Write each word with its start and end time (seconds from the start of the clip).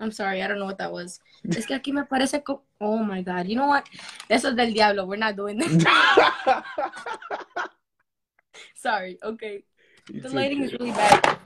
I'm 0.00 0.12
sorry, 0.12 0.42
I 0.42 0.46
don't 0.46 0.58
know 0.58 0.66
what 0.66 0.78
that 0.78 0.92
was. 0.92 1.20
Es 1.44 1.66
que 1.66 1.74
aquí 1.74 1.92
me 1.92 2.04
parece 2.04 2.42
como, 2.42 2.62
oh 2.80 2.98
my 2.98 3.22
God, 3.22 3.46
you 3.46 3.56
know 3.56 3.66
what? 3.66 3.84
Eso 4.28 4.48
es 4.50 4.56
del 4.56 4.72
diablo, 4.72 5.06
we're 5.06 5.16
not 5.16 5.36
doing 5.36 5.58
that. 5.58 6.64
sorry, 8.74 9.18
okay. 9.22 9.64
It's 10.10 10.22
The 10.22 10.34
lighting 10.34 10.62
is 10.62 10.74
okay. 10.74 10.84
really 10.84 10.96
bad. 10.96 11.38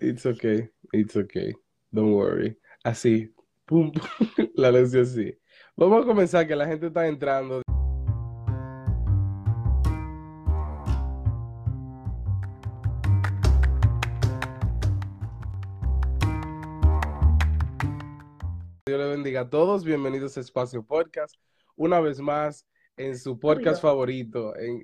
It's 0.00 0.26
okay. 0.26 0.68
It's 0.92 1.16
okay. 1.16 1.54
Don't 1.92 2.12
worry. 2.12 2.56
Así. 2.84 3.30
Pum, 3.66 3.92
pum. 3.92 4.28
La 4.56 4.70
luz 4.70 4.94
así. 4.94 5.36
Vamos 5.76 6.02
a 6.02 6.06
comenzar 6.06 6.46
que 6.46 6.56
la 6.56 6.66
gente 6.66 6.86
está 6.86 7.06
entrando. 7.06 7.62
Bendiga 19.18 19.40
a 19.40 19.50
todos. 19.50 19.84
Bienvenidos 19.84 20.36
a 20.36 20.40
Espacio 20.40 20.80
Podcast. 20.84 21.34
Una 21.74 21.98
vez 21.98 22.20
más 22.20 22.68
en 22.96 23.18
su 23.18 23.36
podcast 23.40 23.82
Oiga. 23.82 23.90
favorito. 23.90 24.56
En... 24.56 24.80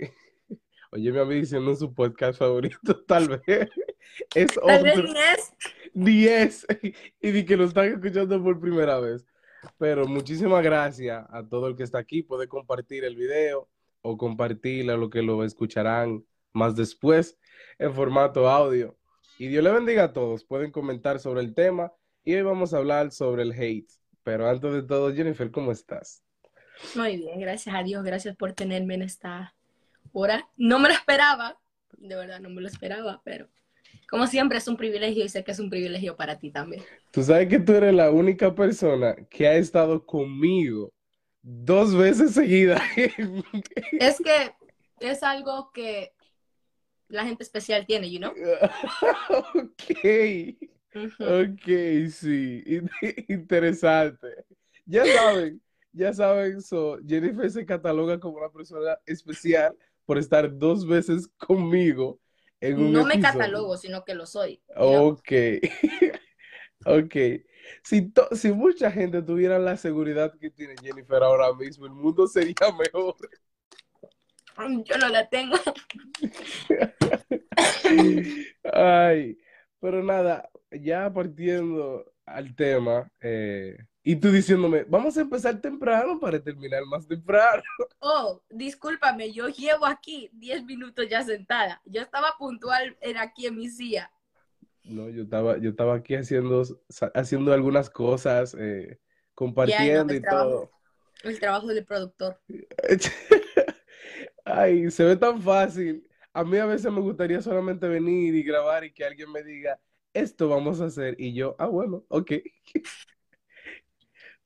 Oye, 0.91 1.12
me 1.12 1.20
había 1.20 1.38
diciendo 1.38 1.70
en 1.70 1.77
su 1.77 1.95
podcast 1.95 2.41
favorito, 2.41 3.01
tal 3.06 3.28
vez. 3.28 3.69
Es 4.34 4.51
Tal 4.55 4.83
vez 4.83 4.98
otro. 4.98 5.12
ni 5.95 6.25
es. 6.27 6.66
10 6.66 6.66
y 7.20 7.30
di 7.30 7.45
que 7.45 7.56
lo 7.56 7.62
están 7.62 7.92
escuchando 7.92 8.42
por 8.42 8.59
primera 8.59 8.98
vez. 8.98 9.25
Pero 9.78 10.05
muchísimas 10.09 10.64
gracias 10.64 11.25
a 11.30 11.47
todo 11.48 11.69
el 11.69 11.77
que 11.77 11.84
está 11.84 11.98
aquí. 11.98 12.25
Puede 12.25 12.48
compartir 12.48 13.05
el 13.05 13.14
video 13.14 13.69
o 14.03 14.16
compartir 14.16 14.91
a 14.91 14.97
lo 14.97 15.11
que 15.11 15.23
lo 15.23 15.45
escucharán 15.45 16.25
más 16.53 16.75
después 16.75 17.39
en 17.78 17.95
formato 17.95 18.51
audio. 18.51 18.98
Y 19.39 19.47
Dios 19.47 19.62
le 19.62 19.70
bendiga 19.70 20.03
a 20.03 20.12
todos. 20.12 20.45
Pueden 20.45 20.73
comentar 20.73 21.20
sobre 21.20 21.41
el 21.41 21.55
tema 21.55 21.92
y 22.25 22.34
hoy 22.34 22.42
vamos 22.42 22.75
a 22.75 22.78
hablar 22.78 23.12
sobre 23.12 23.45
el 23.45 23.53
hate. 23.53 23.92
Pero 24.24 24.48
antes 24.48 24.73
de 24.73 24.83
todo, 24.83 25.14
Jennifer, 25.14 25.51
¿cómo 25.51 25.70
estás? 25.70 26.24
Muy 26.94 27.19
bien, 27.19 27.39
gracias 27.39 27.75
a 27.75 27.83
Dios, 27.83 28.03
gracias 28.03 28.34
por 28.36 28.53
tenerme 28.53 28.94
en 28.94 29.03
esta 29.03 29.55
hora. 30.12 30.48
No 30.56 30.78
me 30.78 30.89
lo 30.89 30.94
esperaba, 30.94 31.58
de 31.92 32.17
verdad 32.17 32.41
no 32.41 32.50
me 32.50 32.62
lo 32.62 32.67
esperaba, 32.69 33.20
pero 33.25 33.48
como 34.11 34.27
siempre 34.27 34.58
es 34.58 34.67
un 34.67 34.77
privilegio 34.77 35.25
y 35.25 35.28
sé 35.28 35.45
que 35.45 35.52
es 35.52 35.58
un 35.58 35.70
privilegio 35.70 36.17
para 36.17 36.39
ti 36.39 36.50
también. 36.50 36.83
Tú 37.12 37.22
sabes 37.22 37.48
que 37.48 37.61
tú 37.61 37.75
eres 37.75 37.95
la 37.95 38.11
única 38.11 38.55
persona 38.55 39.14
que 39.30 39.47
ha 39.47 39.55
estado 39.55 40.05
conmigo 40.05 40.92
dos 41.42 41.95
veces 41.95 42.33
seguidas. 42.33 42.83
Es 44.00 44.19
que 44.19 44.55
es 45.00 45.22
algo 45.22 45.70
que 45.72 46.12
la 47.08 47.25
gente 47.25 47.45
especial 47.45 47.86
tiene, 47.86 48.11
you 48.11 48.19
know? 48.19 48.33
Ok. 49.55 50.73
Ujú. 50.95 51.25
Ok, 51.25 52.09
sí, 52.11 52.62
In- 52.67 52.91
interesante. 53.28 54.28
Ya 54.87 55.05
saben, 55.06 55.61
ya 55.92 56.12
saben, 56.12 56.61
so, 56.62 56.98
Jennifer 57.06 57.51
se 57.51 57.67
cataloga 57.67 58.20
como 58.20 58.39
una 58.39 58.51
persona 58.51 58.98
especial 59.06 59.77
por 60.05 60.19
estar 60.19 60.56
dos 60.56 60.86
veces 60.86 61.28
conmigo 61.39 62.20
en 62.61 62.78
un 62.78 62.92
No 62.92 63.06
me 63.06 63.19
catalogo, 63.20 63.77
sino 63.77 64.05
que 64.05 64.14
lo 64.14 64.27
soy. 64.27 64.62
know? 64.75 65.09
Ok, 65.09 65.33
ok. 66.86 67.17
Si, 67.83 68.11
to- 68.11 68.29
si 68.33 68.53
mucha 68.53 68.91
gente 68.91 69.23
tuviera 69.23 69.58
la 69.58 69.77
seguridad 69.77 70.33
que 70.39 70.51
tiene 70.51 70.75
Jennifer 70.83 71.23
ahora 71.23 71.53
mismo, 71.55 71.86
el 71.86 71.92
mundo 71.92 72.27
sería 72.27 72.55
mejor. 72.79 73.17
Yo 74.84 74.98
no 74.98 75.08
la 75.08 75.29
tengo. 75.29 75.56
Ay, 78.73 79.39
pero 79.81 80.03
nada, 80.03 80.48
ya 80.80 81.12
partiendo 81.12 82.05
al 82.27 82.55
tema, 82.55 83.11
eh, 83.20 83.77
y 84.06 84.17
tú 84.17 84.30
diciéndome, 84.30 84.84
vamos 84.84 85.17
a 85.17 85.22
empezar 85.22 85.58
temprano 85.62 86.20
para 86.20 86.39
terminar 86.39 86.84
más 86.84 87.08
temprano. 87.08 87.62
Oh, 88.06 88.42
discúlpame, 88.50 89.33
yo 89.33 89.48
llevo 89.48 89.86
aquí 89.86 90.28
10 90.34 90.64
minutos 90.64 91.08
ya 91.08 91.23
sentada. 91.23 91.80
Yo 91.86 92.02
estaba 92.02 92.35
puntual 92.39 92.98
en 93.01 93.17
aquí 93.17 93.46
en 93.46 93.57
mi 93.57 93.70
silla. 93.70 94.12
No, 94.85 95.08
yo 95.08 95.23
estaba, 95.23 95.57
yo 95.57 95.70
estaba 95.70 95.95
aquí 95.95 96.14
haciendo, 96.14 96.62
haciendo 97.14 97.55
algunas 97.55 97.89
cosas, 97.89 98.55
eh, 98.61 98.98
compartiendo 99.35 100.12
no, 100.12 100.14
y 100.14 100.20
trabajo. 100.20 100.51
todo. 100.51 100.70
El 101.23 101.41
trabajo 101.41 101.68
del 101.68 101.86
productor. 101.86 102.39
Ay, 104.45 104.91
se 104.91 105.05
ve 105.05 105.17
tan 105.17 105.41
fácil. 105.41 106.06
A 106.35 106.45
mí 106.45 106.58
a 106.58 106.67
veces 106.67 106.92
me 106.92 107.01
gustaría 107.01 107.41
solamente 107.41 107.89
venir 107.89 108.35
y 108.35 108.42
grabar 108.42 108.85
y 108.85 108.92
que 108.92 109.06
alguien 109.06 109.33
me 109.33 109.42
diga, 109.42 109.80
esto 110.14 110.48
vamos 110.48 110.80
a 110.80 110.86
hacer. 110.86 111.17
Y 111.19 111.35
yo, 111.35 111.57
ah, 111.58 111.67
bueno, 111.67 112.05
ok. 112.08 112.33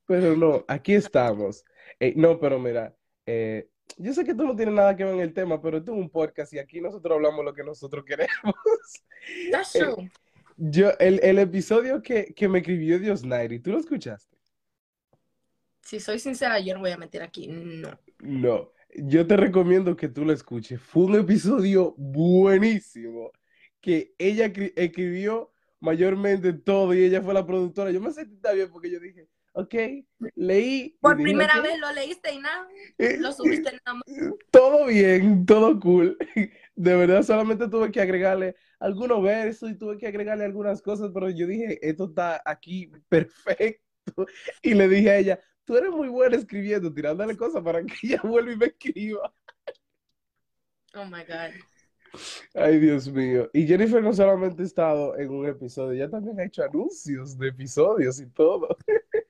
Pero 0.07 0.37
no, 0.37 0.65
aquí 0.69 0.95
estamos. 0.95 1.65
Eh, 2.01 2.15
no, 2.17 2.39
pero 2.41 2.59
mira, 2.59 2.97
eh, 3.27 3.69
yo 3.99 4.13
sé 4.15 4.25
que 4.25 4.35
tú 4.35 4.45
no 4.45 4.57
tienes 4.57 4.75
nada 4.75 4.97
que 4.97 5.05
ver 5.05 5.15
en 5.15 5.21
el 5.21 5.35
tema, 5.35 5.61
pero 5.61 5.79
es 5.79 5.89
un 5.89 6.09
podcast 6.09 6.53
y 6.55 6.59
aquí 6.59 6.81
nosotros 6.81 7.15
hablamos 7.17 7.45
lo 7.45 7.53
que 7.53 7.63
nosotros 7.65 8.05
queremos. 8.07 8.55
That's 9.51 9.75
Eh, 9.75 9.81
true. 9.81 10.11
Yo, 10.57 10.91
el, 10.99 11.21
el 11.23 11.39
episodio 11.39 12.03
que, 12.03 12.33
que 12.35 12.49
me 12.49 12.59
escribió 12.59 12.99
Dios 12.99 13.25
Nairi, 13.25 13.61
¿tú 13.61 13.71
lo 13.71 13.79
escuchaste? 13.79 14.37
Si 15.83 16.01
soy 16.01 16.19
sincera, 16.19 16.59
yo 16.59 16.75
no 16.75 16.81
voy 16.81 16.91
a 16.91 16.97
meter 16.99 17.23
aquí. 17.23 17.47
No. 17.49 17.91
No, 18.21 18.73
yo 18.97 19.27
te 19.27 19.37
recomiendo 19.37 19.95
que 19.97 20.09
tú 20.09 20.25
lo 20.25 20.33
escuches. 20.33 20.81
Fue 20.81 21.05
un 21.05 21.15
episodio 21.17 21.95
buenísimo 21.97 23.31
que 23.81 24.15
ella 24.19 24.47
escri- 24.47 24.73
escribió 24.75 25.53
mayormente 25.81 26.53
todo 26.53 26.95
y 26.95 27.05
ella 27.05 27.23
fue 27.23 27.35
la 27.35 27.47
productora. 27.47 27.91
Yo 27.91 28.01
me 28.01 28.13
sentí 28.13 28.37
tan 28.37 28.55
bien 28.57 28.71
porque 28.71 28.91
yo 28.91 29.01
dije, 29.01 29.29
ok, 29.53 29.75
leí 30.37 30.97
Por 31.01 31.17
dije, 31.17 31.23
primera 31.25 31.59
"Ok, 31.59 31.65
vez 31.65 31.79
lo 31.79 31.93
leíste 31.93 32.33
y 32.33 32.39
nada. 32.39 32.67
eh, 32.99 33.19
Lo 33.21 33.33
subiste 33.33 33.73
nada 33.85 33.95
más. 33.95 34.05
todo 34.51 34.87
bien, 34.87 35.47
todo 35.47 35.79
cool. 35.81 36.17
De 36.77 36.95
verdad, 36.97 37.23
solamente 37.23 37.69
tuve 37.69 37.91
que 37.91 38.01
agregarle 38.01 38.55
algunos 38.79 39.21
versos 39.23 39.71
y 39.71 39.77
tuve 39.77 39.99
que 39.99 40.07
agregarle 40.07 40.45
algunas 40.45 40.81
cosas, 40.81 41.11
pero 41.13 41.29
yo 41.31 41.47
dije, 41.47 41.79
esto 41.87 42.05
está 42.07 42.41
aquí 42.45 42.91
perfecto. 43.09 43.83
Y 44.63 44.73
le 44.75 44.89
dije 44.89 45.11
a 45.11 45.19
ella, 45.19 45.41
tú 45.65 45.77
eres 45.77 45.91
muy 45.91 46.09
buena 46.09 46.37
escribiendo, 46.37 46.93
tirándole 46.95 47.37
cosas 47.37 47.63
para 47.63 47.85
que 47.85 47.95
ella 48.03 48.21
vuelva 48.25 48.53
y 48.53 48.57
me 48.57 48.67
escriba. 48.67 49.35
Oh 50.95 51.05
my 51.05 51.25
God. 51.25 51.53
Ay, 52.55 52.79
Dios 52.79 53.09
mío. 53.09 53.49
Y 53.53 53.67
Jennifer 53.67 54.03
no 54.03 54.13
solamente 54.13 54.63
ha 54.63 54.67
estado 54.67 55.17
en 55.19 55.31
un 55.31 55.47
episodio, 55.47 55.93
ella 55.93 56.11
también 56.11 56.41
ha 56.41 56.45
hecho 56.45 56.63
anuncios 56.63 57.39
de 57.39 57.49
episodios 57.49 58.21
y 58.21 58.27
todo. 58.27 58.77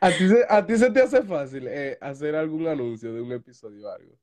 ¿A 0.00 0.10
ti 0.10 0.28
se, 0.28 0.46
a 0.48 0.64
ti 0.64 0.76
se 0.76 0.90
te 0.90 1.02
hace 1.02 1.22
fácil 1.22 1.66
eh, 1.68 1.98
hacer 2.00 2.34
algún 2.34 2.66
anuncio 2.66 3.12
de 3.12 3.20
un 3.20 3.32
episodio 3.32 3.86
o 3.86 3.90
algo? 3.90 4.16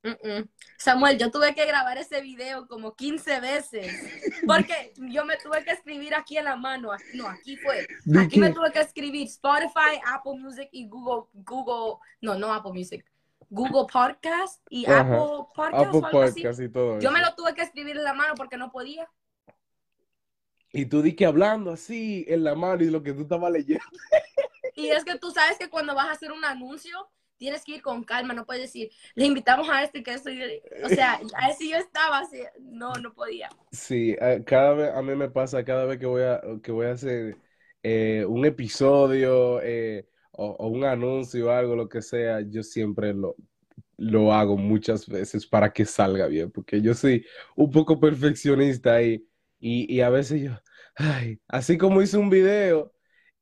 Samuel, 0.76 1.18
yo 1.18 1.30
tuve 1.30 1.54
que 1.54 1.66
grabar 1.66 1.98
ese 1.98 2.20
video 2.20 2.66
como 2.66 2.94
15 2.94 3.40
veces. 3.40 3.92
Porque 4.46 4.92
yo 4.96 5.24
me 5.24 5.36
tuve 5.36 5.64
que 5.64 5.72
escribir 5.72 6.14
aquí 6.14 6.38
en 6.38 6.44
la 6.44 6.56
mano. 6.56 6.90
No, 7.14 7.28
aquí 7.28 7.56
fue. 7.56 7.86
¿De 8.04 8.20
Aquí 8.20 8.40
me 8.40 8.52
tuve 8.52 8.72
que 8.72 8.80
escribir 8.80 9.26
Spotify, 9.26 10.00
Apple 10.04 10.38
Music 10.38 10.68
y 10.72 10.88
Google, 10.88 11.28
Google, 11.32 12.00
no, 12.20 12.36
no 12.36 12.52
Apple 12.52 12.72
Music, 12.72 13.04
Google 13.50 13.86
Podcast 13.92 14.60
y 14.70 14.86
Ajá. 14.86 15.00
Apple 15.00 15.46
Podcast 15.54 15.74
Apple 15.74 16.00
o 16.00 16.06
algo 16.06 16.22
así. 16.22 16.40
Podcast 16.42 16.60
y 16.60 16.68
todo 16.68 17.00
Yo 17.00 17.10
me 17.10 17.20
lo 17.20 17.34
tuve 17.34 17.54
que 17.54 17.62
escribir 17.62 17.96
en 17.96 18.04
la 18.04 18.14
mano 18.14 18.34
porque 18.36 18.56
no 18.56 18.70
podía. 18.70 19.08
Y 20.72 20.86
tú 20.86 21.00
di 21.02 21.14
que 21.14 21.24
hablando 21.26 21.70
así 21.72 22.24
en 22.28 22.44
la 22.44 22.54
mano 22.54 22.82
y 22.82 22.90
lo 22.90 23.02
que 23.02 23.12
tú 23.12 23.22
estabas 23.22 23.50
leyendo. 23.52 23.84
Y 24.74 24.88
es 24.88 25.04
que 25.04 25.18
tú 25.18 25.30
sabes 25.30 25.56
que 25.58 25.70
cuando 25.70 25.94
vas 25.94 26.08
a 26.08 26.12
hacer 26.12 26.32
un 26.32 26.44
anuncio, 26.44 27.08
tienes 27.38 27.64
que 27.64 27.76
ir 27.76 27.82
con 27.82 28.04
calma, 28.04 28.34
no 28.34 28.44
puedes 28.44 28.62
decir, 28.64 28.90
le 29.14 29.24
invitamos 29.26 29.68
a 29.70 29.82
este 29.82 30.02
que 30.02 30.12
estoy, 30.14 30.62
o 30.84 30.88
sea, 30.88 31.20
así 31.36 31.70
yo 31.70 31.76
estaba, 31.76 32.18
así, 32.18 32.42
no, 32.60 32.92
no 32.94 33.14
podía. 33.14 33.48
Sí, 33.72 34.16
a- 34.20 34.42
cada 34.44 34.74
vez, 34.74 34.94
a 34.94 35.00
mí 35.02 35.14
me 35.14 35.30
pasa 35.30 35.64
cada 35.64 35.84
vez 35.86 35.98
que 35.98 36.06
voy 36.06 36.22
a, 36.22 36.40
que 36.62 36.72
voy 36.72 36.86
a 36.86 36.92
hacer 36.92 37.38
eh, 37.82 38.24
un 38.28 38.44
episodio 38.44 39.60
eh, 39.62 40.06
o, 40.36 40.50
o 40.58 40.68
un 40.68 40.84
anuncio 40.84 41.46
o 41.48 41.50
algo, 41.50 41.76
lo 41.76 41.88
que 41.88 42.02
sea, 42.02 42.40
yo 42.42 42.62
siempre 42.62 43.12
lo, 43.14 43.36
lo 43.96 44.32
hago 44.32 44.56
muchas 44.56 45.06
veces 45.08 45.46
para 45.46 45.72
que 45.72 45.84
salga 45.84 46.26
bien, 46.26 46.50
porque 46.50 46.80
yo 46.82 46.94
soy 46.94 47.24
un 47.56 47.70
poco 47.70 47.98
perfeccionista 48.00 49.02
y, 49.02 49.26
y, 49.60 49.94
y 49.94 50.00
a 50.00 50.10
veces 50.10 50.42
yo, 50.42 50.52
ay, 50.96 51.40
así 51.48 51.78
como 51.78 52.02
hice 52.02 52.18
un 52.18 52.30
video 52.30 52.92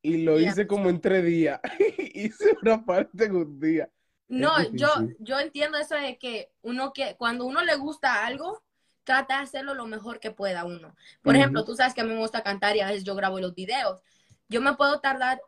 y 0.02 0.18
lo 0.24 0.40
Ya. 0.40 0.40
hice 0.40 0.66
como 0.66 0.90
en 0.90 1.00
tres 1.00 1.24
días, 1.24 1.60
hice 2.14 2.56
una 2.62 2.84
parte 2.84 3.24
en 3.26 3.36
un 3.36 3.60
día. 3.60 3.90
No, 4.28 4.52
yo, 4.74 4.88
yo 5.18 5.38
entiendo 5.38 5.78
eso 5.78 5.94
de 5.96 6.18
que 6.18 6.50
uno 6.62 6.92
que, 6.92 7.16
cuando 7.16 7.44
uno 7.44 7.62
le 7.62 7.76
gusta 7.76 8.26
algo, 8.26 8.62
trata 9.04 9.36
de 9.36 9.42
hacerlo 9.44 9.74
lo 9.74 9.86
mejor 9.86 10.18
que 10.18 10.30
pueda 10.30 10.64
uno. 10.64 10.96
Por 11.22 11.34
Ujú. 11.34 11.36
ejemplo, 11.36 11.64
tú 11.64 11.76
sabes 11.76 11.94
que 11.94 12.00
a 12.00 12.04
mí 12.04 12.12
me 12.14 12.20
gusta 12.20 12.42
cantar 12.42 12.74
y 12.76 12.80
a 12.80 12.86
veces 12.86 13.04
yo 13.04 13.14
grabo 13.14 13.38
los 13.40 13.54
videos. 13.54 14.00
Yo 14.48 14.60
me 14.62 14.74
puedo 14.76 15.00
tardar 15.00 15.40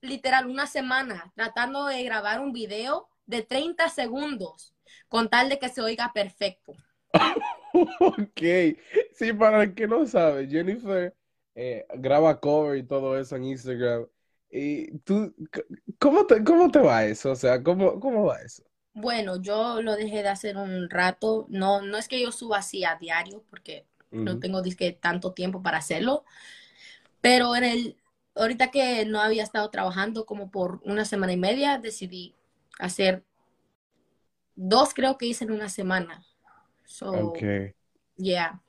literal 0.00 0.46
una 0.46 0.66
semana 0.66 1.32
tratando 1.34 1.86
de 1.86 2.02
grabar 2.04 2.40
un 2.40 2.52
video 2.52 3.08
de 3.26 3.42
30 3.42 3.88
segundos 3.88 4.74
con 5.08 5.28
tal 5.28 5.48
de 5.48 5.58
que 5.58 5.68
se 5.68 5.80
oiga 5.80 6.12
perfecto. 6.12 6.72
Ok, 8.00 8.40
sí, 9.12 9.32
para 9.34 9.62
el 9.62 9.74
que 9.74 9.86
no 9.86 10.06
sabe, 10.06 10.48
Jennifer 10.48 11.14
eh, 11.54 11.86
graba 11.96 12.40
cover 12.40 12.78
y 12.78 12.82
todo 12.82 13.18
eso 13.18 13.36
en 13.36 13.44
Instagram. 13.44 14.06
Y 14.50 14.98
tú, 15.00 15.34
¿cómo 15.98 16.26
te, 16.26 16.42
cómo 16.42 16.70
te 16.70 16.78
va 16.78 17.04
eso? 17.04 17.32
O 17.32 17.36
sea, 17.36 17.62
¿cómo, 17.62 18.00
cómo 18.00 18.24
va 18.24 18.40
eso? 18.40 18.64
Bueno, 18.94 19.40
yo 19.40 19.82
lo 19.82 19.94
dejé 19.96 20.22
de 20.22 20.28
hacer 20.28 20.56
un 20.56 20.88
rato. 20.88 21.46
No, 21.48 21.82
no 21.82 21.98
es 21.98 22.08
que 22.08 22.20
yo 22.20 22.32
suba 22.32 22.58
así 22.58 22.84
a 22.84 22.96
diario, 22.96 23.44
porque 23.50 23.86
no 24.10 24.38
tengo 24.38 24.62
disque 24.62 24.92
tanto 24.92 25.34
tiempo 25.34 25.62
para 25.62 25.78
hacerlo. 25.78 26.24
Pero 27.20 27.54
en 27.54 27.64
el, 27.64 27.96
ahorita 28.38 28.70
que 28.70 29.04
no 29.06 29.20
había 29.20 29.42
estado 29.42 29.70
trabajando 29.70 30.26
como 30.26 30.50
por 30.50 30.80
una 30.84 31.04
semana 31.04 31.32
y 31.32 31.36
media, 31.36 31.78
decidí 31.78 32.34
hacer 32.78 33.24
dos, 34.56 34.92
creo 34.94 35.16
que 35.18 35.26
hice 35.26 35.44
en 35.44 35.52
una 35.52 35.68
semana. 35.68 36.24
So, 36.86 37.10
Ok. 37.10 37.74
yeah. 38.16 38.60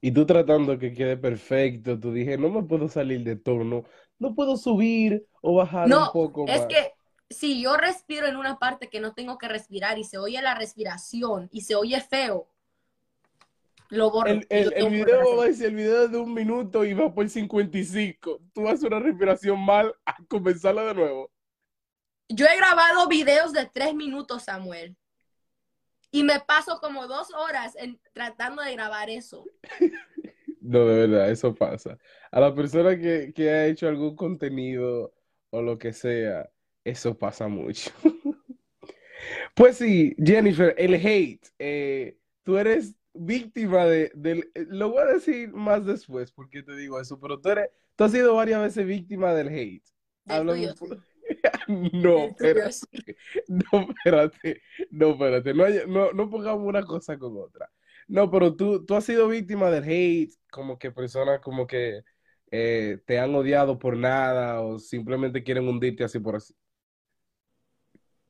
Y 0.00 0.12
tú 0.12 0.26
tratando 0.26 0.78
que 0.78 0.92
quede 0.94 1.16
perfecto, 1.16 1.98
tú 1.98 2.12
dije, 2.12 2.38
no 2.38 2.50
me 2.50 2.62
puedo 2.62 2.88
salir 2.88 3.24
de 3.24 3.36
tono, 3.36 3.84
no 4.18 4.34
puedo 4.34 4.56
subir 4.56 5.26
o 5.40 5.54
bajar 5.56 5.92
un 5.92 6.08
No, 6.08 6.10
poco 6.10 6.46
es 6.46 6.66
más. 6.66 6.66
que 6.66 6.92
si 7.30 7.60
yo 7.62 7.76
respiro 7.76 8.26
en 8.26 8.36
una 8.36 8.58
parte 8.58 8.88
que 8.88 9.00
no 9.00 9.14
tengo 9.14 9.38
que 9.38 9.48
respirar 9.48 9.98
y 9.98 10.04
se 10.04 10.18
oye 10.18 10.40
la 10.42 10.54
respiración 10.54 11.48
y 11.52 11.62
se 11.62 11.74
oye 11.74 12.00
feo, 12.00 12.48
lo 13.90 14.10
borro. 14.10 14.30
El, 14.30 14.46
el, 14.48 14.90
video 14.90 15.36
va 15.36 15.44
a 15.44 15.46
decir, 15.48 15.66
el 15.66 15.76
video 15.76 16.04
es 16.04 16.10
de 16.12 16.18
un 16.18 16.32
minuto 16.32 16.84
y 16.84 16.94
va 16.94 17.12
por 17.12 17.28
55. 17.28 18.40
Tú 18.52 18.68
haces 18.68 18.84
una 18.84 19.00
respiración 19.00 19.60
mal 19.64 19.94
a 20.04 20.16
comenzarla 20.28 20.84
de 20.84 20.94
nuevo. 20.94 21.30
Yo 22.28 22.46
he 22.46 22.56
grabado 22.56 23.08
videos 23.08 23.52
de 23.52 23.66
tres 23.72 23.94
minutos, 23.94 24.44
Samuel. 24.44 24.96
Y 26.10 26.24
me 26.24 26.40
paso 26.40 26.80
como 26.80 27.06
dos 27.06 27.28
horas 27.34 27.74
en, 27.76 28.00
tratando 28.12 28.62
de 28.62 28.72
grabar 28.72 29.10
eso. 29.10 29.44
No, 30.68 30.84
de 30.84 31.06
verdad, 31.06 31.30
eso 31.30 31.54
pasa. 31.54 31.96
A 32.32 32.40
la 32.40 32.52
persona 32.52 32.98
que, 32.98 33.32
que 33.32 33.50
ha 33.50 33.66
hecho 33.66 33.86
algún 33.86 34.16
contenido 34.16 35.14
o 35.50 35.62
lo 35.62 35.78
que 35.78 35.92
sea, 35.92 36.50
eso 36.82 37.16
pasa 37.16 37.46
mucho. 37.46 37.92
Pues 39.54 39.78
sí, 39.78 40.14
Jennifer, 40.22 40.74
el 40.76 40.94
hate, 40.94 41.46
eh, 41.58 42.18
tú 42.42 42.58
eres 42.58 42.94
víctima 43.18 43.84
de, 43.86 44.10
del, 44.14 44.50
eh, 44.54 44.66
lo 44.68 44.90
voy 44.90 45.02
a 45.02 45.06
decir 45.06 45.52
más 45.52 45.84
después 45.86 46.32
porque 46.32 46.62
te 46.62 46.76
digo 46.76 47.00
eso, 47.00 47.18
pero 47.20 47.40
tú 47.40 47.50
eres, 47.50 47.68
tú 47.96 48.04
has 48.04 48.12
sido 48.12 48.34
varias 48.34 48.60
veces 48.62 48.86
víctima 48.86 49.34
del 49.34 49.48
hate. 49.48 49.84
Háblame. 50.26 50.74
No, 51.92 52.28
espérate, 52.28 53.16
no, 53.48 53.88
espérate, 54.04 54.62
no, 54.90 55.10
espérate, 55.10 55.54
no, 55.54 55.64
hay- 55.64 55.80
no, 55.88 56.12
no 56.12 56.30
pongamos 56.30 56.66
una 56.66 56.82
cosa 56.84 57.18
con 57.18 57.36
otra. 57.36 57.70
No, 58.08 58.30
pero 58.30 58.54
tú, 58.54 58.84
tú 58.84 58.94
has 58.94 59.04
sido 59.04 59.28
víctima 59.28 59.70
del 59.70 59.84
hate, 59.84 60.32
como 60.50 60.78
que 60.78 60.92
personas 60.92 61.40
como 61.40 61.66
que 61.66 62.02
eh, 62.50 63.00
te 63.06 63.18
han 63.18 63.34
odiado 63.34 63.78
por 63.78 63.96
nada 63.96 64.60
o 64.60 64.78
simplemente 64.78 65.42
quieren 65.42 65.66
hundirte 65.68 66.04
así 66.04 66.18
por 66.20 66.36
así. 66.36 66.54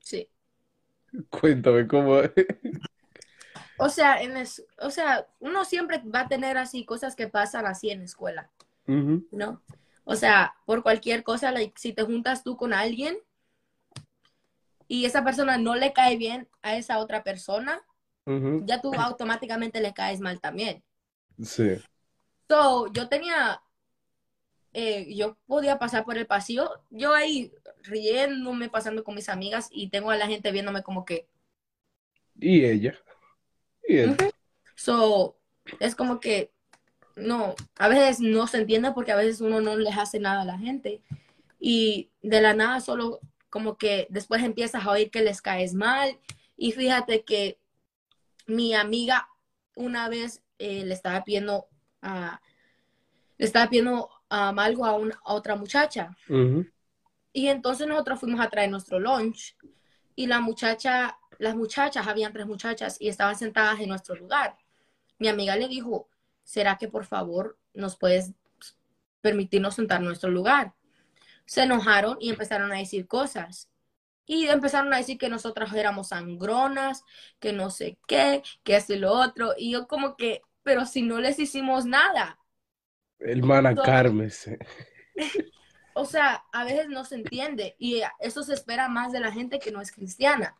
Sí. 0.00 0.28
Cuéntame 1.30 1.86
cómo 1.86 2.18
es. 2.20 2.32
O 3.78 3.88
sea, 3.88 4.20
en 4.22 4.36
es- 4.36 4.64
o 4.78 4.90
sea, 4.90 5.26
uno 5.40 5.64
siempre 5.64 5.98
va 6.04 6.20
a 6.20 6.28
tener 6.28 6.58
así 6.58 6.84
cosas 6.84 7.14
que 7.16 7.28
pasan 7.28 7.66
así 7.66 7.90
en 7.90 8.00
la 8.00 8.04
escuela, 8.06 8.50
¿no? 9.32 9.62
O 10.04 10.16
sea, 10.16 10.54
por 10.66 10.82
cualquier 10.82 11.24
cosa, 11.24 11.52
like, 11.52 11.74
si 11.78 11.92
te 11.92 12.02
juntas 12.04 12.44
tú 12.44 12.56
con 12.56 12.72
alguien 12.74 13.18
y 14.88 15.04
esa 15.04 15.22
persona 15.24 15.58
no 15.58 15.74
le 15.76 15.92
cae 15.92 16.16
bien 16.16 16.48
a 16.62 16.76
esa 16.76 16.98
otra 16.98 17.22
persona, 17.22 17.82
ya 18.60 18.80
tú 18.80 18.92
automáticamente 18.94 19.80
le 19.80 19.94
caes 19.94 20.20
mal 20.20 20.40
también. 20.40 20.84
Sí. 21.42 21.76
So, 22.48 22.86
yo 22.92 23.08
tenía, 23.08 23.62
eh, 24.72 25.14
yo 25.14 25.36
podía 25.46 25.78
pasar 25.78 26.04
por 26.04 26.16
el 26.18 26.26
pasillo, 26.26 26.70
yo 26.90 27.14
ahí 27.14 27.52
riéndome, 27.82 28.68
pasando 28.68 29.04
con 29.04 29.14
mis 29.14 29.28
amigas 29.28 29.68
y 29.70 29.88
tengo 29.90 30.10
a 30.10 30.16
la 30.16 30.26
gente 30.26 30.52
viéndome 30.52 30.82
como 30.82 31.04
que, 31.04 31.28
Y 32.40 32.64
ella. 32.64 32.94
Y 33.88 33.96
él. 33.98 34.10
Ujú. 34.10 34.30
so, 34.74 35.36
es 35.80 35.94
como 35.94 36.20
que, 36.20 36.52
no, 37.16 37.54
a 37.78 37.88
veces 37.88 38.20
no 38.20 38.46
se 38.46 38.58
entiende 38.58 38.92
porque 38.92 39.12
a 39.12 39.16
veces 39.16 39.40
uno 39.40 39.60
no 39.60 39.76
les 39.76 39.96
hace 39.96 40.18
nada 40.20 40.42
a 40.42 40.44
la 40.44 40.58
gente 40.58 41.02
y 41.58 42.10
de 42.22 42.40
la 42.42 42.52
nada 42.54 42.80
solo 42.80 43.20
como 43.48 43.78
que 43.78 44.06
después 44.10 44.42
empiezas 44.42 44.84
a 44.84 44.90
oír 44.90 45.10
que 45.10 45.22
les 45.22 45.40
caes 45.40 45.72
mal 45.72 46.18
y 46.56 46.72
fíjate 46.72 47.24
que 47.24 47.58
mi 48.46 48.74
amiga 48.74 49.28
una 49.76 50.08
vez 50.08 50.42
eh, 50.58 50.84
le 50.84 50.92
estaba 50.94 51.24
pidiendo 51.24 51.66
a 52.02 52.40
le 53.38 53.44
estaba 53.46 53.68
pidiendo 53.68 54.08
um, 54.30 54.58
algo 54.58 54.84
a, 54.86 54.94
una- 54.94 55.20
a 55.24 55.34
otra 55.34 55.56
muchacha. 55.56 56.16
Y 57.34 57.48
entonces 57.48 57.86
nosotros 57.86 58.18
fuimos 58.20 58.40
a 58.40 58.48
traer 58.48 58.70
nuestro 58.70 58.98
lunch 58.98 59.54
y 60.14 60.26
la 60.26 60.40
muchacha, 60.40 61.18
las 61.38 61.56
muchachas, 61.56 62.06
habían 62.06 62.32
tres 62.32 62.46
muchachas 62.46 62.96
y 63.00 63.08
estaban 63.08 63.36
sentadas 63.36 63.80
en 63.80 63.88
nuestro 63.88 64.14
lugar. 64.16 64.56
Mi 65.18 65.28
amiga 65.28 65.56
le 65.56 65.68
dijo, 65.68 66.08
¿será 66.44 66.76
que 66.78 66.88
por 66.88 67.04
favor 67.04 67.58
nos 67.74 67.96
puedes 67.96 68.32
permitirnos 69.20 69.74
sentar 69.74 70.00
en 70.00 70.06
nuestro 70.06 70.30
lugar? 70.30 70.74
Se 71.44 71.62
enojaron 71.62 72.18
y 72.20 72.30
empezaron 72.30 72.72
a 72.72 72.78
decir 72.78 73.06
cosas. 73.06 73.70
Y 74.26 74.48
empezaron 74.48 74.92
a 74.92 74.96
decir 74.96 75.18
que 75.18 75.28
nosotras 75.28 75.72
éramos 75.72 76.08
sangronas, 76.08 77.04
que 77.38 77.52
no 77.52 77.70
sé 77.70 77.96
qué, 78.08 78.42
que 78.64 78.76
esto 78.76 78.94
y 78.94 78.98
lo 78.98 79.12
otro. 79.12 79.54
Y 79.56 79.70
yo 79.72 79.86
como 79.86 80.16
que, 80.16 80.42
pero 80.64 80.84
si 80.84 81.02
no 81.02 81.20
les 81.20 81.38
hicimos 81.38 81.84
nada. 81.86 82.38
Hermana, 83.20 83.74
So, 83.74 83.82
cármese. 83.82 84.58
o 85.94 86.04
sea, 86.04 86.44
a 86.52 86.64
veces 86.64 86.88
no 86.88 87.04
se 87.04 87.14
entiende 87.14 87.76
y 87.78 88.02
eso 88.20 88.42
se 88.42 88.54
espera 88.54 88.88
más 88.88 89.12
de 89.12 89.20
la 89.20 89.32
gente 89.32 89.58
que 89.58 89.70
no 89.72 89.80
es 89.80 89.92
cristiana. 89.92 90.56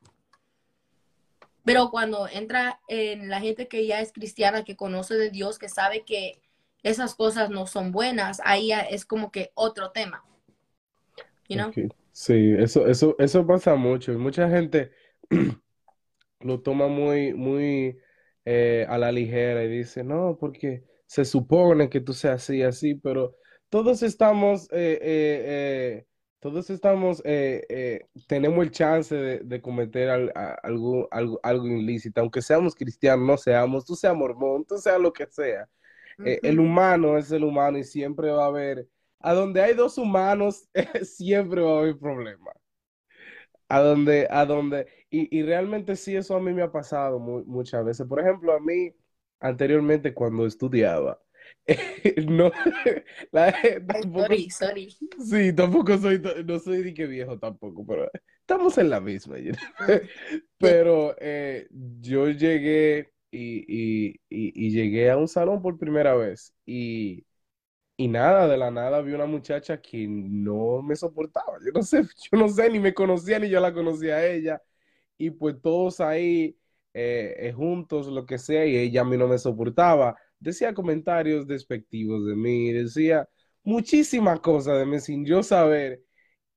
Pero 1.67 1.91
cuando 1.91 2.29
entra 2.29 2.81
en 2.87 3.29
la 3.29 3.41
gente 3.41 3.67
que 3.67 3.85
ya 3.89 4.01
es 4.01 4.13
cristiana, 4.13 4.63
que 4.63 4.77
conoce 4.77 5.17
de 5.17 5.31
Dios, 5.31 5.59
que 5.59 5.69
sabe 5.69 6.05
que 6.05 6.41
esas 6.85 7.17
cosas 7.17 7.51
no 7.51 7.67
son 7.67 7.91
buenas, 7.91 8.41
ahí 8.45 8.71
es 8.73 9.05
como 9.05 9.33
que 9.33 9.51
otro 9.55 9.91
tema. 9.91 10.25
You. 11.49 11.73
Sí, 12.13 12.55
eso, 12.57 12.87
eso, 12.87 13.17
eso 13.19 13.45
pasa 13.45 13.75
mucho. 13.75 14.17
Mucha 14.17 14.49
gente 14.49 14.93
lo 16.41 16.61
toma 16.61 16.87
muy, 16.87 17.35
muy 17.35 17.99
eh, 18.45 18.87
a 18.89 18.97
la 18.97 19.11
ligera 19.11 19.65
y 19.65 19.69
dice, 19.69 20.05
no, 20.05 20.39
porque 20.39 20.85
se 21.07 21.25
supone 21.25 21.91
que 21.91 22.01
tú 22.01 22.13
seas 22.13 22.45
así, 22.45 22.63
así, 22.63 22.95
pero 22.95 23.35
todos 23.71 24.05
estamos, 24.05 24.69
eh, 24.71 25.01
eh, 25.03 26.07
todos 26.41 26.71
estamos, 26.71 27.23
eh, 27.25 27.65
eh, 27.69 28.07
tenemos 28.29 28.65
el 28.65 28.71
chance 28.71 29.15
de, 29.15 29.39
de 29.41 29.61
cometer 29.63 30.09
al- 30.11 30.33
a- 30.35 30.55
algo, 30.63 31.09
algo, 31.11 31.41
algo 31.43 31.67
ilícito, 31.67 32.21
aunque 32.21 32.43
seamos 32.43 32.75
cristianos, 32.75 33.27
no 33.27 33.37
seamos, 33.39 33.85
tú 33.85 33.95
seas 33.97 34.15
mormón, 34.17 34.65
tú 34.65 34.79
seas 34.79 35.01
lo 35.01 35.13
que 35.13 35.27
sea. 35.27 35.69
Eh, 36.23 36.41
el 36.45 36.61
humano 36.61 37.19
es 37.19 37.31
el 37.33 37.45
humano 37.45 37.79
y 37.79 37.85
siempre 37.85 38.31
va 38.31 38.45
a 38.47 38.49
haber, 38.49 38.89
a 39.21 39.35
donde 39.35 39.63
hay 39.63 39.75
dos 39.75 39.99
humanos, 39.99 40.69
siempre 41.05 41.63
va 41.63 41.77
a 41.77 41.81
haber 41.81 41.99
problemas. 41.99 42.55
A 43.69 43.81
donde, 43.81 44.29
a 44.31 44.45
donde, 44.47 44.87
y, 45.11 45.37
y 45.37 45.43
realmente 45.43 45.97
sí, 45.97 46.15
eso 46.17 46.37
a 46.37 46.41
mí 46.41 46.53
me 46.53 46.63
ha 46.63 46.71
pasado 46.71 47.19
mu- 47.19 47.45
muchas 47.47 47.85
veces. 47.85 48.07
Por 48.07 48.21
ejemplo, 48.21 48.53
a 48.53 48.61
mí, 48.61 48.95
anteriormente 49.41 50.15
cuando 50.15 50.47
estudiaba, 50.47 51.21
no, 52.29 52.51
la- 53.33 53.55
Ay, 53.89 54.03
tampoco, 54.03 54.35
sorry, 54.35 54.49
sorry. 54.51 54.97
sí, 55.21 55.53
tampoco 55.55 55.99
soy, 55.99 56.21
no 56.47 56.59
soy 56.59 56.83
de 56.85 56.95
que 56.95 57.07
viejo 57.07 57.39
tampoco, 57.39 57.85
pero 57.87 58.11
estamos 58.41 58.79
en 58.79 58.91
la 58.91 59.01
misma. 59.01 59.37
Mm, 59.79 59.99
Pero 60.59 61.15
eh, 61.21 61.69
yo 62.01 62.29
llegué 62.31 63.13
y, 63.31 64.09
y, 64.09 64.21
y, 64.31 64.67
y 64.69 64.71
llegué 64.71 65.11
a 65.11 65.17
un 65.19 65.29
salón 65.29 65.63
por 65.63 65.79
primera 65.79 66.15
vez 66.15 66.55
y, 66.67 67.27
y 67.97 68.09
nada, 68.09 68.47
de 68.49 68.57
la 68.59 68.71
nada 68.71 69.01
vi 69.03 69.13
una 69.13 69.27
muchacha 69.27 69.81
que 69.81 70.07
no 70.09 70.83
me 70.83 70.97
soportaba. 70.97 71.59
Yo 71.65 71.73
no 71.73 71.83
sé, 71.83 72.03
yo 72.33 72.39
no 72.39 72.49
sé, 72.49 72.71
ni 72.71 72.79
me 72.81 72.93
conocía 72.95 73.39
ni 73.39 73.49
yo 73.49 73.61
la 73.61 73.73
conocía 73.73 74.17
a 74.17 74.27
ella. 74.27 74.63
Y 75.19 75.31
pues 75.31 75.61
todos 75.63 76.01
ahí 76.01 76.59
eh, 76.95 77.35
eh, 77.39 77.53
juntos, 77.53 78.07
lo 78.09 78.27
que 78.27 78.39
sea, 78.39 78.67
y 78.67 78.77
ella 78.77 79.03
a 79.03 79.05
mí 79.05 79.17
no 79.17 79.29
me 79.29 79.39
soportaba. 79.39 80.17
Decía 80.39 80.75
comentarios 80.75 81.47
despectivos 81.47 82.27
de 82.27 82.37
mí, 82.37 82.73
decía 82.73 83.29
muchísimas 83.65 84.41
cosas 84.41 84.79
de 84.79 84.87
mí 84.87 85.01
sin 85.01 85.25
yo 85.25 85.43
saber. 85.43 86.03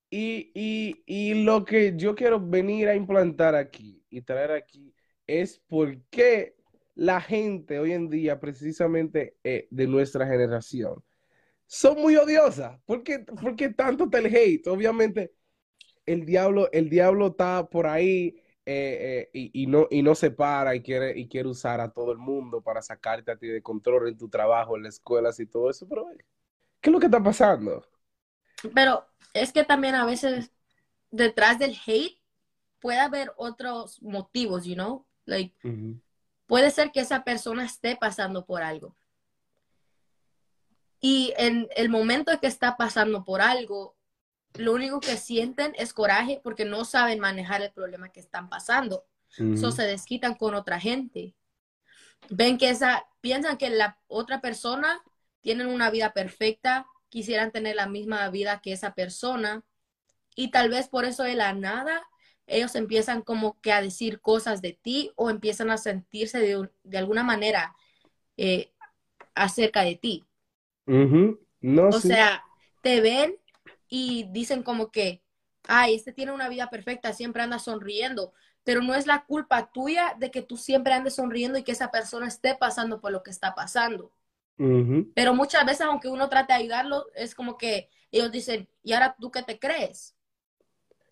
Y, 0.10 0.52
y, 0.56 1.04
y 1.06 1.44
lo 1.44 1.66
que 1.66 1.94
yo 1.96 2.16
quiero 2.16 2.40
venir 2.40 2.88
a 2.90 2.96
implantar 2.96 3.56
aquí 3.56 4.04
y 4.10 4.22
traer 4.22 4.52
aquí 4.52 4.94
es 5.28 5.60
por 5.68 6.02
qué 6.10 6.56
la 6.96 7.22
gente 7.22 7.80
hoy 7.80 7.94
en 7.94 8.10
día, 8.10 8.40
precisamente 8.40 9.38
eh, 9.44 9.68
de 9.72 9.88
nuestra 9.88 10.28
generación, 10.28 11.04
son 11.68 12.02
muy 12.02 12.16
odiosas. 12.16 12.80
¿Por 12.86 13.04
qué, 13.04 13.20
por 13.20 13.56
qué 13.56 13.70
tanto 13.70 14.10
el 14.12 14.26
hate? 14.26 14.68
Obviamente, 14.68 15.32
el 16.06 16.26
diablo, 16.26 16.70
el 16.72 16.90
diablo 16.90 17.28
está 17.28 17.70
por 17.70 17.88
ahí 17.88 18.42
eh, 18.72 19.30
y, 19.34 19.68
no, 19.68 19.88
y 19.90 20.04
no 20.04 20.14
se 20.16 20.32
para 20.32 20.76
y 20.76 20.82
quiere, 20.82 21.18
y 21.18 21.28
quiere 21.28 21.50
usar 21.50 21.82
a 21.82 21.92
todo 21.92 22.12
el 22.12 22.18
mundo 22.18 22.62
para 22.62 22.82
sacarte 22.82 23.32
a 23.32 23.38
ti 23.38 23.48
de 23.48 23.64
control 23.64 24.10
en 24.10 24.18
tu 24.18 24.30
trabajo, 24.30 24.76
en 24.76 24.84
las 24.84 24.96
escuelas 24.96 25.40
y 25.40 25.46
todo 25.46 25.70
eso, 25.70 25.88
pero 25.88 26.08
¿qué 26.80 26.90
es 26.90 26.94
lo 26.94 27.00
que 27.00 27.08
está 27.08 27.22
pasando? 27.22 27.86
Pero 28.74 29.06
es 29.34 29.52
que 29.52 29.64
también 29.64 29.96
a 29.96 30.06
veces 30.06 30.52
detrás 31.10 31.58
del 31.58 31.76
hate 31.86 32.22
puede 32.80 33.00
haber 33.00 33.32
otros 33.38 34.02
motivos, 34.02 34.66
you 34.66 34.76
know? 34.76 35.06
Like, 35.26 35.56
puede 36.46 36.72
ser 36.72 36.92
que 36.92 37.02
esa 37.02 37.24
persona 37.24 37.66
esté 37.66 37.96
pasando 37.96 38.46
por 38.46 38.62
algo. 38.62 38.96
Y 41.00 41.34
en 41.38 41.70
el 41.76 41.90
momento 41.90 42.32
en 42.32 42.40
que 42.40 42.48
está 42.48 42.76
pasando 42.78 43.24
por 43.24 43.42
algo, 43.42 43.96
lo 44.56 44.74
único 44.74 45.00
que 45.00 45.18
sienten 45.18 45.74
es 45.78 45.94
coraje 45.94 46.42
porque 46.44 46.66
no 46.66 46.86
saben 46.86 47.20
manejar 47.20 47.62
el 47.62 47.72
problema 47.72 48.10
que 48.10 48.20
están 48.20 48.50
pasando. 48.50 49.06
Eso 49.38 49.72
se 49.72 49.84
desquitan 49.84 50.34
con 50.34 50.56
otra 50.56 50.80
gente. 50.80 51.36
Ven 52.30 52.58
que 52.58 52.70
esa, 52.70 53.06
piensan 53.22 53.58
que 53.58 53.70
la 53.70 54.00
otra 54.08 54.42
persona 54.42 55.02
tienen 55.42 55.68
una 55.68 55.92
vida 55.92 56.14
perfecta, 56.14 56.88
quisieran 57.10 57.52
tener 57.52 57.76
la 57.76 57.88
misma 57.88 58.28
vida 58.30 58.60
que 58.62 58.74
esa 58.74 58.96
persona 58.96 59.64
y 60.36 60.52
tal 60.52 60.70
vez 60.70 60.88
por 60.90 61.06
eso 61.06 61.24
de 61.24 61.36
la 61.36 61.54
nada 61.54 62.08
ellos 62.50 62.76
empiezan 62.76 63.22
como 63.22 63.60
que 63.62 63.72
a 63.72 63.82
decir 63.82 64.20
cosas 64.22 64.62
de 64.62 64.74
ti 64.74 65.12
o 65.16 65.30
empiezan 65.30 65.70
a 65.70 65.78
sentirse 65.78 66.40
de, 66.40 66.98
alguna 66.98 67.24
manera 67.24 67.76
eh, 68.38 68.72
acerca 69.36 69.84
de 69.84 69.96
ti. 69.96 70.26
no, 70.86 71.88
o 71.90 72.00
sea, 72.00 72.44
te 72.82 73.02
ven 73.02 73.38
y 73.90 74.28
dicen 74.32 74.64
como 74.64 74.92
que, 74.92 75.24
ay, 75.68 75.96
este 75.96 76.14
tiene 76.14 76.32
una 76.32 76.48
vida 76.48 76.70
perfecta, 76.70 77.14
siempre 77.14 77.42
anda 77.42 77.60
sonriendo, 77.60 78.34
pero 78.64 78.82
no 78.82 78.94
es 78.96 79.08
la 79.08 79.26
culpa 79.26 79.72
tuya 79.72 80.16
de 80.20 80.32
que 80.32 80.42
tú 80.42 80.56
siempre 80.56 80.94
andes 80.94 81.16
sonriendo 81.16 81.58
y 81.58 81.64
que 81.64 81.72
esa 81.72 81.92
persona 81.92 82.28
esté 82.28 82.56
pasando 82.56 83.02
por 83.02 83.12
lo 83.12 83.24
que 83.24 83.32
está 83.32 83.56
pasando. 83.56 84.12
Pero 85.16 85.34
muchas 85.34 85.66
veces, 85.66 85.82
aunque 85.82 86.10
uno 86.10 86.28
trate 86.28 86.52
de 86.52 86.60
ayudarlo, 86.60 87.06
es 87.16 87.34
como 87.34 87.58
que 87.58 87.90
ellos 88.12 88.30
dicen, 88.30 88.68
¿y 88.84 88.92
ahora 88.92 89.16
tú 89.18 89.32
qué 89.32 89.42
te 89.42 89.58
crees? 89.58 90.16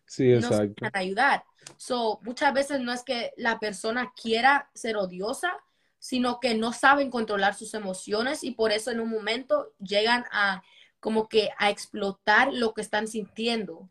Sí, 0.05 0.33
exacto. 0.33 0.85
No 0.85 0.89
ayudar. 0.93 1.43
So, 1.77 2.19
muchas 2.23 2.53
veces 2.53 2.81
no 2.81 2.91
es 2.91 3.03
que 3.03 3.33
la 3.37 3.59
persona 3.59 4.13
quiera 4.21 4.69
ser 4.73 4.97
odiosa, 4.97 5.53
sino 5.99 6.39
que 6.39 6.55
no 6.55 6.73
saben 6.73 7.09
controlar 7.09 7.53
sus 7.53 7.73
emociones 7.73 8.43
y 8.43 8.51
por 8.51 8.71
eso 8.71 8.91
en 8.91 8.99
un 8.99 9.09
momento 9.09 9.73
llegan 9.79 10.25
a 10.31 10.61
como 10.99 11.27
que 11.27 11.49
a 11.57 11.69
explotar 11.69 12.53
lo 12.53 12.73
que 12.73 12.81
están 12.81 13.07
sintiendo 13.07 13.89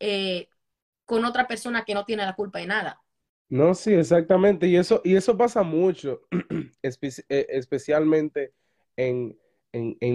eh, 0.00 0.48
con 1.04 1.24
otra 1.24 1.46
persona 1.46 1.84
que 1.84 1.94
no 1.94 2.04
tiene 2.04 2.24
la 2.24 2.34
culpa 2.34 2.58
de 2.58 2.66
nada. 2.66 3.02
No, 3.48 3.74
sí, 3.74 3.92
exactamente. 3.92 4.66
Y 4.66 4.76
eso, 4.76 5.02
y 5.04 5.14
eso 5.14 5.36
pasa 5.36 5.62
mucho, 5.62 6.22
eh, 6.82 7.46
especialmente 7.50 8.54
en, 8.96 9.36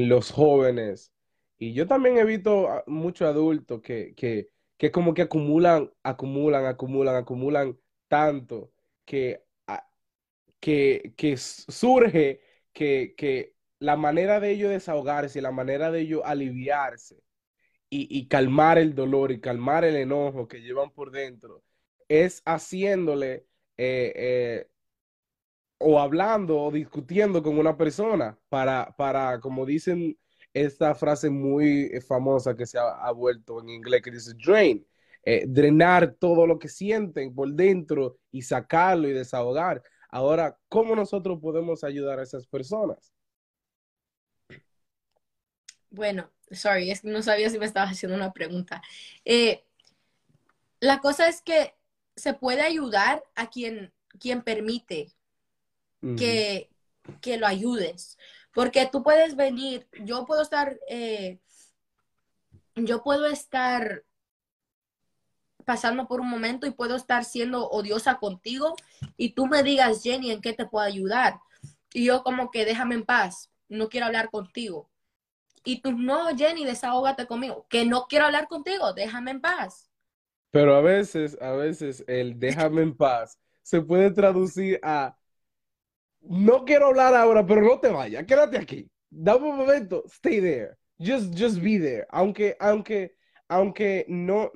los 0.09 0.31
jóvenes. 0.31 1.13
Y 1.59 1.73
yo 1.73 1.87
también 1.87 2.17
he 2.17 2.25
visto 2.25 2.67
muchos 2.87 3.27
adultos 3.27 3.81
que, 3.81 4.13
que, 4.15 4.49
que 4.77 4.91
como 4.91 5.13
que 5.13 5.23
acumulan, 5.23 5.91
acumulan, 6.03 6.65
acumulan, 6.65 7.15
acumulan 7.15 7.79
tanto 8.07 8.71
que, 9.05 9.43
que, 10.59 11.13
que 11.15 11.37
surge 11.37 12.41
que, 12.73 13.13
que 13.17 13.56
la 13.79 13.95
manera 13.95 14.39
de 14.39 14.51
ellos 14.51 14.71
desahogarse, 14.71 15.41
la 15.41 15.51
manera 15.51 15.91
de 15.91 16.01
ellos 16.01 16.21
aliviarse 16.25 17.21
y, 17.89 18.27
calmar 18.27 18.77
el 18.77 18.95
dolor 18.95 19.31
y 19.31 19.39
calmar 19.39 19.85
el 19.85 19.95
enojo 19.95 20.47
que 20.47 20.61
llevan 20.61 20.91
por 20.91 21.11
dentro 21.11 21.63
es 22.09 22.41
haciéndole 22.45 23.47
eh, 23.77 24.13
eh, 24.15 24.69
o 25.79 25.99
hablando 25.99 26.59
o 26.59 26.71
discutiendo 26.71 27.41
con 27.43 27.57
una 27.57 27.77
persona 27.77 28.37
para, 28.49 28.93
para, 28.97 29.39
como 29.39 29.65
dicen 29.65 30.17
esta 30.53 30.95
frase 30.95 31.29
muy 31.29 31.89
famosa 32.01 32.55
que 32.55 32.65
se 32.65 32.77
ha, 32.79 33.11
vuelto 33.11 33.61
en 33.61 33.69
inglés 33.69 34.01
que 34.01 34.11
dice 34.11 34.33
drain, 34.43 34.85
eh, 35.23 35.45
drenar 35.47 36.15
todo 36.19 36.47
lo 36.47 36.57
que 36.57 36.69
sienten 36.69 37.33
por 37.35 37.53
dentro 37.53 38.17
y 38.31 38.41
sacarlo 38.41 39.07
y 39.07 39.13
desahogar. 39.13 39.83
Ahora, 40.09 40.57
¿cómo 40.67 40.95
nosotros 40.95 41.39
podemos 41.41 41.83
ayudar 41.83 42.19
a 42.19 42.23
esas 42.23 42.47
personas? 42.47 43.13
Bueno, 45.97 46.31
sorry, 46.51 46.91
es 46.91 47.01
que 47.01 47.09
no 47.09 47.23
sabía 47.23 47.49
si 47.49 47.57
me 47.57 47.65
estabas 47.65 47.91
haciendo 47.91 48.15
una 48.15 48.31
pregunta. 48.31 48.83
Eh, 49.25 49.65
la 50.79 50.99
cosa 50.99 51.27
es 51.27 51.41
que 51.41 51.75
se 52.15 52.35
puede 52.35 52.61
ayudar 52.61 53.23
a 53.35 53.49
quien, 53.49 53.91
quien 54.19 54.43
permite 54.43 55.11
que, 56.15 56.69
que, 57.19 57.37
lo 57.37 57.47
ayudes. 57.47 58.19
Porque 58.53 58.87
tú 58.91 59.01
puedes 59.01 59.35
venir, 59.35 59.87
yo 60.03 60.25
puedo 60.27 60.43
estar, 60.43 60.79
eh, 60.87 61.39
yo 62.75 63.03
puedo 63.03 63.25
estar 63.25 64.03
pasando 65.65 66.07
por 66.07 66.21
un 66.21 66.29
momento 66.29 66.67
y 66.67 66.71
puedo 66.71 66.95
estar 66.95 67.25
siendo 67.25 67.67
odiosa 67.69 68.19
contigo 68.19 68.75
y 69.17 69.31
tú 69.31 69.47
me 69.47 69.63
digas, 69.63 70.03
Jenny, 70.03 70.31
¿en 70.31 70.41
qué 70.41 70.53
te 70.53 70.67
puedo 70.67 70.85
ayudar? 70.85 71.39
Y 71.91 72.05
yo 72.05 72.21
como 72.21 72.51
que 72.51 72.65
déjame 72.65 72.93
en 72.93 73.03
paz, 73.03 73.49
no 73.67 73.89
quiero 73.89 74.05
hablar 74.05 74.29
contigo. 74.29 74.91
Y 75.67 75.81
tú, 75.81 75.91
no, 75.91 76.33
Jenny, 76.33 76.63
desahógate 76.63 77.27
conmigo, 77.27 77.67
que 77.69 77.85
no 77.85 78.05
quiero 78.07 78.23
hablar 78.25 78.47
contigo, 78.47 78.93
déjame 78.93 79.31
en 79.31 79.41
paz. 79.41 79.89
Pero 80.49 80.75
a 80.75 80.81
veces, 80.81 81.37
a 81.41 81.51
veces 81.51 82.05
el 82.07 82.39
déjame 82.39 82.83
en 82.83 82.95
paz 82.95 83.37
se 83.63 83.81
puede 83.81 84.11
traducir 84.11 84.79
a 84.81 85.17
no 86.21 86.63
quiero 86.63 86.87
hablar 86.87 87.13
ahora, 87.15 87.45
pero 87.45 87.61
no 87.61 87.79
te 87.81 87.89
vayas, 87.89 88.25
quédate 88.25 88.57
aquí. 88.57 88.89
Dame 89.09 89.49
un 89.49 89.57
momento, 89.57 90.03
stay 90.07 90.39
there. 90.39 90.77
Just, 90.99 91.37
just 91.37 91.61
be 91.61 91.77
there. 91.77 92.05
Aunque, 92.11 92.55
aunque, 92.61 93.17
aunque 93.49 94.05
no, 94.07 94.49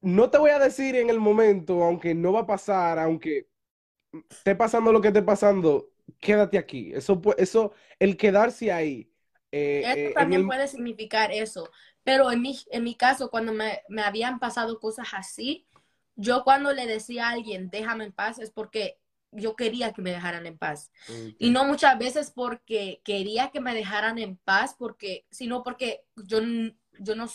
no 0.00 0.30
te 0.30 0.38
voy 0.38 0.50
a 0.50 0.58
decir 0.58 0.96
en 0.96 1.10
el 1.10 1.20
momento, 1.20 1.82
aunque 1.82 2.14
no 2.14 2.32
va 2.32 2.40
a 2.40 2.46
pasar, 2.46 2.98
aunque 2.98 3.48
esté 4.30 4.56
pasando 4.56 4.92
lo 4.92 5.00
que 5.00 5.08
esté 5.08 5.22
pasando, 5.22 5.90
quédate 6.20 6.58
aquí. 6.58 6.92
Eso, 6.94 7.20
eso, 7.38 7.72
el 7.98 8.16
quedarse 8.16 8.72
ahí 8.72 9.09
eh, 9.52 9.82
Esto 9.84 10.10
eh, 10.10 10.12
también 10.14 10.46
puede 10.46 10.68
significar 10.68 11.32
eso. 11.32 11.70
Pero 12.02 12.30
en 12.30 12.40
mi, 12.40 12.58
en 12.70 12.84
mi 12.84 12.94
caso, 12.94 13.30
cuando 13.30 13.52
me, 13.52 13.82
me, 13.88 14.02
habían 14.02 14.38
pasado 14.38 14.80
cosas 14.80 15.08
así, 15.12 15.66
yo 16.16 16.44
cuando 16.44 16.72
le 16.72 16.86
decía 16.86 17.28
a 17.28 17.32
alguien, 17.32 17.70
déjame 17.70 18.04
en 18.04 18.12
paz, 18.12 18.38
es 18.38 18.50
porque 18.50 18.98
yo 19.32 19.56
quería 19.56 19.92
que 19.92 20.02
me 20.02 20.10
dejaran 20.10 20.46
en 20.46 20.58
paz. 20.58 20.90
Y 21.38 21.50
no 21.50 21.64
muchas 21.64 21.98
veces 21.98 22.32
porque 22.34 23.00
quería 23.04 23.50
que 23.50 23.60
me 23.60 23.74
dejaran 23.74 24.18
en 24.18 24.36
paz, 24.36 24.74
porque, 24.78 25.26
sino 25.30 25.62
porque 25.62 26.04
yo, 26.16 26.40
yo 26.98 27.14
no, 27.14 27.28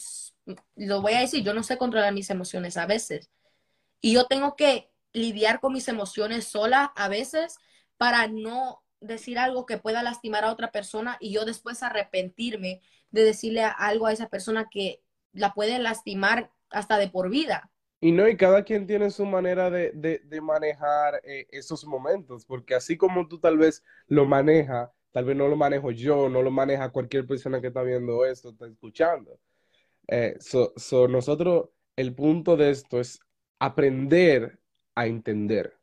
lo 0.75 1.01
voy 1.01 1.13
a 1.13 1.22
decir, 1.22 1.43
yo 1.43 1.53
no 1.53 1.63
sé 1.63 1.77
controlar 1.77 2.13
mis 2.13 2.29
emociones 2.29 2.77
a 2.77 2.86
veces. 2.86 3.29
Y 4.01 4.13
yo 4.13 4.25
tengo 4.25 4.55
que 4.55 4.91
lidiar 5.13 5.60
con 5.60 5.74
mis 5.74 5.88
emociones 5.88 6.45
sola 6.45 6.91
a 6.95 7.07
veces 7.07 7.57
para 7.98 8.27
no 8.27 8.84
decir 8.99 9.37
algo 9.37 9.65
que 9.65 9.77
pueda 9.77 10.03
lastimar 10.03 10.43
a 10.43 10.51
otra 10.51 10.71
persona 10.71 11.17
y 11.19 11.33
yo 11.33 11.45
después 11.45 11.83
arrepentirme 11.83 12.81
de 13.11 13.23
decirle 13.23 13.63
algo 13.63 14.07
a 14.07 14.13
esa 14.13 14.29
persona 14.29 14.67
que 14.69 15.01
la 15.33 15.53
puede 15.53 15.79
lastimar 15.79 16.51
hasta 16.69 16.97
de 16.97 17.09
por 17.09 17.29
vida. 17.29 17.71
Y 18.01 18.11
no, 18.11 18.27
y 18.27 18.37
cada 18.37 18.63
quien 18.63 18.85
tiene 18.85 19.09
su 19.09 19.25
manera 19.25 19.69
de, 19.69 20.21
manejar 20.41 21.21
eh, 21.23 21.47
esos 21.49 21.85
momentos, 21.85 22.45
porque 22.45 22.75
así 22.75 22.97
como 22.97 23.27
tú 23.27 23.39
tal 23.39 23.57
vez 23.57 23.83
lo 24.07 24.25
manejas, 24.25 24.89
tal 25.11 25.25
vez 25.25 25.35
no 25.35 25.47
lo 25.47 25.55
manejo 25.55 25.91
yo, 25.91 26.29
no 26.29 26.41
lo 26.41 26.51
maneja 26.51 26.89
cualquier 26.89 27.25
persona 27.25 27.61
que 27.61 27.67
está 27.67 27.81
viendo 27.83 28.25
esto, 28.25 28.49
está 28.49 28.67
escuchando. 28.67 29.39
Eh, 30.07 30.37
nosotros, 31.09 31.69
el 31.95 32.13
punto 32.13 32.57
de 32.57 32.69
esto 32.69 32.99
es 32.99 33.19
aprender 33.59 34.59
a 34.93 35.07
entender 35.07 35.77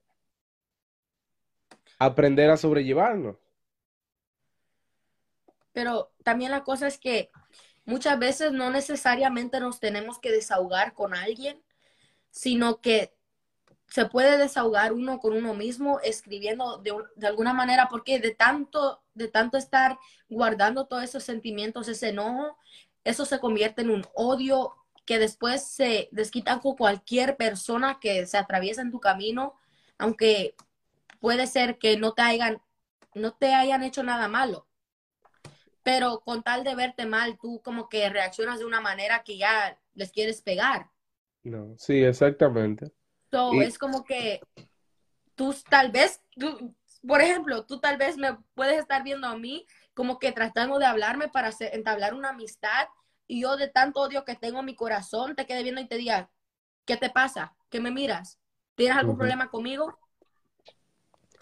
aprender 2.04 2.50
a 2.50 2.56
sobrellevarlo. 2.56 3.40
Pero 5.73 6.12
también 6.23 6.50
la 6.50 6.64
cosa 6.64 6.87
es 6.87 6.99
que 6.99 7.30
muchas 7.85 8.18
veces 8.18 8.52
no 8.52 8.71
necesariamente 8.71 9.61
nos 9.61 9.80
tenemos 9.80 10.18
que 10.18 10.30
desahogar 10.30 10.94
con 10.94 11.14
alguien, 11.14 11.62
sino 12.30 12.80
que 12.80 13.14
se 13.88 14.06
puede 14.06 14.38
desahogar 14.38 14.92
uno 14.92 15.18
con 15.18 15.35
uno 15.35 15.54
mismo 15.54 16.00
escribiendo 16.00 16.78
de, 16.78 16.94
de, 17.16 17.26
alguna 17.26 17.52
manera, 17.52 17.88
porque 17.90 18.21
de 18.21 18.35
tanto, 18.35 19.02
de 19.14 19.28
tanto 19.28 19.59
estar 19.59 19.99
guardando 20.30 20.87
todos 20.87 21.04
esos 21.04 21.25
sentimientos, 21.25 21.88
ese 21.88 22.09
enojo, 22.09 22.56
eso 23.04 23.26
se 23.26 23.38
convierte 23.38 23.82
en 23.82 23.90
un 23.90 24.06
odio 24.14 24.75
que 25.04 25.18
después 25.18 25.64
se 25.64 26.09
desquita 26.12 26.61
con 26.61 26.76
cualquier 26.76 27.37
persona 27.37 27.99
que 28.00 28.26
se 28.26 28.38
atraviesa 28.38 28.82
en 28.82 28.92
tu 28.92 29.00
camino, 29.00 29.54
aunque 29.99 30.54
puede 31.23 31.47
ser 31.47 31.79
que 31.79 31.97
no 31.97 32.14
te 32.14 32.23
hayan, 32.23 32.61
no 33.14 33.33
te 33.33 33.55
hayan 33.55 33.85
hecho 33.85 34.02
nada 34.02 34.26
malo, 34.26 34.67
pero 35.85 36.21
con 36.25 36.43
tal 36.43 36.64
de 36.64 36.75
verte 36.75 37.07
mal, 37.07 37.38
tú 37.41 37.62
como 37.62 37.88
que 37.88 38.11
reaccionas 38.11 38.59
de 38.59 38.64
una 38.64 38.81
manera 38.81 39.23
que 39.23 39.38
ya 39.38 39.79
les 39.95 40.11
quieres 40.11 40.43
pegar. 40.43 40.91
No, 41.45 41.76
sí, 41.79 42.02
exactamente. 42.02 42.91
So, 43.31 43.52
es 43.62 43.79
como 43.79 44.05
que 44.05 44.41
tú 45.37 45.55
tal 45.71 45.93
vez, 45.93 46.21
tú, 46.37 46.75
por 47.07 47.21
ejemplo, 47.21 47.64
tú 47.67 47.79
tal 47.79 47.99
vez 47.99 48.17
me 48.17 48.37
puedes 48.55 48.81
estar 48.81 49.05
viendo 49.05 49.29
a 49.29 49.37
mí 49.37 49.64
como 49.95 50.19
que 50.19 50.33
tratando 50.33 50.81
de 50.81 50.87
hablarme 50.87 51.29
para 51.29 51.50
entablar 51.61 52.14
una 52.14 52.31
amistad 52.31 52.88
y 53.29 53.43
yo 53.43 53.57
de 53.57 53.69
tanto 53.69 54.00
odio 54.00 54.25
que 54.25 54.35
tengo 54.35 54.59
en 54.59 54.67
mi 54.67 54.75
corazón 54.75 55.37
te 55.37 55.47
quede 55.47 55.62
viendo 55.62 55.81
y 55.81 55.87
te 55.87 55.99
diga, 55.99 56.31
¿qué 56.85 56.97
te 56.97 57.11
pasa? 57.11 57.55
¿Qué 57.71 57.79
me 57.79 57.93
miras? 57.93 58.41
¿Tienes 58.75 58.97
algún 58.97 59.17
problema 59.17 59.50
conmigo? 59.50 59.97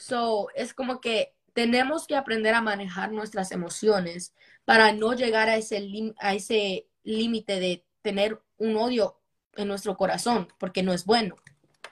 So, 0.01 0.49
es 0.55 0.73
como 0.73 1.01
que 1.01 1.35
tenemos 1.53 2.07
que 2.07 2.17
aprender 2.17 2.55
a 2.55 2.63
manejar 2.63 3.13
nuestras 3.13 3.53
emociones 3.53 4.35
para 4.65 4.93
no 4.93 5.13
llegar 5.13 5.51
a 5.51 5.57
ese, 5.57 6.87
límite 7.03 7.61
de 7.61 7.85
tener 8.03 8.41
un 8.57 8.77
odio 8.77 9.21
en 9.57 9.69
nuestro 9.69 9.97
corazón, 9.97 10.49
porque 10.59 10.83
no 10.83 10.93
es 10.93 11.05
bueno. 11.05 11.35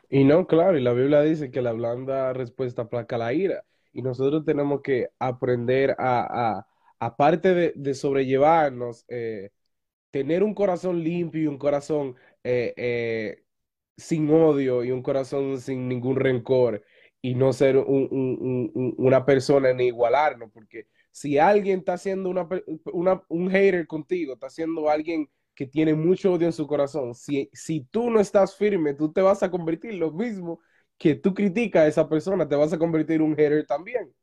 Y 0.09 0.25
no, 0.25 0.47
claro, 0.47 0.79
y 0.79 0.83
la 0.83 0.93
Biblia 0.93 1.21
dice 1.23 1.51
que 1.51 1.61
la 1.61 1.73
blanda 1.73 2.33
respuesta 2.33 2.83
aplaca 2.83 3.19
la 3.19 3.33
ira. 3.35 3.65
Y 3.93 4.01
nosotros 4.01 4.45
tenemos 4.45 4.81
que 4.83 5.11
aprender 5.19 5.95
a, 5.99 6.67
aparte 6.99 7.73
de, 7.75 7.95
sobrellevarnos, 7.95 9.05
eh, 9.09 9.51
tener 10.11 10.43
un 10.43 10.55
corazón 10.55 11.03
limpio 11.03 11.43
y 11.43 11.47
un 11.47 11.59
corazón 11.59 12.17
eh, 12.43 12.73
eh, 12.77 13.45
sin 13.97 14.31
odio 14.31 14.85
y 14.85 14.93
un 14.93 15.03
corazón 15.03 15.61
sin 15.61 15.89
ningún 15.89 16.17
rencor 16.17 16.83
y 17.21 17.35
no 17.35 17.53
ser 17.53 17.77
una 17.77 19.25
persona 19.25 19.73
ni 19.73 19.87
igualarnos, 19.87 20.51
porque 20.53 20.87
si 21.11 21.39
alguien 21.39 21.81
está 21.81 21.95
haciendo 21.95 22.31
una, 22.31 22.49
un 23.29 23.51
hater 23.51 23.87
contigo, 23.87 24.35
está 24.35 24.47
haciendo 24.47 24.89
alguien 24.89 25.29
que 25.55 25.67
tiene 25.67 25.95
mucho 25.95 26.33
odio 26.33 26.47
en 26.47 26.53
su 26.53 26.67
corazón, 26.67 27.15
si, 27.15 27.51
si 27.53 27.81
tú 27.81 28.11
no 28.11 28.21
estás 28.21 28.57
firme, 28.57 28.95
tú 28.95 29.13
te 29.13 29.21
vas 29.21 29.43
a 29.43 29.51
convertir 29.51 29.95
lo 29.95 30.13
mismo 30.13 30.61
que 30.97 31.17
tú 31.17 31.35
criticas 31.35 31.83
a 31.83 31.89
esa 31.89 32.09
persona, 32.09 32.49
te 32.49 32.55
vas 32.57 32.73
a 32.73 32.79
convertir 32.79 33.17
en 33.17 33.23
un 33.23 33.37
hater 33.37 33.67
también. 33.67 34.15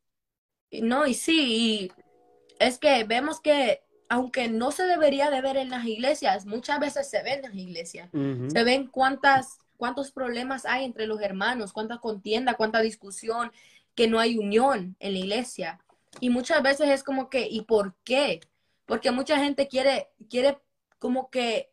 No, 0.72 1.06
y 1.06 1.14
sí, 1.14 1.90
y 1.90 1.92
es 2.60 2.78
que 2.78 3.04
vemos 3.04 3.42
que 3.42 3.82
aunque 4.08 4.48
no 4.48 4.72
se 4.72 4.84
debería 4.84 5.30
de 5.30 5.42
ver 5.42 5.58
en 5.58 5.70
las 5.70 5.86
iglesias, 5.86 6.46
muchas 6.46 6.80
veces 6.80 7.10
se 7.10 7.24
ven 7.24 7.44
en 7.44 7.52
las 7.52 7.56
iglesias. 7.56 8.10
Se 8.12 8.64
ven 8.64 8.88
cuántas, 8.88 9.58
cuántos 9.78 10.12
problemas 10.12 10.66
hay 10.66 10.86
entre 10.86 11.08
los 11.08 11.22
hermanos, 11.22 11.74
cuánta 11.74 12.00
contienda, 12.00 12.56
cuánta 12.56 12.82
discusión, 12.82 13.52
que 13.96 14.08
no 14.08 14.20
hay 14.20 14.38
unión 14.38 14.96
en 15.00 15.14
la 15.14 15.20
iglesia. 15.20 15.80
Y 16.20 16.30
muchas 16.30 16.62
veces 16.64 16.90
es 16.90 17.04
como 17.04 17.30
que, 17.30 17.48
¿y 17.48 17.62
por 17.62 17.96
qué? 18.04 18.42
Porque 18.86 19.12
mucha 19.12 19.38
gente 19.40 19.68
quiere, 19.68 20.10
quiere 20.30 20.60
como 21.00 21.30
que 21.30 21.72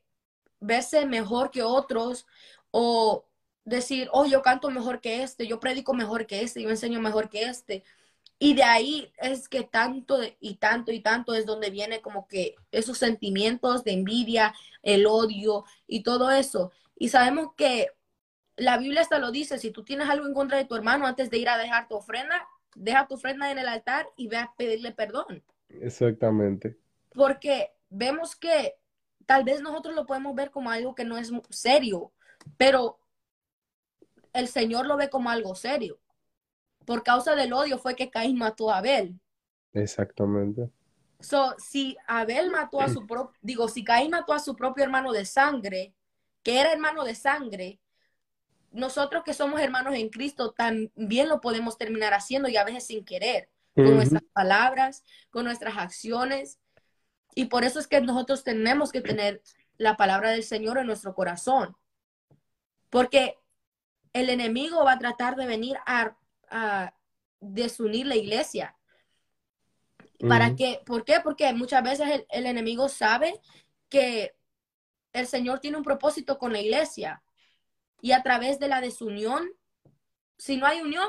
verse 0.61 1.06
mejor 1.06 1.50
que 1.50 1.62
otros 1.62 2.26
o 2.71 3.25
decir, 3.64 4.09
oh, 4.12 4.26
yo 4.26 4.42
canto 4.42 4.71
mejor 4.71 5.00
que 5.00 5.23
este, 5.23 5.47
yo 5.47 5.61
predico 5.61 5.94
mejor 5.94 6.26
que 6.26 6.42
este, 6.42 6.62
yo 6.62 6.71
enseño 6.71 7.00
mejor 7.00 7.28
que 7.28 7.44
este. 7.44 7.85
Y 8.38 8.54
de 8.54 8.64
ahí 8.64 9.12
es 9.18 9.49
que 9.49 9.62
tanto 9.62 10.18
y 10.40 10.56
tanto 10.56 10.90
y 10.90 11.00
tanto 11.00 11.35
es 11.35 11.47
donde 11.47 11.71
viene 11.71 12.00
como 12.00 12.26
que 12.26 12.56
esos 12.73 12.99
sentimientos 12.99 13.85
de 13.85 13.92
envidia, 13.92 14.52
el 14.82 15.06
odio 15.06 15.64
y 15.87 16.02
todo 16.02 16.30
eso. 16.30 16.73
Y 17.02 17.09
sabemos 17.09 17.49
que 17.56 17.88
la 18.54 18.78
Biblia 18.78 19.00
hasta 19.00 19.18
lo 19.18 19.32
dice, 19.32 19.59
si 19.59 19.73
tú 19.73 19.82
tienes 19.82 20.09
algo 20.09 20.25
en 20.25 20.35
contra 20.35 20.56
de 20.56 20.66
tu 20.66 20.76
hermano 20.76 21.04
antes 21.04 21.30
de 21.30 21.38
ir 21.38 21.49
a 21.49 21.59
dejar 21.59 21.88
tu 21.88 21.97
ofrenda, 21.97 22.47
deja 22.76 23.09
tu 23.09 23.14
ofrenda 23.16 23.50
en 23.50 23.59
el 23.59 23.66
altar 23.66 24.06
y 24.16 24.28
ve 24.28 24.37
a 24.37 24.54
pedirle 24.56 24.92
perdón. 24.92 25.42
Exactamente. 25.68 26.78
Porque 27.12 27.73
vemos 27.90 28.37
que 28.37 28.76
tal 29.26 29.42
vez 29.42 29.61
nosotros 29.62 29.97
lo 29.97 30.06
podemos 30.06 30.32
ver 30.37 30.52
como 30.52 30.71
algo 30.71 30.94
que 30.94 31.04
no 31.04 31.18
es 31.18 31.32
serio, 31.50 32.12
pero 32.56 33.00
el 34.32 34.47
Señor 34.47 34.87
lo 34.87 34.97
ve 34.97 35.11
como 35.11 35.28
algo 35.28 35.56
serio. 35.56 35.99
Por 36.87 37.02
causa 37.02 37.35
del 37.35 37.52
odio 37.52 37.78
fue 37.78 37.97
que 37.97 38.11
Caín 38.11 38.38
mató 38.38 38.71
a 38.71 38.78
Abel. 38.78 39.18
Exactamente. 39.73 40.71
So, 41.18 41.56
si 41.59 41.97
Abel 42.06 42.52
mató 42.52 42.80
a 42.80 42.88
su 42.88 43.04
propio, 43.09 43.37
digo, 43.42 43.66
si 43.66 43.82
Caín 43.82 44.12
mató 44.12 44.32
a 44.32 44.38
su 44.38 44.54
propio 44.54 44.85
hermano 44.85 45.11
de 45.11 45.25
sangre, 45.25 45.97
que 46.42 46.61
era 46.61 46.72
hermano 46.72 47.04
de 47.04 47.14
sangre, 47.14 47.80
nosotros 48.72 49.22
que 49.24 49.35
somos 49.35 49.61
hermanos 49.61 49.94
en 49.94 50.09
Cristo 50.09 50.52
también 50.52 51.28
lo 51.28 51.40
podemos 51.40 51.76
terminar 51.76 52.14
haciendo 52.14 52.48
y 52.48 52.57
a 52.57 52.64
veces 52.64 52.87
sin 52.87 53.05
querer, 53.05 53.50
con 53.74 53.94
nuestras 53.94 54.22
palabras, 54.33 55.05
con 55.31 55.44
nuestras 55.44 55.76
acciones. 55.76 56.59
Y 57.35 57.46
por 57.46 57.64
eso 57.64 57.78
es 57.78 57.87
que 57.87 58.00
nosotros 58.00 58.44
tenemos 58.44 58.92
que 58.92 59.00
tener 59.00 59.42
la 59.76 59.96
palabra 59.96 60.31
del 60.31 60.42
Señor 60.42 60.78
en 60.78 60.87
nuestro 60.87 61.14
corazón. 61.14 61.76
Porque 62.90 63.38
el 64.12 64.28
enemigo 64.28 64.85
va 64.85 64.92
a 64.92 64.98
tratar 64.98 65.37
de 65.37 65.46
venir 65.46 65.76
a, 65.87 66.16
desunir 67.40 68.07
la 68.07 68.16
iglesia. 68.16 68.76
¿Para 70.28 70.55
qué? 70.55 70.81
¿Por 70.87 71.05
qué? 71.05 71.20
Porque 71.24 71.52
muchas 71.52 71.83
veces 71.83 72.09
el, 72.09 72.26
el 72.28 72.46
enemigo 72.46 72.88
sabe 72.88 73.40
que 73.88 74.37
el 75.12 75.27
Señor 75.27 75.61
tiene 75.61 75.77
un 75.77 75.85
propósito 75.85 76.38
con 76.38 76.53
la 76.53 76.61
iglesia 76.61 77.22
y 78.01 78.12
a 78.12 78.22
través 78.22 78.59
de 78.59 78.68
la 78.68 78.81
desunión, 78.81 79.48
si 80.37 80.57
no 80.57 80.66
hay 80.66 80.81
unión, 80.81 81.09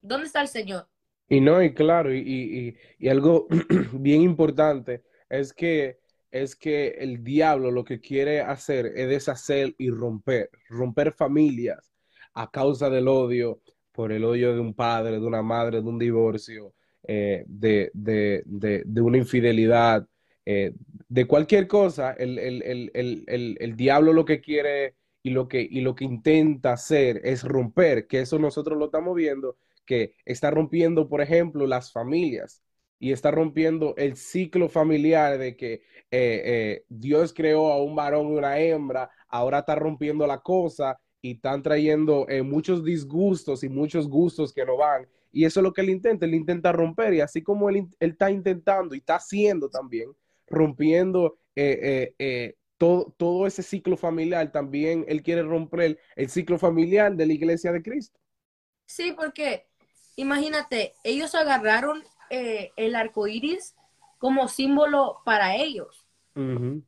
¿dónde 0.00 0.26
está 0.26 0.40
el 0.40 0.48
Señor? 0.48 0.88
Y 1.28 1.40
no, 1.40 1.62
y 1.62 1.74
claro, 1.74 2.14
y, 2.14 2.76
algo 3.08 3.46
bien 3.92 4.22
importante 4.22 5.04
es 5.28 5.52
que 5.52 5.98
es 6.30 6.56
que 6.56 6.88
el 6.98 7.24
diablo 7.24 7.70
lo 7.70 7.84
que 7.84 8.00
quiere 8.00 8.42
hacer 8.42 8.92
es 8.94 9.08
deshacer 9.08 9.74
y 9.78 9.88
romper, 9.88 10.50
romper 10.68 11.12
familias 11.12 11.90
a 12.34 12.50
causa 12.50 12.90
del 12.90 13.08
odio, 13.08 13.62
por 13.92 14.12
el 14.12 14.24
odio 14.24 14.52
de 14.52 14.60
un 14.60 14.74
padre, 14.74 15.12
de 15.12 15.26
una 15.26 15.40
madre, 15.40 15.80
de 15.80 15.88
un 15.88 15.98
divorcio, 15.98 16.74
eh, 17.02 17.44
de, 17.46 17.90
de, 17.94 18.42
de, 18.44 19.00
una 19.00 19.16
infidelidad, 19.16 20.06
eh, 20.50 20.72
de 21.10 21.26
cualquier 21.26 21.68
cosa, 21.68 22.12
el, 22.12 22.38
el, 22.38 22.62
el, 22.94 23.56
el, 23.60 23.76
diablo 23.76 24.14
lo 24.14 24.24
que 24.24 24.40
quiere 24.40 24.94
y 25.22 25.28
lo 25.28 25.46
que, 25.46 25.60
y 25.60 25.82
lo 25.82 25.94
que 25.94 26.06
intenta 26.06 26.72
hacer 26.72 27.20
es 27.22 27.44
romper, 27.44 28.06
que 28.06 28.20
eso 28.20 28.38
nosotros 28.38 28.78
lo 28.78 28.86
estamos 28.86 29.14
viendo, 29.14 29.58
que 29.84 30.14
está 30.24 30.50
rompiendo, 30.50 31.06
por 31.06 31.20
ejemplo, 31.20 31.66
las 31.66 31.92
familias 31.92 32.62
y 32.98 33.12
está 33.12 33.30
rompiendo 33.30 33.94
el 33.98 34.16
ciclo 34.16 34.70
familiar 34.70 35.36
de 35.36 35.54
que 35.54 35.74
eh, 35.74 35.82
eh, 36.10 36.84
Dios 36.88 37.34
creó 37.34 37.70
a 37.70 37.82
un 37.82 37.94
varón 37.94 38.28
y 38.28 38.36
una 38.38 38.58
hembra, 38.58 39.10
ahora 39.28 39.58
está 39.58 39.74
rompiendo 39.74 40.26
la 40.26 40.38
cosa 40.40 40.98
y 41.20 41.32
están 41.32 41.62
trayendo 41.62 42.26
muchos 42.42 42.82
disgustos 42.82 43.64
y 43.64 43.68
muchos 43.68 44.08
gustos 44.08 44.54
que 44.54 44.64
no 44.64 44.78
van. 44.78 45.06
Y 45.30 45.44
eso 45.44 45.60
es 45.60 45.64
lo 45.64 45.74
que 45.74 45.82
él 45.82 45.90
intenta, 45.90 46.24
él 46.24 46.34
intenta 46.34 46.72
romper 46.72 47.12
y 47.12 47.20
así 47.20 47.42
como 47.42 47.68
él, 47.68 47.86
él 48.00 48.10
está 48.12 48.30
intentando 48.30 48.94
y 48.94 48.98
está 48.98 49.16
haciendo 49.16 49.68
también, 49.68 50.08
rompiendo 50.50 51.38
todo, 52.78 53.12
todo 53.16 53.46
ese 53.46 53.62
ciclo 53.62 53.96
familiar, 53.96 54.50
también 54.52 55.04
él 55.08 55.22
quiere 55.22 55.42
romper 55.42 55.98
el, 56.16 56.30
ciclo 56.30 56.58
familiar 56.58 57.14
de 57.14 57.26
la 57.26 57.32
iglesia 57.32 57.72
de 57.72 57.82
Cristo. 57.82 58.18
Sí, 58.86 59.12
porque 59.12 59.66
imagínate, 60.16 60.94
ellos 61.04 61.34
agarraron 61.34 62.02
eh, 62.30 62.70
el 62.76 62.94
arco 62.94 63.26
iris 63.26 63.74
como 64.18 64.48
símbolo 64.48 65.18
para 65.24 65.56
ellos. 65.56 66.04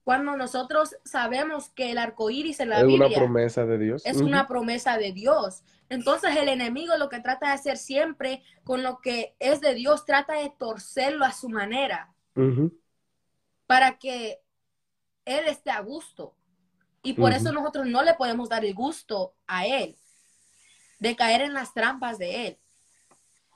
Cuando 0.05 0.37
nosotros 0.37 0.95
sabemos 1.03 1.71
que 1.71 1.91
el 1.91 1.99
arco 1.99 2.31
iris 2.31 2.61
en 2.61 2.69
la 2.69 2.85
Biblia 2.85 3.07
es 3.07 3.17
una 3.17 3.19
promesa 3.19 3.67
de 3.67 3.79
Dios. 3.79 4.03
Es 4.07 4.21
una 4.21 4.47
promesa 4.47 4.97
de 4.97 5.11
Dios. 5.11 5.65
Entonces 5.89 6.37
el 6.37 6.49
enemigo 6.49 6.97
lo 6.97 7.09
que 7.09 7.19
trata 7.19 7.49
de 7.49 7.55
hacer 7.55 7.77
siempre 7.77 8.45
con 8.63 8.85
lo 8.85 9.01
que 9.01 9.35
es 9.41 9.61
de 9.61 9.75
Dios, 9.75 10.05
trata 10.05 10.35
de 10.35 10.53
torcerlo 10.57 11.25
a 11.25 11.33
su 11.33 11.49
manera. 11.49 12.15
Para 13.71 13.99
que 13.99 14.41
él 15.25 15.45
esté 15.47 15.71
a 15.71 15.81
gusto. 15.81 16.35
Y 17.03 17.15
por 17.15 17.33
eso 17.33 17.53
nosotros 17.53 17.87
no 17.87 18.03
le 18.03 18.15
podemos 18.15 18.49
dar 18.49 18.65
el 18.65 18.75
gusto 18.75 19.35
a 19.47 19.67
Él 19.67 19.97
de 20.99 21.17
caer 21.17 21.41
en 21.41 21.55
las 21.55 21.73
trampas 21.73 22.19
de 22.19 22.49
Él. 22.49 22.59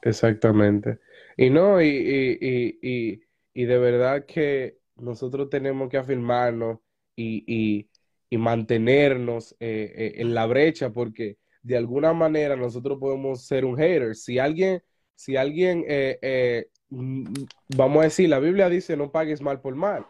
Exactamente. 0.03 0.99
Y 1.37 1.51
no, 1.51 1.83
y, 1.83 1.89
y, 1.89 2.79
y, 2.81 3.21
y 3.53 3.65
de 3.65 3.79
verdad 3.79 4.25
que 4.25 4.79
nosotros 4.97 5.51
tenemos 5.51 5.91
que 5.91 5.99
afirmarnos 5.99 6.79
y, 7.17 7.89
mantenernos 8.31 9.53
eh, 9.61 9.93
eh, 9.97 10.13
en 10.17 10.35
la 10.35 10.47
brecha 10.47 10.91
porque 10.91 11.39
de 11.63 11.77
alguna 11.77 12.13
manera 12.13 12.57
nosotros 12.57 12.99
podemos 12.99 13.47
ser 13.47 13.65
un 13.65 13.77
hater. 13.77 14.17
Si 14.17 14.41
alguien, 14.41 14.83
si 15.15 15.37
alguien, 15.37 15.85
eh, 15.87 16.67
mm, 16.73 16.74
vamos 16.89 18.01
a 18.01 18.05
decir, 18.05 18.29
la 18.29 18.39
Biblia 18.39 18.69
dice 18.69 18.97
no 18.97 19.11
pagues 19.11 19.41
mal 19.41 19.61
por 19.61 19.75
mal 19.75 20.07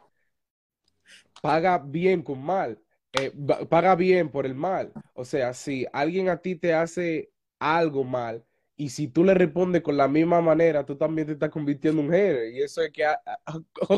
paga 1.44 1.76
bien 1.76 2.22
con 2.22 2.42
mal, 2.42 2.80
eh, 3.12 3.30
paga 3.68 3.94
bien 3.94 4.30
por 4.30 4.46
el 4.46 4.54
mal. 4.54 4.90
O 5.12 5.26
sea, 5.26 5.52
si 5.52 5.86
alguien 5.92 6.30
a 6.30 6.38
ti 6.38 6.56
te 6.56 6.72
hace 6.72 7.30
algo 7.58 8.02
mal 8.02 8.42
y 8.78 8.88
si 8.88 9.08
tú 9.08 9.24
le 9.24 9.34
respondes 9.34 9.82
con 9.82 9.98
la 9.98 10.08
misma 10.08 10.40
manera, 10.40 10.86
tú 10.86 10.96
también 10.96 11.26
te 11.26 11.34
estás 11.34 11.50
convirtiendo 11.50 12.00
en 12.00 12.08
un 12.08 12.14
hater. 12.14 12.50
Y 12.50 12.62
eso 12.62 12.80
es 12.80 12.90
que 12.90 13.04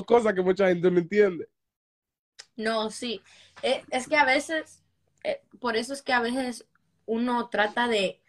cosa 0.07 0.35
que 0.35 0.43
mucha 0.43 0.67
gente 0.67 0.91
no 0.91 0.99
entiende. 0.99 1.49
No, 2.57 2.91
sí. 2.91 3.23
Eh, 3.63 3.81
es 3.93 4.09
que 4.09 4.17
a 4.17 4.25
veces, 4.25 4.83
eh, 5.23 5.41
por 5.61 5.77
eso 5.77 5.93
es 5.93 6.03
que 6.03 6.13
a 6.13 6.21
veces 6.21 6.67
uno 7.05 7.49
trata 7.49 7.87
de, 7.87 8.21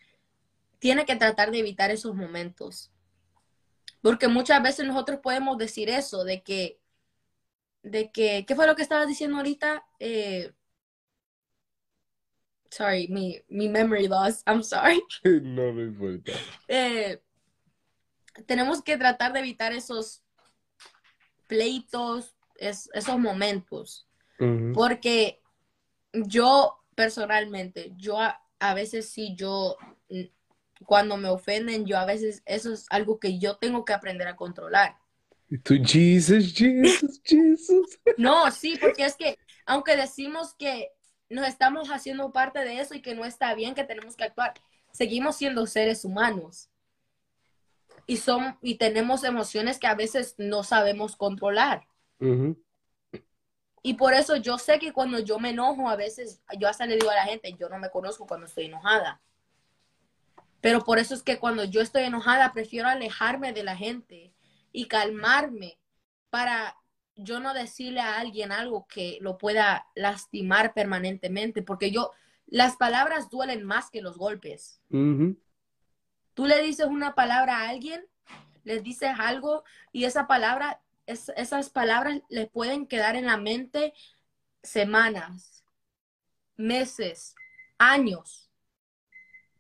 tiene 0.78 1.08
que 1.08 1.16
tratar 1.16 1.50
de 1.50 1.58
evitar 1.58 1.90
esos 1.90 2.14
momentos. 2.14 2.92
Porque 4.08 4.30
muchas 4.30 4.63
veces 4.63 4.86
nosotros 4.86 5.20
podemos 5.22 5.58
decir 5.58 5.89
eso, 5.89 6.24
de 6.24 6.41
que, 6.41 6.80
de 7.84 8.10
que, 8.10 8.46
¿qué 8.48 8.56
fue 8.56 8.65
lo 8.65 8.74
que 8.74 8.82
estabas 8.82 9.06
diciendo 9.06 9.36
ahorita? 9.36 9.86
Eh, 10.00 10.54
sorry, 12.70 13.10
mi, 13.10 13.38
mi 13.50 13.67
memory 13.67 14.08
loss, 14.08 14.43
I'm 14.48 14.63
sorry. 14.63 15.04
no 15.26 15.74
me 15.74 15.84
importa. 15.84 16.32
Eh, 16.70 17.22
tenemos 18.46 18.82
que 18.82 18.96
tratar 18.96 19.34
de 19.34 19.39
evitar 19.39 19.74
esos 19.74 20.24
pleitos, 21.48 22.34
esos 22.56 23.20
momentos. 23.20 24.08
Porque 24.74 25.41
yo 26.13 26.82
personalmente, 26.96 27.91
yo 27.98 28.17
a, 28.22 28.74
veces 28.74 29.10
sí, 29.10 29.36
yo, 29.36 29.76
cuando 30.86 31.18
me 31.18 31.30
ofenden, 31.30 31.86
yo 31.86 31.98
a 31.98 32.06
veces, 32.06 32.42
eso 32.46 32.74
es 32.74 32.86
algo 32.90 33.20
que 33.20 33.40
yo 33.40 33.58
tengo 33.58 33.86
que 33.86 33.94
aprender 33.94 34.28
a 34.28 34.36
controlar. 34.36 34.98
Tú, 35.63 35.76
Jesus, 35.84 36.54
Jesus, 36.54 37.22
Jesus. 37.24 38.00
No, 38.18 38.52
sí, 38.52 38.78
porque 38.80 39.06
es 39.06 39.16
que, 39.16 39.38
aunque 39.66 39.96
decimos 39.96 40.54
que 40.56 40.92
nos 41.30 41.48
estamos 41.48 41.90
haciendo 41.90 42.32
parte 42.32 42.60
de 42.60 42.80
eso 42.80 42.96
y 42.96 43.02
que 43.02 43.16
no 43.16 43.26
está 43.26 43.54
bien, 43.54 43.76
que 43.76 43.84
tenemos 43.84 44.16
que 44.16 44.26
actuar, 44.26 44.54
seguimos 44.92 45.38
siendo 45.38 45.66
seres 45.66 46.04
humanos. 46.04 46.70
Y, 48.06 48.18
son, 48.18 48.58
y 48.62 48.76
tenemos 48.76 49.24
emociones 49.24 49.80
que 49.80 49.88
a 49.88 49.96
veces 49.96 50.36
no 50.38 50.63
sabemos 50.63 51.16
controlar. 51.16 51.88
Y 53.84 53.94
por 53.94 54.13
eso 54.13 54.36
yo 54.38 54.58
sé 54.58 54.80
que 54.80 54.92
cuando 54.92 55.20
yo 55.20 55.40
me 55.40 55.52
enojo, 55.52 55.90
a 55.90 55.96
veces 55.96 56.42
yo 56.58 56.68
hasta 56.68 56.86
le 56.86 56.96
digo 56.96 57.10
a 57.10 57.16
la 57.16 57.26
gente, 57.26 57.56
yo 57.60 57.70
no 57.70 57.80
me 57.80 57.90
conozco 57.90 58.26
cuando 58.26 58.46
estoy 58.46 58.66
enojada. 58.66 59.22
Pero 60.62 60.84
por 60.84 61.00
eso 61.00 61.13
es 61.13 61.24
que 61.24 61.39
cuando 61.39 61.63
yo 61.63 61.82
estoy 61.82 62.04
enojada, 62.04 62.54
prefiero 62.54 62.88
alejarme 62.88 63.54
de 63.54 63.63
la 63.63 63.76
gente 63.76 64.34
y 64.72 64.88
calmarme 64.88 65.80
para 66.30 66.76
yo 67.15 67.39
no 67.39 67.54
decirle 67.54 68.00
a 68.00 68.20
alguien 68.20 68.52
algo 68.52 68.88
que 68.88 69.17
lo 69.22 69.38
pueda 69.38 69.88
lastimar 69.96 70.74
permanentemente, 70.74 71.63
porque 71.63 71.91
yo, 71.91 72.12
las 72.46 72.76
palabras 72.78 73.30
duelen 73.30 73.63
más 73.63 73.89
que 73.89 74.02
los 74.02 74.17
golpes. 74.17 74.82
Tú 74.89 76.46
le 76.46 76.62
dices 76.62 76.86
una 76.86 77.15
palabra 77.15 77.58
a 77.58 77.70
alguien, 77.70 78.06
le 78.63 78.82
dices 78.82 79.12
algo 79.17 79.63
y 79.91 80.04
esa 80.04 80.28
palabra 80.28 80.82
esas 81.08 81.70
palabras 81.70 82.22
le 82.30 82.48
pueden 82.48 82.86
quedar 82.86 83.15
en 83.15 83.26
la 83.26 83.38
mente 83.38 83.93
semanas, 84.62 85.63
meses, 86.58 87.34
años. 87.78 88.47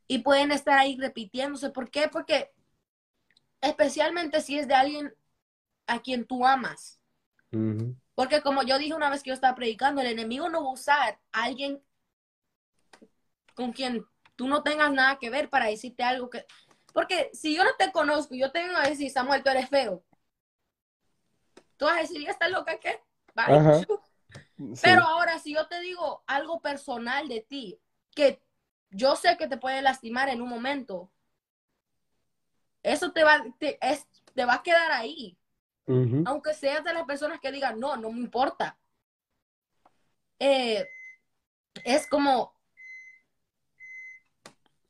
Y 0.07 0.19
pueden 0.19 0.51
estar 0.51 0.77
ahí 0.77 0.97
repitiéndose. 0.99 1.69
¿Por 1.69 1.89
qué? 1.89 2.07
Porque 2.07 2.51
especialmente 3.61 4.41
si 4.41 4.57
es 4.57 4.67
de 4.67 4.75
alguien 4.75 5.13
a 5.87 6.01
quien 6.01 6.25
tú 6.25 6.45
amas. 6.45 6.99
Porque 8.13 8.41
como 8.41 8.63
yo 8.63 8.77
dije 8.77 8.93
una 8.93 9.09
vez 9.09 9.23
que 9.23 9.29
yo 9.29 9.33
estaba 9.33 9.55
predicando, 9.55 10.01
el 10.01 10.07
enemigo 10.07 10.49
no 10.49 10.63
va 10.63 10.69
a 10.69 10.73
usar 10.73 11.19
a 11.31 11.43
alguien 11.43 11.81
con 13.55 13.71
quien 13.71 14.05
tú 14.35 14.47
no 14.47 14.63
tengas 14.63 14.91
nada 14.91 15.17
que 15.17 15.29
ver 15.29 15.49
para 15.49 15.65
decirte 15.65 16.03
algo 16.03 16.29
que... 16.29 16.45
Porque 16.93 17.29
si 17.33 17.55
yo 17.55 17.63
no 17.63 17.71
te 17.77 17.91
conozco, 17.91 18.35
yo 18.35 18.51
tengo 18.51 18.73
que 18.81 18.89
decir, 18.89 19.09
Samuel, 19.11 19.43
tú 19.43 19.49
eres 19.49 19.69
feo 19.69 20.03
tú 21.77 21.85
vas 21.85 21.97
a 21.97 22.01
decir, 22.01 22.21
¿ya 22.21 22.31
está 22.31 22.49
loca 22.49 22.77
qué? 22.79 23.01
Pero 24.81 25.03
ahora, 25.03 25.39
si 25.39 25.53
yo 25.53 25.67
te 25.67 25.79
digo 25.79 26.23
algo 26.27 26.59
personal 26.59 27.27
de 27.27 27.41
ti, 27.41 27.79
que 28.13 28.41
yo 28.89 29.15
sé 29.15 29.37
que 29.37 29.47
te 29.47 29.57
puede 29.57 29.81
lastimar 29.81 30.29
en 30.29 30.41
un 30.41 30.49
momento, 30.49 31.11
eso 32.83 33.11
te 33.11 33.23
va, 33.23 33.43
te, 33.59 33.77
te 34.33 34.45
va 34.45 34.55
a 34.55 34.63
quedar 34.63 34.91
ahí. 34.91 35.37
Aunque 36.25 36.53
seas 36.53 36.83
de 36.83 36.93
las 36.93 37.05
personas 37.05 37.39
que 37.39 37.51
digan, 37.51 37.79
no, 37.79 37.95
no 37.95 38.11
me 38.11 38.19
importa. 38.19 38.77
Eh, 40.37 40.85
es 41.85 42.07
como 42.07 42.53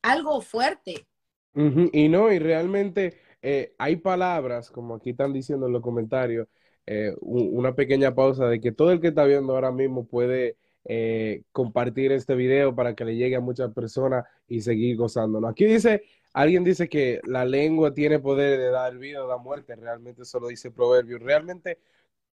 algo 0.02 0.42
fuerte. 0.42 1.08
Y 1.54 2.10
no, 2.10 2.32
y 2.32 2.40
realmente 2.40 3.20
eh, 3.42 3.76
hay 3.78 3.98
palabras, 3.98 4.72
como 4.72 4.96
aquí 4.96 5.12
están 5.12 5.34
diciendo 5.34 5.68
en 5.68 5.74
los 5.74 5.82
comentarios, 5.82 6.48
eh, 6.86 7.14
una 7.22 7.76
pequeña 7.76 8.16
pausa 8.16 8.48
de 8.48 8.60
que 8.62 8.72
todo 8.72 8.92
el 8.92 9.02
que 9.02 9.10
está 9.10 9.26
viendo 9.26 9.54
ahora 9.54 9.72
mismo 9.72 10.06
puede 10.06 10.58
eh, 10.90 11.44
compartir 11.52 12.14
este 12.14 12.34
video 12.34 12.74
para 12.74 12.96
que 12.96 13.04
le 13.04 13.18
llegue 13.18 13.36
a 13.36 13.42
muchas 13.42 13.74
personas 13.74 14.24
y 14.48 14.62
seguir 14.62 14.96
gozándolo. 14.96 15.50
Aquí 15.50 15.66
dice, 15.66 16.04
alguien 16.32 16.64
dice 16.64 16.88
que 16.88 17.20
la 17.26 17.44
lengua 17.44 17.94
tiene 17.94 18.20
poder 18.20 18.58
de 18.58 18.70
dar 18.70 18.98
vida 18.98 19.22
o 19.22 19.28
dar 19.28 19.40
muerte, 19.40 19.76
realmente 19.76 20.22
eso 20.22 20.40
lo 20.40 20.48
dice 20.48 20.72
Proverbio. 20.72 21.20
Realmente, 21.20 21.80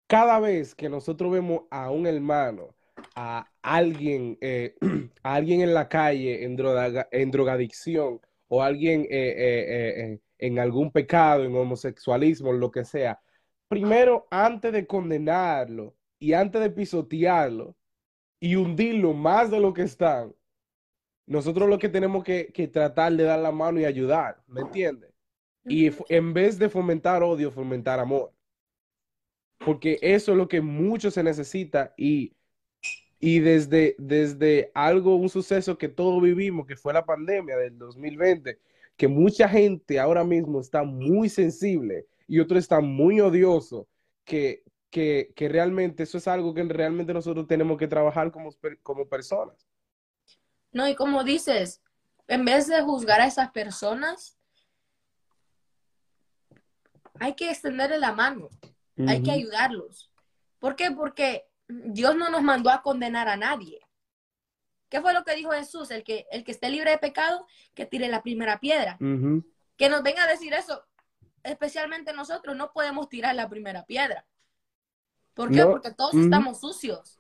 cada 0.07 0.39
vez 0.39 0.73
que 0.73 0.89
nosotros 0.89 1.31
vemos 1.31 1.65
a 1.69 1.91
un 1.91 2.07
hermano, 2.07 2.75
a 3.15 3.47
alguien, 3.62 4.35
eh, 4.41 4.75
a 5.23 5.35
alguien 5.35 5.62
en 5.62 5.75
la 5.75 5.88
calle 5.88 6.43
en, 6.43 6.55
droga, 6.55 7.07
en 7.12 7.29
drogadicción 7.29 8.19
o 8.47 8.63
alguien 8.63 9.05
en 9.12 10.57
algún 10.57 10.91
pecado, 10.91 11.43
en 11.43 11.55
homosexualismo, 11.55 12.51
lo 12.51 12.71
que 12.71 12.83
sea, 12.83 13.21
primero, 13.67 14.27
antes 14.31 14.73
de 14.73 14.88
condenarlo 14.88 15.95
y 16.17 16.33
antes 16.33 16.59
de 16.62 16.71
pisotearlo 16.71 17.75
y 18.39 18.56
hundirlo 18.56 19.13
más 19.13 19.52
de 19.52 19.60
lo 19.60 19.73
que 19.73 19.84
están, 19.84 20.34
nosotros 21.25 21.69
lo 21.69 21.78
que 21.78 21.89
tenemos 21.89 22.23
que, 22.23 22.69
tratar 22.71 23.13
de 23.13 23.23
dar 23.23 23.39
la 23.39 23.52
mano 23.52 23.80
y 23.80 23.86
ayudar, 23.86 24.41
¿me 24.47 24.62
entiendes? 24.62 25.12
Y 25.65 25.91
en 26.10 26.34
vez 26.34 26.58
de 26.58 26.69
fomentar 26.69 27.21
odio, 27.21 27.52
fomentar 27.52 27.99
amor. 27.99 28.34
Porque 29.60 29.99
eso 30.02 30.32
es 30.32 30.38
lo 30.38 30.47
que 30.47 30.62
mucho 30.62 31.12
se 31.12 31.21
necesita 31.21 31.93
y, 31.97 32.34
y 33.19 33.39
desde, 33.39 33.95
desde 33.99 34.71
algo, 34.73 35.17
un 35.17 35.30
suceso 35.30 35.78
que 35.78 35.89
todos 35.89 36.21
vivimos, 36.23 36.65
que 36.65 36.78
fue 36.78 36.93
la 36.93 37.06
pandemia 37.06 37.58
del 37.58 37.78
2020, 37.78 38.58
que 38.95 39.08
mucha 39.08 39.47
gente 39.47 39.99
ahora 39.99 40.23
mismo 40.23 40.62
está 40.62 40.84
muy 40.84 41.30
sensible 41.30 42.08
y 42.28 42.39
otro 42.39 42.58
está 42.58 42.80
muy 42.80 43.19
odioso, 43.19 43.88
que, 44.23 44.63
que, 44.89 45.34
que, 45.36 45.49
realmente 45.49 46.04
eso 46.04 46.17
es 46.17 46.28
algo 46.28 46.54
que 46.54 46.63
realmente 46.63 47.13
nosotros 47.13 47.47
tenemos 47.47 47.78
que 47.78 47.88
trabajar 47.88 48.32
como, 48.32 48.49
como 48.84 49.08
personas. 49.08 49.67
No, 50.71 50.88
y 50.88 50.95
como 50.95 51.23
dices, 51.23 51.82
en 52.28 52.45
vez 52.45 52.67
de 52.67 52.82
juzgar 52.82 53.21
a 53.21 53.28
esas 53.28 53.52
personas, 53.52 54.38
hay 57.19 57.36
que 57.36 57.49
extenderle 57.49 57.97
la 57.97 58.13
mano, 58.13 58.49
hay 59.08 59.21
que 59.23 59.32
ayudarlos. 59.32 60.12
¿Por 60.60 60.75
qué? 60.75 60.91
Porque 60.91 61.45
Dios 61.67 62.15
no 62.15 62.30
nos 62.30 62.41
mandó 62.41 62.69
a 62.69 62.82
condenar 62.82 63.28
a 63.28 63.38
nadie. 63.38 63.80
¿Qué 64.89 65.02
fue 65.02 65.13
lo 65.13 65.23
que 65.23 65.36
dijo 65.36 65.52
Jesús? 65.52 65.91
El 65.91 66.04
que, 66.04 66.25
el 66.32 66.43
que 66.43 66.52
esté 66.52 66.69
libre 66.69 66.91
de 66.91 66.97
pecado, 66.97 67.45
que 67.73 67.86
tire 67.86 68.08
la 68.08 68.23
primera 68.23 68.60
piedra. 68.60 68.97
Que 69.78 69.89
nos 69.89 70.04
venga 70.04 70.23
a 70.23 70.28
decir 70.28 70.54
eso 70.54 70.84
especialmente 71.43 72.13
nosotros, 72.13 72.56
no 72.56 72.71
podemos 72.71 73.10
tirar 73.10 73.36
la 73.36 73.49
primera 73.49 73.86
piedra. 73.86 74.25
¿Por 75.34 75.52
qué? 75.52 75.65
Porque 75.65 75.92
todos 75.92 76.15
estamos 76.15 76.60
sucios. 76.60 77.18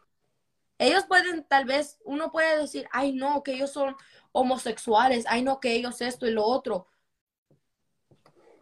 Ellos 0.77 1.05
pueden, 1.07 1.45
tal 1.47 1.65
vez, 1.65 1.99
uno 2.05 2.31
puede 2.31 2.57
decir, 2.57 2.87
ay, 2.91 3.13
no, 3.13 3.43
que 3.43 3.53
ellos 3.53 3.71
son 3.71 3.95
homosexuales, 4.31 5.25
ay, 5.27 5.41
no, 5.41 5.59
que 5.59 5.73
ellos 5.73 6.01
esto 6.01 6.25
y 6.27 6.31
lo 6.31 6.45
otro. 6.45 6.87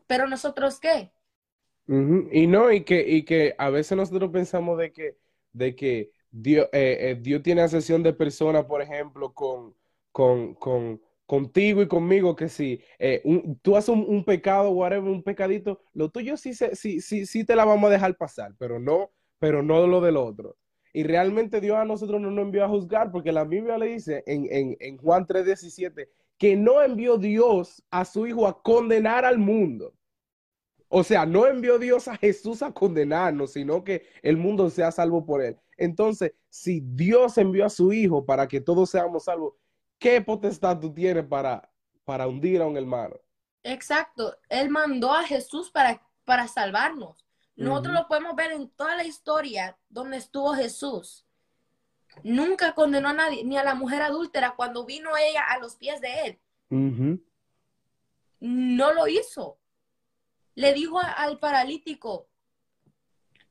Pero 0.08 0.28
nosotros, 0.28 0.80
¿qué? 0.80 1.12
Y 1.88 2.48
no, 2.48 2.72
y 2.72 2.84
que, 2.84 3.08
y 3.08 3.24
que 3.24 3.56
a 3.58 3.70
veces 3.70 3.98
nosotros 3.98 4.32
pensamos 4.32 4.78
de 4.78 4.92
que, 4.92 5.18
de 5.54 5.76
que 5.76 6.12
Dios, 6.32 6.68
eh, 6.74 6.98
eh, 7.02 7.18
Dios 7.22 7.42
tiene 7.44 7.62
asesión 7.62 8.04
de 8.04 8.14
personas, 8.14 8.66
por 8.66 8.82
ejemplo, 8.82 9.34
con, 9.34 9.76
con, 10.12 10.56
con, 10.56 11.02
contigo 11.26 11.82
y 11.82 11.88
conmigo 11.88 12.36
que 12.36 12.50
si 12.50 12.82
eh, 13.00 13.22
tú 13.62 13.76
haces 13.76 13.90
un, 13.90 14.24
pecado, 14.26 14.72
whatever, 14.72 15.10
un 15.10 15.24
pecadito, 15.24 15.82
lo 15.94 16.10
tuyo 16.10 16.36
sí, 16.38 16.54
sí, 16.54 17.00
sí, 17.02 17.26
sí 17.26 17.46
te 17.46 17.56
la 17.56 17.66
vamos 17.66 17.90
a 17.90 17.94
dejar 17.94 18.18
pasar, 18.18 18.54
pero 18.58 18.80
no, 18.80 19.12
pero 19.40 19.64
no 19.64 19.86
lo 19.88 20.02
del 20.02 20.18
otro. 20.18 20.58
Y 20.94 21.04
realmente 21.04 21.62
Dios 21.62 21.78
a 21.78 21.86
nosotros 21.86 22.20
no 22.20 22.32
nos 22.32 22.46
envió 22.46 22.66
a 22.66 22.70
juzgar, 22.70 23.12
porque 23.12 23.32
la 23.32 23.44
Biblia 23.44 23.78
le 23.78 23.88
dice 23.88 24.24
en, 24.26 24.48
en, 24.52 24.78
en 24.80 24.98
Juan 24.98 25.28
3:17 25.28 26.10
que 26.38 26.56
no 26.56 26.82
envió 26.82 27.18
Dios 27.18 27.84
a 27.90 28.06
su 28.06 28.28
Hijo 28.28 28.48
a 28.48 28.62
condenar 28.62 29.26
al 29.26 29.38
mundo. 29.38 29.94
O 30.90 31.04
sea, 31.04 31.26
no 31.26 31.48
envió 31.48 31.80
Dios 31.80 32.08
a 32.08 32.16
Jesús 32.16 32.62
a 32.62 32.72
condenarnos, 32.72 33.54
sino 33.54 33.84
que 33.84 34.06
el 34.22 34.38
mundo 34.38 34.70
sea 34.70 34.92
salvo 34.92 35.26
por 35.26 35.42
él. 35.42 35.58
Entonces, 35.78 36.34
si 36.50 36.80
Dios 36.82 37.38
envió 37.38 37.66
a 37.66 37.70
su 37.70 37.92
Hijo 37.92 38.26
para 38.26 38.48
que 38.48 38.62
todos 38.62 38.90
seamos 38.90 39.26
salvos, 39.26 39.54
¿qué 40.00 40.22
potestad 40.22 40.80
tú 40.80 40.94
tienes 40.94 41.26
para, 41.26 41.70
para 42.06 42.28
hundir 42.28 42.62
a 42.62 42.68
un 42.68 42.78
hermano? 42.78 43.16
Exacto. 43.64 44.36
Él 44.48 44.70
mandó 44.70 45.12
a 45.12 45.24
Jesús 45.24 45.70
para, 45.72 46.02
para 46.24 46.48
salvarnos. 46.48 47.27
Nosotros 47.58 47.94
lo 47.96 48.08
podemos 48.08 48.36
ver 48.36 48.52
en 48.52 48.70
toda 48.70 48.96
la 48.96 49.04
historia 49.04 49.78
donde 49.90 50.18
estuvo 50.18 50.54
Jesús. 50.54 51.26
nunca 52.24 52.74
condenó 52.74 53.10
a 53.10 53.14
nadie, 53.14 53.44
ni 53.44 53.58
a 53.58 53.64
la 53.64 53.76
mujer 53.76 54.02
adúltera 54.02 54.56
cuando 54.56 54.86
vino 54.86 55.16
ella 55.18 55.44
a 55.50 55.60
los 55.60 55.76
pies 55.76 56.02
de 56.02 56.22
él. 56.26 56.40
No 58.40 58.94
lo 58.94 59.08
hizo. 59.08 59.60
Le 60.56 60.74
dijo 60.74 61.00
al 61.00 61.38
paralítico, 61.38 62.28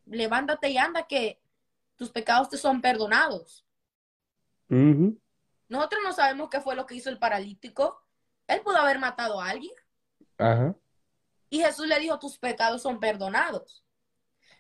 levántate 0.07 0.71
y 0.71 0.79
anda 0.79 1.07
que 1.07 1.41
tus 1.97 2.11
pecados 2.11 2.49
te 2.49 2.57
son 2.57 2.81
perdonados. 2.81 3.65
Nosotros 4.69 6.01
no 6.03 6.13
sabemos 6.13 6.49
qué 6.49 6.61
fue 6.61 6.75
lo 6.75 6.87
que 6.87 6.97
hizo 6.97 7.11
el 7.11 7.19
paralítico. 7.19 8.03
Él 8.49 8.61
pudo 8.63 8.77
haber 8.79 8.99
matado 8.99 9.41
a 9.41 9.51
alguien. 9.51 9.75
Ajá. 10.39 10.75
Y 11.51 11.61
Jesús 11.61 11.87
le 11.87 11.99
dijo, 12.01 12.19
tus 12.19 12.39
pecados 12.39 12.83
son 12.83 12.99
perdonados. 12.99 13.85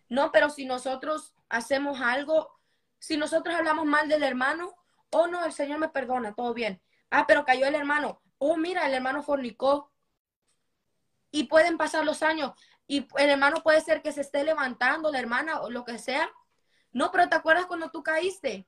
No, 0.08 0.30
pero 0.32 0.50
si 0.50 0.66
nosotros 0.66 1.34
hacemos 1.48 2.00
algo, 2.00 2.50
si 2.98 3.16
nosotros 3.16 3.54
hablamos 3.54 3.86
mal 3.86 4.08
del 4.08 4.22
hermano, 4.22 4.74
oh 5.10 5.26
no, 5.26 5.44
el 5.44 5.52
Señor 5.52 5.78
me 5.78 5.88
perdona, 5.88 6.34
todo 6.34 6.54
bien. 6.54 6.80
Ah, 7.10 7.24
pero 7.26 7.44
cayó 7.44 7.66
el 7.66 7.74
hermano. 7.74 8.20
Oh, 8.38 8.56
mira, 8.56 8.86
el 8.86 8.94
hermano 8.94 9.22
fornicó. 9.22 9.92
Y 11.30 11.44
pueden 11.44 11.76
pasar 11.76 12.04
los 12.04 12.22
años. 12.22 12.52
Y 12.86 13.06
el 13.18 13.30
hermano 13.30 13.62
puede 13.62 13.80
ser 13.80 14.02
que 14.02 14.12
se 14.12 14.20
esté 14.20 14.44
levantando, 14.44 15.10
la 15.10 15.18
hermana 15.18 15.60
o 15.60 15.70
lo 15.70 15.84
que 15.84 15.98
sea. 15.98 16.30
No, 16.92 17.10
pero 17.10 17.28
¿te 17.28 17.36
acuerdas 17.36 17.66
cuando 17.66 17.90
tú 17.90 18.02
caíste? 18.02 18.66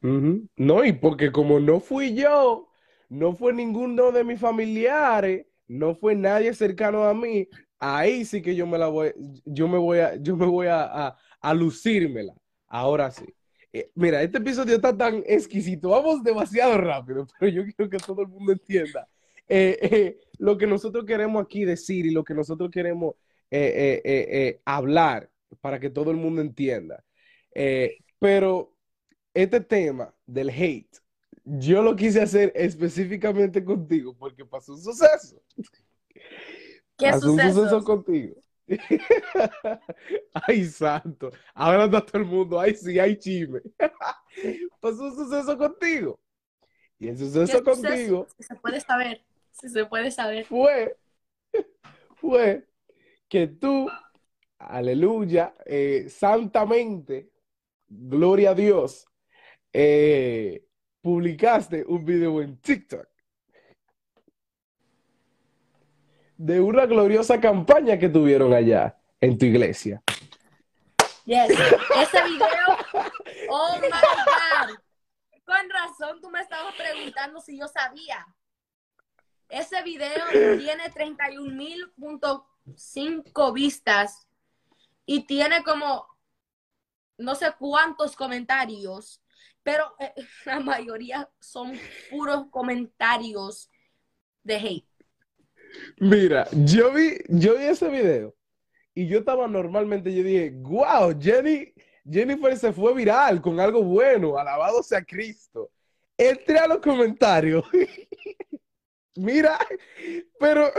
No, 0.00 0.84
y 0.84 0.92
porque 0.92 1.32
como 1.32 1.58
no 1.58 1.80
fui 1.80 2.14
yo, 2.14 2.68
no 3.08 3.34
fue 3.34 3.52
ninguno 3.52 4.12
de 4.12 4.24
mis 4.24 4.40
familiares, 4.40 5.46
no 5.66 5.94
fue 5.94 6.14
nadie 6.14 6.54
cercano 6.54 7.04
a 7.04 7.14
mí, 7.14 7.48
ahí 7.78 8.24
sí 8.24 8.42
que 8.42 8.54
yo 8.54 8.66
me 8.66 8.78
la 8.78 8.88
voy, 8.88 9.12
yo 9.44 9.68
me 9.68 9.78
voy 9.78 9.98
a, 9.98 10.16
yo 10.16 10.36
me 10.36 10.46
voy 10.46 10.66
a, 10.68 10.82
a, 11.08 11.18
a 11.40 11.54
lucírmela. 11.54 12.34
Ahora 12.66 13.10
sí. 13.10 13.24
Eh, 13.72 13.90
mira, 13.94 14.22
este 14.22 14.38
episodio 14.38 14.76
está 14.76 14.96
tan 14.96 15.22
exquisito, 15.26 15.90
vamos 15.90 16.22
demasiado 16.22 16.78
rápido, 16.78 17.26
pero 17.38 17.52
yo 17.52 17.62
quiero 17.64 17.90
que 17.90 17.98
todo 17.98 18.22
el 18.22 18.28
mundo 18.28 18.52
entienda 18.52 19.06
eh, 19.46 19.78
eh, 19.82 20.20
lo 20.38 20.56
que 20.56 20.66
nosotros 20.66 21.04
queremos 21.04 21.42
aquí 21.42 21.64
decir 21.64 22.06
y 22.06 22.10
lo 22.10 22.24
que 22.24 22.34
nosotros 22.34 22.70
queremos 22.70 23.14
hablar 24.66 25.30
para 25.62 25.80
que 25.80 25.88
todo 25.88 26.10
el 26.10 26.18
mundo 26.18 26.42
entienda. 26.42 27.02
Pero 28.18 28.74
este 29.32 29.60
tema 29.60 30.14
del 30.26 30.50
hate, 30.50 30.98
yo 31.44 31.82
lo 31.82 31.96
quise 31.96 32.20
hacer 32.20 32.52
específicamente 32.54 33.64
contigo 33.64 34.14
porque 34.18 34.44
pasó 34.44 34.74
un 34.74 34.82
suceso. 34.82 35.40
¿Qué 36.98 37.10
pasó 37.10 37.32
un 37.32 37.40
suceso 37.42 37.82
sucesos? 37.82 37.84
contigo. 37.84 38.36
Ay, 40.46 40.64
santo. 40.66 41.30
Ahora 41.54 41.84
está 41.86 42.04
todo 42.04 42.22
el 42.22 42.28
mundo. 42.28 42.60
Ay, 42.60 42.74
sí, 42.74 42.98
hay 42.98 43.18
chisme. 43.18 43.60
pasó 44.80 45.04
un 45.04 45.14
suceso 45.16 45.56
contigo. 45.58 46.20
Y 46.98 47.08
el 47.08 47.18
¿Qué 47.44 47.56
suceso 47.56 47.62
sucesos? 47.62 48.18
contigo 48.18 48.32
Si 48.36 48.42
se 48.44 48.54
puede 48.56 48.80
saber. 48.80 49.24
Si 49.52 49.68
se 49.68 49.84
puede 49.86 50.10
saber. 50.10 50.46
fue, 50.48 50.96
fue 52.16 52.66
que 53.28 53.48
tú, 53.48 53.88
aleluya, 54.58 55.54
eh, 55.66 56.06
santamente, 56.10 57.30
gloria 57.88 58.52
a 58.52 58.54
Dios, 58.54 59.06
eh, 59.72 60.64
publicaste 61.02 61.84
un 61.86 62.04
video 62.04 62.42
en 62.42 62.58
TikTok 62.60 63.08
de 66.38 66.60
una 66.60 66.86
gloriosa 66.86 67.38
campaña 67.40 67.98
que 67.98 68.08
tuvieron 68.08 68.54
allá 68.54 68.96
en 69.20 69.36
tu 69.36 69.44
iglesia. 69.44 70.00
Yes. 71.24 71.50
Ese 71.50 72.24
video, 72.24 72.78
oh 73.50 73.76
my 73.82 73.88
God. 73.88 74.78
Con 75.44 75.68
razón 75.68 76.22
tú 76.22 76.30
me 76.30 76.40
estabas 76.40 76.74
preguntando 76.74 77.40
si 77.40 77.58
yo 77.58 77.66
sabía. 77.68 78.24
Ese 79.48 79.82
video 79.82 80.24
tiene 80.58 80.84
31.5 80.84 83.52
vistas 83.52 84.28
y 85.04 85.26
tiene 85.26 85.64
como 85.64 86.06
no 87.18 87.34
sé 87.34 87.52
cuántos 87.58 88.14
comentarios, 88.14 89.20
pero 89.62 89.94
eh, 89.98 90.14
la 90.46 90.60
mayoría 90.60 91.28
son 91.40 91.78
puros 92.10 92.46
comentarios 92.50 93.70
de 94.44 94.56
hate. 94.56 94.97
Mira, 95.98 96.48
yo 96.52 96.92
vi, 96.92 97.18
yo 97.28 97.56
vi 97.58 97.64
ese 97.64 97.88
video 97.88 98.34
y 98.94 99.06
yo 99.06 99.20
estaba 99.20 99.46
normalmente, 99.46 100.14
yo 100.14 100.22
dije, 100.22 100.50
wow, 100.56 101.16
Jenny, 101.20 101.72
Jennifer 102.10 102.56
se 102.56 102.72
fue 102.72 102.94
viral 102.94 103.40
con 103.40 103.60
algo 103.60 103.82
bueno, 103.82 104.38
alabado 104.38 104.82
sea 104.82 105.04
Cristo. 105.04 105.70
Entré 106.16 106.58
a 106.58 106.66
los 106.66 106.78
comentarios. 106.78 107.64
Mira, 109.16 109.58
pero, 110.38 110.72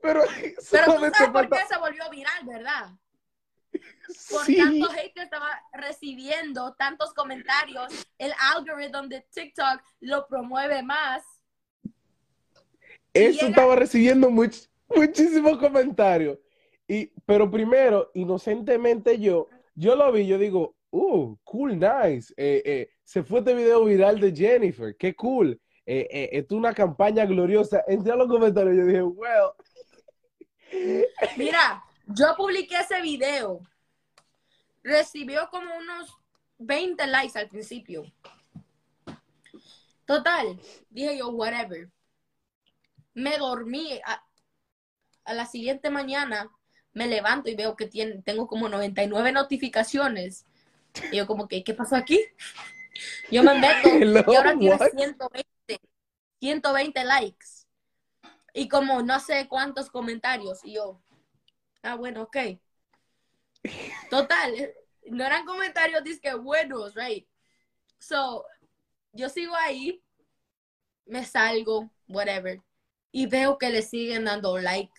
pero, 0.00 0.22
Pero 0.70 0.94
tú 0.94 1.00
sabes 1.14 1.30
por 1.32 1.50
qué 1.50 1.66
se 1.68 1.78
volvió 1.78 2.08
viral, 2.10 2.46
¿verdad? 2.46 2.90
por 4.30 4.44
Sí, 4.44 4.56
tanto 4.56 4.90
hate 4.90 5.14
que 5.14 5.22
estaba 5.22 5.60
recibiendo, 5.72 6.74
tantos 6.74 7.12
comentarios, 7.14 7.92
el 8.18 8.32
algoritmo 8.54 9.02
de 9.08 9.26
TikTok 9.32 9.82
lo 10.00 10.26
promueve 10.26 10.82
más. 10.82 11.22
Eso 13.14 13.46
llega- 13.46 13.48
estaba 13.48 13.76
recibiendo 13.76 14.30
much- 14.30 14.68
muchísimos 14.94 15.58
comentarios. 15.58 16.38
Y, 16.88 17.06
pero 17.24 17.50
primero, 17.50 18.10
inocentemente 18.14 19.18
yo, 19.18 19.48
yo 19.74 19.94
lo 19.96 20.10
vi, 20.12 20.26
yo 20.26 20.36
digo, 20.38 20.76
uh, 20.90 21.36
cool, 21.44 21.78
nice. 21.78 22.32
Eh, 22.36 22.62
eh, 22.64 22.90
se 23.04 23.22
fue 23.22 23.38
este 23.40 23.54
video 23.54 23.84
viral 23.84 24.20
de 24.20 24.34
Jennifer, 24.34 24.96
qué 24.96 25.14
cool. 25.14 25.60
Eh, 25.86 26.28
esto 26.32 26.54
es 26.54 26.58
una 26.58 26.74
campaña 26.74 27.24
gloriosa. 27.26 27.82
Entré 27.88 28.12
a 28.12 28.16
los 28.16 28.28
comentarios 28.28 28.74
y 28.74 28.78
yo 28.78 28.86
dije, 28.86 29.02
well, 29.02 29.50
Mira, 31.36 31.82
yo 32.06 32.34
publiqué 32.36 32.76
ese 32.80 33.00
video. 33.02 33.60
Recibió 34.82 35.48
como 35.50 35.76
unos 35.76 36.16
20 36.58 37.06
likes 37.06 37.38
al 37.38 37.48
principio. 37.48 38.04
Total, 40.04 40.58
dije 40.90 41.18
yo, 41.18 41.28
whatever. 41.30 41.88
Me 43.14 43.38
dormí. 43.38 44.00
A, 44.04 44.24
a 45.24 45.34
la 45.34 45.46
siguiente 45.46 45.90
mañana 45.90 46.50
me 46.92 47.06
levanto 47.06 47.48
y 47.48 47.54
veo 47.54 47.76
que 47.76 47.86
tiene, 47.86 48.22
tengo 48.22 48.46
como 48.46 48.68
99 48.68 49.32
notificaciones. 49.32 50.46
Y 51.10 51.16
yo 51.16 51.26
como 51.26 51.48
que, 51.48 51.64
¿qué 51.64 51.74
pasó 51.74 51.96
aquí? 51.96 52.20
Yo 53.30 53.42
me 53.42 53.54
meto 53.54 53.88
Hello, 53.88 54.24
y 54.26 54.36
ahora 54.36 54.58
tiene 54.58 54.76
what? 54.76 54.90
120, 54.90 55.80
120 56.40 57.04
likes. 57.04 57.46
Y 58.52 58.68
como 58.68 59.02
no 59.02 59.18
sé 59.20 59.48
cuántos 59.48 59.90
comentarios. 59.90 60.60
Y 60.64 60.74
yo, 60.74 61.00
ah, 61.82 61.94
bueno, 61.94 62.22
ok. 62.22 62.36
Total, 64.10 64.54
eh, 64.54 64.74
no 65.06 65.24
eran 65.24 65.46
comentarios 65.46 66.04
disque 66.04 66.34
buenos, 66.34 66.94
right? 66.94 67.26
So, 67.98 68.44
yo 69.12 69.28
sigo 69.28 69.54
ahí, 69.54 70.02
me 71.06 71.24
salgo, 71.24 71.90
whatever, 72.08 72.60
y 73.12 73.26
veo 73.26 73.58
que 73.58 73.70
le 73.70 73.82
siguen 73.82 74.24
dando 74.24 74.58
like, 74.58 74.92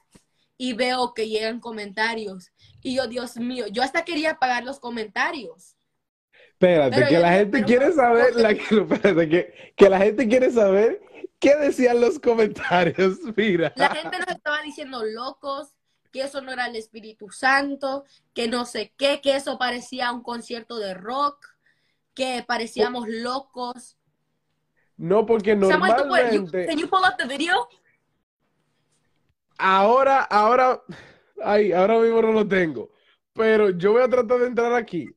y 0.58 0.74
veo 0.74 1.14
que 1.14 1.28
llegan 1.28 1.60
comentarios, 1.60 2.52
y 2.82 2.96
yo, 2.96 3.08
Dios 3.08 3.36
mío, 3.38 3.66
yo 3.72 3.82
hasta 3.84 4.06
quería 4.06 4.32
apagar 4.32 4.64
los 4.64 4.80
comentarios. 4.80 5.76
espérate, 6.52 6.96
Pero 6.96 7.08
que 7.08 7.14
yo 7.16 7.20
la 7.20 7.32
gente 7.34 7.52
pero 7.52 7.66
quiere 7.68 7.86
¿por- 7.88 7.96
saber, 7.96 8.36
la, 8.36 8.54
que, 8.54 8.62
espérate, 8.80 9.30
que, 9.30 9.74
que 9.76 9.90
la 9.90 9.98
gente 10.00 10.28
quiere 10.28 10.52
saber 10.52 11.02
qué 11.40 11.56
decían 11.56 12.00
los 12.00 12.20
comentarios. 12.20 13.18
Mira. 13.36 13.74
La 13.76 13.90
gente 13.90 14.18
nos 14.20 14.28
estaba 14.30 14.62
diciendo 14.62 15.04
locos, 15.04 15.74
que 16.12 16.22
eso 16.22 16.42
no 16.42 16.52
era 16.52 16.68
el 16.68 16.76
Espíritu 16.76 17.32
Santo, 17.32 18.06
que 18.36 18.48
no 18.48 18.66
sé 18.66 18.94
qué, 18.98 19.20
que 19.22 19.36
eso 19.36 19.58
parecía 19.58 20.12
un 20.12 20.22
concierto 20.22 20.78
de 20.78 20.94
rock, 20.94 21.48
que 22.14 22.44
parecíamos 22.48 23.08
locos. 23.10 23.98
No, 24.96 25.26
porque 25.26 25.58
Samuel, 25.60 25.96
¿tú 25.98 26.08
puedes- 26.08 26.32
you- 26.34 26.42
normalmente. 26.44 26.66
can 26.68 26.78
you 26.78 26.88
pull 26.88 27.00
up 27.02 27.18
the 27.18 27.26
video? 27.28 27.68
Ahora, 29.66 30.24
ahora, 30.24 30.84
ay, 31.42 31.72
ahora 31.72 31.98
mismo 31.98 32.22
no 32.22 32.34
lo 32.34 32.46
tengo. 32.46 32.92
Pero 33.32 33.70
yo 33.70 33.94
voy 33.94 34.02
a 34.02 34.10
tratar 34.10 34.40
de 34.40 34.48
entrar 34.48 34.74
aquí. 34.74 35.08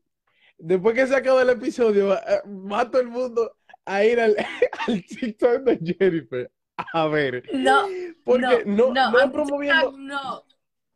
Después 0.57 0.95
que 0.95 1.05
se 1.09 1.17
acabe 1.17 1.43
el 1.43 1.51
episodio, 1.51 2.15
eh, 2.15 2.43
va 2.47 2.89
todo 2.89 3.03
el 3.03 3.09
mundo 3.09 3.57
a 3.85 4.05
ir 4.05 4.21
al, 4.21 4.37
al 4.87 5.05
TikTok 5.05 5.63
de 5.63 5.95
Jennifer. 5.99 6.51
A 6.77 7.09
ver. 7.09 7.43
No, 7.55 7.89
Porque 8.25 8.63
no, 8.67 8.93
no, 8.95 9.19
a 9.19 9.25
es 9.25 9.31
promoviendo, 9.33 9.93
no. 9.99 10.45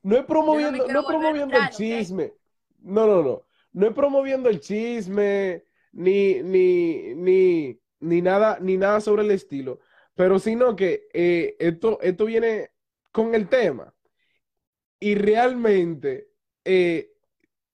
no 0.04 0.16
es 0.16 0.24
promoviendo, 0.26 0.86
no 0.86 1.00
a 1.00 1.06
promoviendo 1.06 1.56
el 1.56 1.64
entrar, 1.64 1.70
¿ok? 1.70 1.76
chisme. 1.76 2.32
No, 2.78 3.08
no, 3.08 3.20
no. 3.20 3.42
No 3.72 3.86
es 3.88 3.92
promoviendo 3.92 4.48
el 4.48 4.60
chisme, 4.60 5.64
ni, 5.90 6.40
ni, 6.44 7.16
ni, 7.16 7.80
ni 7.98 8.22
nada, 8.22 8.58
ni 8.60 8.76
nada 8.76 9.00
sobre 9.00 9.22
el 9.24 9.32
estilo. 9.32 9.80
Pero 10.14 10.38
sino 10.38 10.76
que 10.76 11.08
eh, 11.12 11.56
esto, 11.58 11.98
esto 12.00 12.26
viene 12.26 12.70
con 13.12 13.34
el 13.34 13.48
tema. 13.48 13.94
Y 14.98 15.14
realmente, 15.14 16.28
eh, 16.64 17.12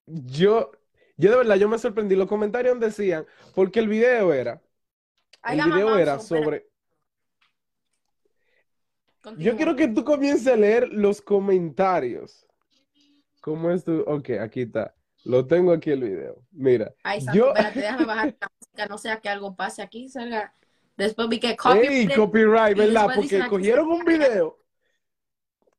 yo, 0.06 0.70
Yo 1.16 1.30
de 1.30 1.36
verdad, 1.38 1.56
yo 1.56 1.68
me 1.68 1.78
sorprendí. 1.78 2.14
Los 2.14 2.28
comentarios 2.28 2.78
decían, 2.78 3.26
porque 3.54 3.80
el 3.80 3.88
video 3.88 4.32
era, 4.32 4.62
el 5.48 5.62
video 5.62 5.98
era 5.98 6.18
sobre... 6.18 6.68
Continúa. 9.22 9.50
Yo 9.50 9.56
quiero 9.56 9.74
que 9.74 9.88
tú 9.88 10.04
comiences 10.04 10.46
a 10.46 10.56
leer 10.56 10.88
los 10.92 11.20
comentarios. 11.20 12.46
¿Cómo 13.40 13.70
es 13.70 13.82
tu? 13.82 14.00
Ok, 14.02 14.30
aquí 14.40 14.62
está. 14.62 14.94
Lo 15.24 15.46
tengo 15.46 15.72
aquí 15.72 15.90
el 15.90 16.02
video. 16.04 16.44
Mira, 16.52 16.94
Ay, 17.02 17.20
santo, 17.20 17.38
yo... 17.38 17.48
espérate, 17.54 17.80
déjame 17.80 18.04
bajar 18.04 18.36
la 18.40 18.48
música, 18.60 18.86
no 18.86 18.98
sea 18.98 19.20
que 19.20 19.28
algo 19.28 19.56
pase 19.56 19.82
aquí, 19.82 20.08
salga. 20.08 20.52
Después 20.96 21.28
vi 21.28 21.40
que 21.40 21.56
Ey, 21.74 22.08
copyright, 22.14 22.76
y 22.76 22.80
¿verdad? 22.80 23.08
Porque 23.14 23.46
cogieron 23.48 23.90
un 23.90 24.04
video, 24.04 24.58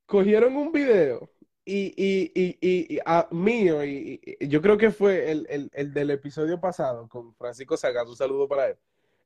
cogieron 0.08 0.56
un 0.56 0.72
video 0.72 1.30
y, 1.64 1.92
y, 1.96 2.32
y, 2.34 2.96
y, 2.96 2.98
ah, 3.04 3.28
mío, 3.30 3.84
y 3.84 4.18
yo 4.40 4.62
creo 4.62 4.78
que 4.78 4.90
fue 4.90 5.30
el, 5.30 5.46
el, 5.50 5.70
el 5.74 5.92
del 5.92 6.10
episodio 6.10 6.58
pasado 6.58 7.06
con 7.08 7.34
Francisco 7.34 7.76
Sagas, 7.76 8.08
un 8.08 8.16
saludo 8.16 8.48
para 8.48 8.70
él. 8.70 8.76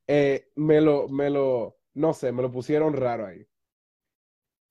Eh, 0.08 0.50
me 0.56 0.80
lo, 0.80 1.08
me 1.08 1.30
lo, 1.30 1.78
no 1.94 2.12
sé, 2.12 2.32
me 2.32 2.42
lo 2.42 2.50
pusieron 2.50 2.94
raro 2.94 3.26
ahí. 3.26 3.46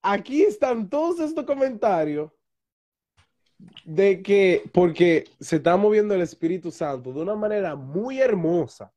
Aquí 0.02 0.44
están 0.44 0.90
todos 0.90 1.22
estos 1.22 1.46
comentarios 1.46 2.30
de 3.86 4.22
que, 4.22 4.64
porque 4.74 5.30
se 5.40 5.56
está 5.56 5.78
moviendo 5.78 6.14
el 6.14 6.22
Espíritu 6.22 6.72
Santo 6.72 7.14
de 7.14 7.22
una 7.22 7.36
manera 7.36 7.76
muy 7.76 8.20
hermosa. 8.20 8.92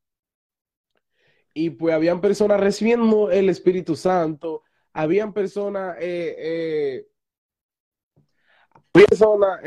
Y 1.53 1.69
pues 1.69 1.95
habían 1.95 2.19
personas 2.19 2.59
recibiendo 2.59 3.31
el 3.31 3.47
Espíritu 3.47 3.95
Santo, 3.95 4.63
habían 4.95 5.33
personas, 5.33 5.97
eh, 5.99 6.35
eh, 6.37 7.07
personas 8.93 9.59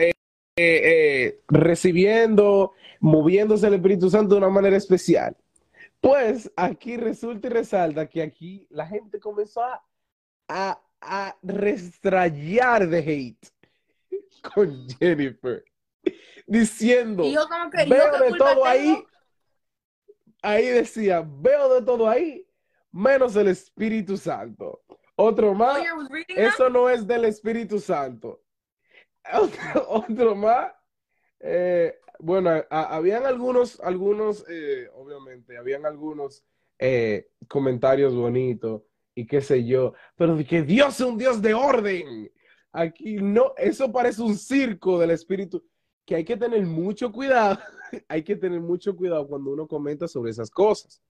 eh, 0.56 1.42
recibiendo, 1.48 2.72
moviéndose 2.98 3.66
el 3.66 3.74
Espíritu 3.74 4.08
Santo 4.08 4.34
de 4.34 4.38
una 4.38 4.48
manera 4.48 4.76
especial. 4.76 5.36
Pues 6.00 6.50
aquí 6.56 6.96
resulta 6.96 7.48
y 7.48 7.50
resalta 7.50 8.08
que 8.08 8.22
aquí 8.22 8.66
la 8.70 8.86
gente 8.86 9.20
comenzó 9.20 9.62
a, 9.62 9.84
a, 10.48 10.80
a 11.02 11.36
restrayar 11.42 12.88
de 12.88 12.98
hate 12.98 13.48
con 14.54 14.88
Jennifer, 14.98 15.62
diciendo, 16.46 17.24
Y 17.24 17.34
yo 17.34 17.46
como 17.48 17.70
que, 17.70 17.84
¿yo 17.84 17.90
veo 17.90 18.30
de 18.30 18.38
todo 18.38 18.64
ahí, 18.64 19.04
ahí 20.40 20.68
decía, 20.68 21.22
veo 21.22 21.74
de 21.74 21.82
todo 21.84 22.08
ahí, 22.08 22.46
menos 22.90 23.36
el 23.36 23.48
Espíritu 23.48 24.16
Santo. 24.16 24.82
Otro 25.20 25.50
Oh, 25.50 25.54
más, 25.54 25.84
eso 26.28 26.70
no 26.70 26.88
es 26.88 27.04
del 27.06 27.24
Espíritu 27.24 27.80
Santo. 27.80 28.40
Otro, 29.42 29.84
otro 29.90 30.34
más, 30.36 30.72
eh, 31.40 31.98
bueno, 32.18 32.50
a- 32.70 32.96
habían 32.96 33.26
algunos, 33.26 33.78
algunos, 33.80 34.44
eh, 34.48 34.88
obviamente, 34.94 35.58
habían 35.58 35.84
algunos 35.84 36.44
eh, 36.78 37.28
comentarios 37.48 38.14
bonitos 38.14 38.82
y 39.14 39.26
qué 39.26 39.40
sé 39.40 39.64
yo, 39.66 39.92
pero 40.16 40.34
de 40.36 40.46
que 40.46 40.62
Dios 40.62 41.00
es 41.00 41.06
un 41.06 41.18
Dios 41.18 41.42
de 41.42 41.52
orden. 41.52 42.30
Aquí 42.72 43.16
no, 43.16 43.52
eso 43.58 43.90
parece 43.92 44.22
un 44.22 44.36
circo 44.36 44.98
del 44.98 45.10
Espíritu, 45.10 45.62
que 46.06 46.14
hay 46.14 46.24
que 46.24 46.36
tener 46.36 46.64
mucho 46.64 47.10
cuidado, 47.12 47.58
hay 48.08 48.22
que 48.22 48.36
tener 48.36 48.60
mucho 48.60 48.96
cuidado 48.96 49.26
cuando 49.26 49.50
uno 49.50 49.66
comenta 49.66 50.06
sobre 50.08 50.30
esas 50.30 50.48
cosas. 50.50 51.02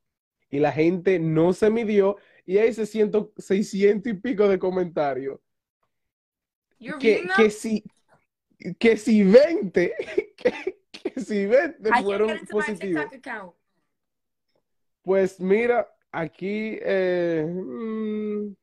Y 0.50 0.58
la 0.60 0.72
gente 0.72 1.18
no 1.18 1.52
se 1.52 1.70
midió 1.70 2.16
y 2.48 2.56
hay 2.56 2.72
600, 2.72 3.28
600 3.36 4.10
y 4.10 4.14
pico 4.14 4.48
de 4.48 4.58
comentarios. 4.58 5.38
Que, 7.00 7.26
que 7.36 7.50
si 7.50 7.84
que 8.78 8.96
si 8.96 9.24
20 9.24 9.94
que, 10.36 10.78
que 10.92 11.20
si 11.20 11.44
20 11.44 11.88
I 11.88 11.90
can't 11.90 12.04
fueron 12.04 12.38
positivos. 12.46 13.04
pues 15.02 15.40
mira 15.40 15.92
aquí 16.12 16.78
eh, 16.80 17.44
mm, 17.48 18.54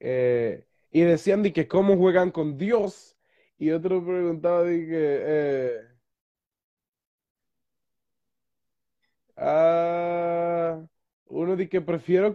eh, 0.00 0.66
y 0.90 1.00
decían 1.02 1.44
de 1.44 1.52
que 1.52 1.68
cómo 1.68 1.96
juegan 1.96 2.32
con 2.32 2.58
Dios 2.58 3.16
y 3.56 3.70
otro 3.70 4.04
preguntaba 4.04 4.64
de 4.64 4.86
que 4.86 5.18
eh, 5.22 5.80
ah, 9.36 10.89
uno 11.30 11.56
de 11.56 11.68
que 11.68 11.80
prefiero 11.80 12.34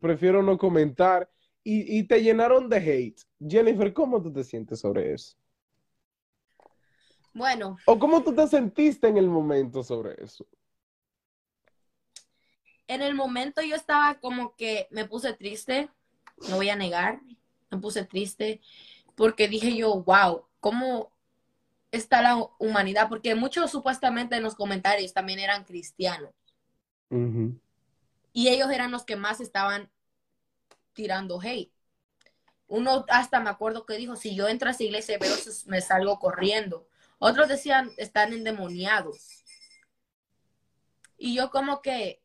prefiero 0.00 0.42
no 0.42 0.56
comentar 0.58 1.30
y, 1.62 1.98
y 1.98 2.04
te 2.04 2.22
llenaron 2.22 2.68
de 2.68 2.76
hate 2.78 3.20
Jennifer 3.40 3.92
¿cómo 3.92 4.22
tú 4.22 4.32
te 4.32 4.44
sientes 4.44 4.80
sobre 4.80 5.12
eso? 5.12 5.36
Bueno, 7.34 7.76
¿O 7.84 7.98
cómo 7.98 8.22
tú 8.22 8.34
te 8.34 8.46
sentiste 8.46 9.08
en 9.08 9.16
el 9.16 9.28
momento 9.28 9.82
sobre 9.82 10.14
eso? 10.22 10.46
en 12.88 13.02
el 13.02 13.14
momento 13.14 13.62
yo 13.62 13.76
estaba 13.76 14.18
como 14.20 14.54
que 14.56 14.88
me 14.90 15.04
puse 15.04 15.32
triste, 15.34 15.88
no 16.48 16.56
voy 16.56 16.70
a 16.70 16.76
negar, 16.76 17.20
me 17.70 17.78
puse 17.78 18.04
triste 18.04 18.60
porque 19.14 19.48
dije 19.48 19.76
yo, 19.76 20.02
wow, 20.02 20.44
¿cómo 20.60 21.10
está 21.92 22.22
la 22.22 22.36
humanidad? 22.58 23.08
Porque 23.08 23.34
muchos 23.34 23.70
supuestamente 23.70 24.36
en 24.36 24.42
los 24.42 24.54
comentarios 24.54 25.12
también 25.14 25.40
eran 25.40 25.64
cristianos 25.64 26.30
Ujú. 27.10 27.58
Y 28.36 28.50
ellos 28.50 28.70
eran 28.70 28.90
los 28.90 29.06
que 29.06 29.16
más 29.16 29.40
estaban 29.40 29.90
tirando 30.92 31.40
hate. 31.40 31.72
Uno 32.66 33.06
hasta 33.08 33.40
me 33.40 33.48
acuerdo 33.48 33.86
que 33.86 33.96
dijo, 33.96 34.14
si 34.14 34.36
yo 34.36 34.46
entro 34.46 34.68
a 34.68 34.72
esa 34.72 34.82
iglesia 34.82 35.16
y 35.16 35.18
veo 35.18 35.34
me 35.64 35.80
salgo 35.80 36.18
corriendo. 36.18 36.86
Otros 37.18 37.48
decían, 37.48 37.90
están 37.96 38.34
endemoniados. 38.34 39.42
Y 41.16 41.34
yo 41.34 41.48
como 41.48 41.80
que, 41.80 42.22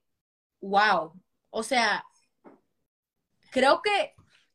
wow, 0.59 1.13
o 1.49 1.63
sea, 1.63 2.05
creo 3.49 3.81
que 3.81 4.13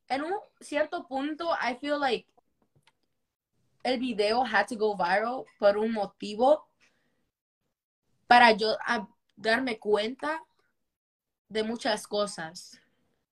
en 0.08 0.24
un 0.24 0.34
cierto 0.60 1.08
punto, 1.08 1.54
I 1.54 1.76
feel 1.76 1.98
like 1.98 2.28
el 3.82 3.98
video 3.98 4.44
had 4.44 4.66
to 4.66 4.76
go 4.76 4.94
viral 4.94 5.46
por 5.58 5.78
un 5.78 5.92
motivo 5.92 6.68
para 8.26 8.52
yo 8.52 8.76
darme 9.36 9.78
cuenta 9.78 10.45
de 11.48 11.62
muchas 11.62 12.06
cosas, 12.06 12.80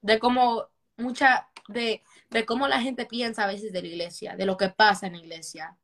de 0.02 0.18
cómo 0.18 0.68
mucha, 0.96 1.48
de, 1.68 2.02
de 2.30 2.46
cómo 2.46 2.68
la 2.68 2.80
gente 2.80 3.06
piensa 3.06 3.44
a 3.44 3.48
veces 3.48 3.72
de 3.72 3.82
la 3.82 3.88
iglesia, 3.88 4.36
de 4.36 4.46
lo 4.46 4.56
que 4.56 4.68
pasa 4.70 5.06
en 5.06 5.14
la 5.14 5.18
iglesia. 5.20 5.76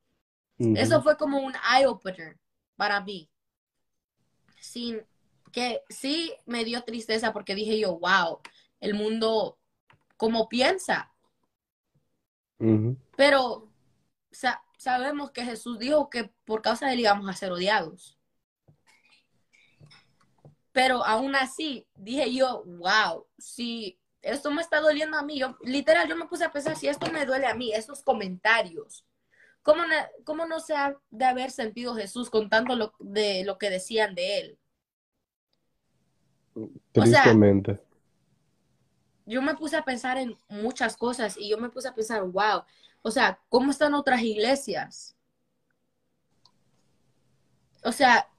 Eso 0.74 1.02
fue 1.02 1.16
como 1.16 1.38
un 1.40 1.54
eye 1.76 1.86
opener 1.86 2.38
para 2.76 3.00
mí. 3.00 3.30
Sin 4.60 5.02
que 5.52 5.82
sí 5.88 6.32
me 6.46 6.64
dio 6.64 6.82
tristeza 6.84 7.32
porque 7.32 7.54
dije 7.56 7.78
yo, 7.80 7.98
wow, 7.98 8.40
el 8.80 8.94
mundo 8.94 9.58
como 10.16 10.48
piensa. 10.48 11.12
Pero 13.16 13.68
sa- 14.32 14.62
sabemos 14.78 15.32
que 15.32 15.44
Jesús 15.44 15.78
dijo 15.80 16.10
que 16.10 16.30
por 16.46 16.62
causa 16.62 16.86
de 16.88 16.94
él 16.94 17.00
íbamos 17.00 17.28
a 17.28 17.34
ser 17.34 17.52
odiados. 17.52 18.18
Pero 20.80 21.04
aún 21.04 21.34
así, 21.36 21.86
dije 21.94 22.32
yo, 22.34 22.64
wow, 22.64 23.26
si 23.36 24.00
esto 24.22 24.50
me 24.50 24.62
está 24.62 24.80
doliendo 24.80 25.18
a 25.18 25.22
mí, 25.22 25.38
yo 25.38 25.58
literal, 25.60 26.08
yo 26.08 26.16
me 26.16 26.24
puse 26.24 26.42
a 26.42 26.50
pensar, 26.50 26.74
si 26.74 26.88
esto 26.88 27.12
me 27.12 27.26
duele 27.26 27.46
a 27.46 27.54
mí, 27.54 27.70
estos 27.70 28.02
comentarios, 28.02 29.04
¿cómo, 29.62 29.84
no- 29.84 29.94
cómo 30.24 30.46
no 30.46 30.58
se 30.58 30.74
ha 30.74 30.96
de 31.10 31.24
haber 31.26 31.50
sentido 31.50 31.94
Jesús 31.94 32.30
con 32.30 32.48
tanto 32.48 32.76
lo, 32.76 32.94
de 32.98 33.44
lo 33.44 33.58
que 33.58 33.68
decían 33.68 34.14
de 34.14 34.38
él? 34.38 34.58
O 36.54 37.04
sea, 37.04 37.24
Tristemente. 37.24 37.78
yo 39.26 39.42
me 39.42 39.54
puse 39.56 39.76
a 39.76 39.84
pensar 39.84 40.16
en 40.16 40.34
muchas 40.48 40.96
cosas 40.96 41.36
y 41.36 41.50
yo 41.50 41.58
me 41.58 41.68
puse 41.68 41.88
a 41.88 41.94
pensar, 41.94 42.22
wow, 42.22 42.62
o 43.02 43.10
sea, 43.10 43.38
¿cómo 43.50 43.70
están 43.70 43.92
otras 43.92 44.22
iglesias? 44.22 45.14
O 47.84 47.92
sea, 47.92 48.30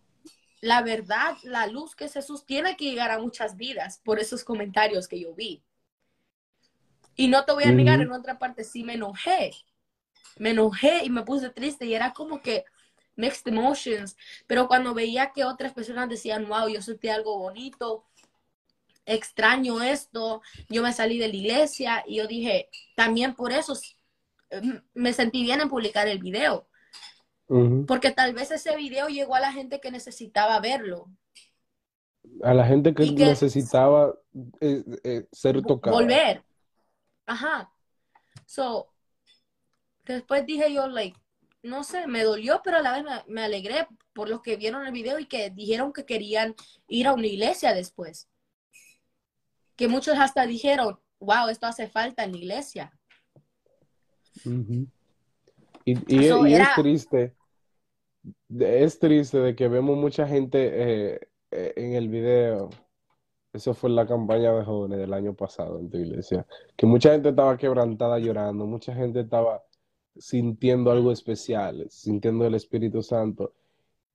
la 0.62 0.84
verdad, 0.84 1.36
la 1.43 1.65
luz 1.65 1.95
que 1.95 2.06
es 2.06 2.13
Jesús 2.13 2.45
tiene 2.45 2.78
que 2.78 2.86
llegar 2.86 3.10
a 3.12 3.19
muchas 3.19 3.58
vidas 3.58 4.00
por 4.04 4.19
esos 4.19 4.43
comentarios 4.43 5.08
que 5.08 5.19
yo 5.19 5.34
vi. 5.34 5.63
Y 7.15 7.28
no 7.28 7.43
te 7.43 7.52
voy 7.52 7.63
a 7.65 7.71
negar, 7.71 8.00
en 8.00 8.12
otra 8.12 8.39
parte 8.39 8.63
sí 8.63 8.84
me 8.84 8.93
enojé. 8.93 9.52
Me 10.38 10.52
enojé 10.52 11.04
y 11.04 11.10
me 11.10 11.23
puse 11.23 11.50
triste 11.50 11.85
y 11.85 11.94
era 11.94 12.13
como 12.13 12.42
que 12.42 12.63
mixed 13.15 13.48
emotions. 13.48 14.15
Pero 14.48 14.67
cuando 14.67 14.94
veía 14.94 15.31
que 15.33 15.44
otras 15.44 15.73
personas 15.73 16.08
decían, 16.08 16.48
wow, 16.48 16.67
yo 16.69 16.81
sentí 16.81 17.10
algo 17.10 17.38
bonito, 17.38 18.06
extraño 19.06 19.81
esto, 19.81 20.42
yo 20.69 20.83
me 20.83 20.94
salí 20.94 21.17
de 21.17 21.27
la 21.27 21.35
iglesia 21.35 22.04
y 22.08 22.17
yo 22.17 22.27
dije, 22.27 22.69
también 22.96 23.35
por 23.35 23.52
eso 23.52 23.77
eh, 24.52 24.81
me 24.94 25.12
sentí 25.13 25.42
bien 25.42 25.60
en 25.62 25.69
publicar 25.69 26.08
el 26.08 26.19
video, 26.19 26.67
Porque 27.85 28.12
tal 28.12 28.33
vez 28.33 28.49
ese 28.52 28.75
video 28.77 29.08
llegó 29.08 29.35
a 29.35 29.39
la 29.41 29.52
gente 29.52 29.79
que 29.81 29.91
necesitaba 29.91 30.60
verlo, 30.62 31.10
A 32.43 32.54
la 32.54 32.65
gente 32.65 32.93
que 32.93 33.12
necesitaba 33.12 34.13
eh, 34.62 34.83
eh, 35.04 35.27
ser 35.31 35.62
tocada. 35.62 35.95
volver. 35.95 36.43
Ajá. 37.25 37.69
So, 38.45 38.93
después 40.06 40.45
dije 40.45 40.71
yo, 40.73 40.87
like, 40.87 41.17
no 41.63 41.83
sé, 41.83 42.08
me 42.08 42.23
dolió, 42.23 42.62
pero 42.63 42.77
a 42.77 42.81
la 42.81 42.93
vez 42.93 43.04
me, 43.04 43.33
me 43.33 43.43
alegré 43.43 43.87
por 44.13 44.29
los 44.29 44.41
que 44.41 44.56
vieron 44.56 44.85
el 44.85 44.93
video 44.93 45.19
y 45.19 45.25
que 45.25 45.49
dijeron 45.49 45.91
que 45.91 46.06
querían 46.06 46.56
ir 46.87 47.08
a 47.08 47.13
una 47.13 47.27
iglesia 47.27 47.73
después. 47.73 48.29
Que 49.75 49.87
muchos 49.87 50.17
hasta 50.17 50.45
dijeron, 50.45 50.99
wow, 51.19 51.49
esto 51.49 51.67
hace 51.67 51.87
falta 51.87 52.23
en 52.23 52.31
la 52.31 52.37
iglesia. 52.37 52.91
Y, 55.85 55.93
y- 56.15 56.29
So, 56.29 56.45
y 56.47 56.54
es 56.54 56.60
era- 56.60 56.73
triste, 56.75 57.35
es 58.60 59.00
triste 59.00 59.40
de 59.40 59.56
que 59.56 59.67
vemos 59.67 59.98
mucha 59.98 60.28
gente 60.28 61.13
eh, 61.13 61.19
eh, 61.52 61.74
en 61.76 61.94
el 61.94 62.10
video. 62.10 62.69
Eso 63.54 63.74
fue 63.74 63.90
la 63.90 64.08
campaña 64.08 64.54
de 64.54 64.63
jóvenes 64.63 65.00
del 65.00 65.13
año 65.13 65.36
pasado 65.36 65.80
en 65.80 65.90
tu 65.90 65.98
iglesia, 65.98 66.46
que 66.78 66.86
mucha 66.86 67.12
gente 67.12 67.30
estaba 67.30 67.58
quebrantada 67.58 68.17
llorando, 68.19 68.65
mucha 68.65 68.94
gente 68.96 69.22
estaba 69.22 69.63
sintiendo 70.17 70.92
algo 70.92 71.12
especial, 71.12 71.86
sintiendo 71.90 72.46
el 72.46 72.56
Espíritu 72.56 73.02
Santo. 73.04 73.54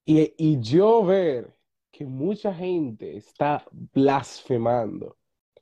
Y, 0.05 0.35
y 0.39 0.61
yo 0.61 1.05
ver 1.05 1.55
que 1.91 2.07
mucha 2.07 2.55
gente 2.55 3.17
está 3.17 3.65
blasfemando, 3.73 5.17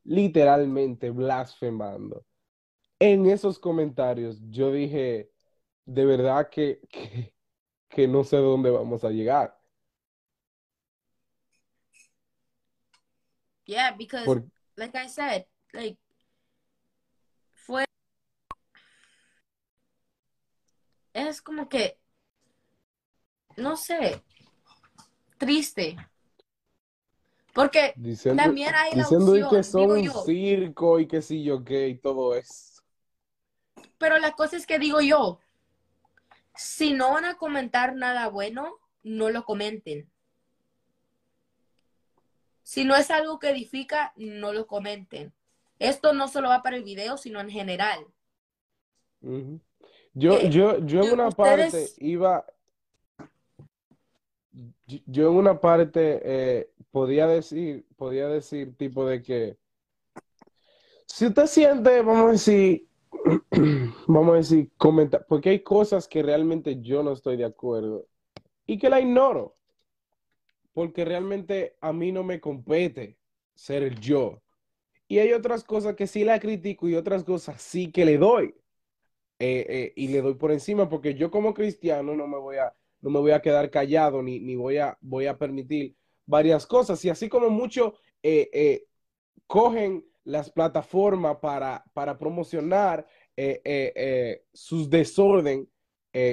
literalmente 0.04 1.10
blasfemando. 1.10 2.24
En 2.98 3.26
esos 3.26 3.58
comentarios 3.58 4.40
yo 4.50 4.72
dije, 4.72 5.30
de 5.86 6.04
verdad 6.04 6.48
que, 6.50 6.80
que 7.88 8.08
no 8.08 8.24
sé 8.24 8.36
dónde 8.36 8.70
vamos 8.70 9.04
a 9.04 9.10
llegar. 9.10 9.58
Yeah, 13.66 13.92
because 13.96 14.26
Por- 14.26 14.44
like 14.76 14.94
I 14.94 15.06
said, 15.08 15.46
like 15.72 15.96
fue 17.54 17.84
es 21.14 21.40
como 21.40 21.68
que 21.68 21.96
no 23.56 23.76
sé, 23.76 24.22
triste. 25.38 25.96
Porque 27.54 27.94
diciendo, 27.96 28.42
también 28.42 28.74
hay 28.74 28.90
la 28.96 29.04
diciendo 29.04 29.48
que 29.48 29.62
son 29.62 29.90
un 29.90 30.02
yo. 30.04 30.24
circo 30.24 30.98
y 30.98 31.06
que 31.06 31.22
sí 31.22 31.44
yo 31.44 31.64
qué 31.64 31.88
y 31.88 31.98
todo 31.98 32.34
eso. 32.34 32.82
Pero 33.98 34.18
la 34.18 34.32
cosa 34.32 34.56
es 34.56 34.66
que 34.66 34.78
digo 34.78 35.00
yo, 35.00 35.38
si 36.56 36.92
no 36.92 37.12
van 37.12 37.24
a 37.24 37.36
comentar 37.36 37.94
nada 37.94 38.28
bueno, 38.28 38.78
no 39.02 39.30
lo 39.30 39.44
comenten. 39.44 40.10
Si 42.62 42.84
no 42.84 42.96
es 42.96 43.10
algo 43.10 43.38
que 43.38 43.50
edifica, 43.50 44.12
no 44.16 44.52
lo 44.52 44.66
comenten. 44.66 45.32
Esto 45.78 46.12
no 46.12 46.28
solo 46.28 46.48
va 46.48 46.62
para 46.62 46.76
el 46.76 46.84
video, 46.84 47.16
sino 47.16 47.40
en 47.40 47.50
general. 47.50 48.06
Yo, 50.14 50.38
Eh, 50.38 50.50
yo, 50.50 50.78
yo 50.86 51.02
en 51.02 51.12
una 51.12 51.30
parte 51.30 51.88
iba, 51.98 52.46
yo, 54.86 54.98
yo 55.06 55.30
en 55.30 55.36
una 55.36 55.60
parte 55.60 56.20
eh, 56.24 56.70
podía 56.90 57.26
decir, 57.26 57.84
podía 57.96 58.28
decir 58.28 58.76
tipo 58.76 59.06
de 59.06 59.22
que 59.22 59.56
si 61.06 61.26
usted 61.26 61.46
siente, 61.46 62.00
vamos 62.02 62.28
a 62.28 62.32
decir, 62.32 62.88
vamos 64.06 64.34
a 64.34 64.36
decir, 64.36 64.70
comentar, 64.76 65.26
porque 65.26 65.50
hay 65.50 65.62
cosas 65.62 66.06
que 66.08 66.22
realmente 66.22 66.80
yo 66.80 67.02
no 67.02 67.12
estoy 67.12 67.36
de 67.36 67.44
acuerdo 67.44 68.06
y 68.66 68.78
que 68.78 68.90
la 68.90 69.00
ignoro, 69.00 69.56
porque 70.72 71.04
realmente 71.04 71.76
a 71.80 71.92
mí 71.92 72.12
no 72.12 72.22
me 72.22 72.40
compete 72.40 73.18
ser 73.54 73.98
yo. 73.98 74.42
Y 75.06 75.18
hay 75.18 75.32
otras 75.32 75.64
cosas 75.64 75.94
que 75.94 76.06
sí 76.06 76.24
la 76.24 76.40
critico 76.40 76.88
y 76.88 76.96
otras 76.96 77.24
cosas 77.24 77.62
sí 77.62 77.92
que 77.92 78.04
le 78.04 78.18
doy. 78.18 78.54
Eh, 79.38 79.66
eh, 79.68 79.92
y 79.96 80.08
le 80.08 80.22
doy 80.22 80.34
por 80.34 80.52
encima 80.52 80.88
porque 80.88 81.14
yo 81.14 81.30
como 81.30 81.54
cristiano 81.54 82.14
no 82.14 82.26
me 82.28 82.38
voy 82.38 82.56
a, 82.56 82.72
no 83.00 83.10
me 83.10 83.18
voy 83.18 83.32
a 83.32 83.42
quedar 83.42 83.68
callado 83.68 84.22
ni, 84.22 84.38
ni 84.38 84.54
voy 84.54 84.78
a, 84.78 84.96
voy 85.00 85.26
a 85.26 85.36
permitir 85.36 85.96
varias 86.24 86.66
cosas. 86.66 87.04
Y 87.04 87.10
así 87.10 87.28
como 87.28 87.50
muchos 87.50 87.92
eh, 88.22 88.86
cogen 89.46 90.04
las 90.24 90.50
plataformas 90.50 91.36
para, 91.40 91.84
para 91.92 92.18
promocionar 92.18 93.06
eh, 93.36 93.60
eh, 93.64 93.92
eh, 93.94 94.44
sus 94.52 94.88
desorden 94.90 95.68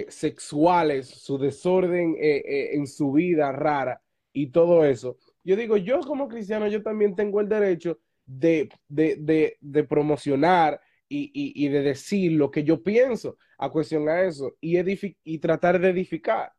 sexuales, 0.09 1.07
su 1.07 1.39
desorden 1.39 2.15
en 2.19 2.85
su 2.85 3.13
vida 3.13 3.51
rara 3.51 3.99
y 4.31 4.51
todo 4.51 4.85
eso. 4.85 5.17
Yo 5.43 5.55
digo, 5.55 5.75
yo 5.75 6.01
como 6.01 6.27
cristiano, 6.27 6.67
yo 6.67 6.83
también 6.83 7.15
tengo 7.15 7.41
el 7.41 7.49
derecho 7.49 7.97
de, 8.23 8.69
de, 8.87 9.15
de, 9.15 9.57
de 9.59 9.83
promocionar 9.83 10.79
y, 11.09 11.31
y, 11.33 11.67
de 11.69 11.81
decir 11.81 12.33
lo 12.33 12.51
que 12.51 12.63
yo 12.63 12.83
pienso 12.83 13.37
a 13.57 13.71
cuestión 13.71 14.07
eso 14.07 14.55
y, 14.61 14.77
y 15.23 15.39
tratar 15.39 15.79
de 15.79 15.89
edificar. 15.89 16.53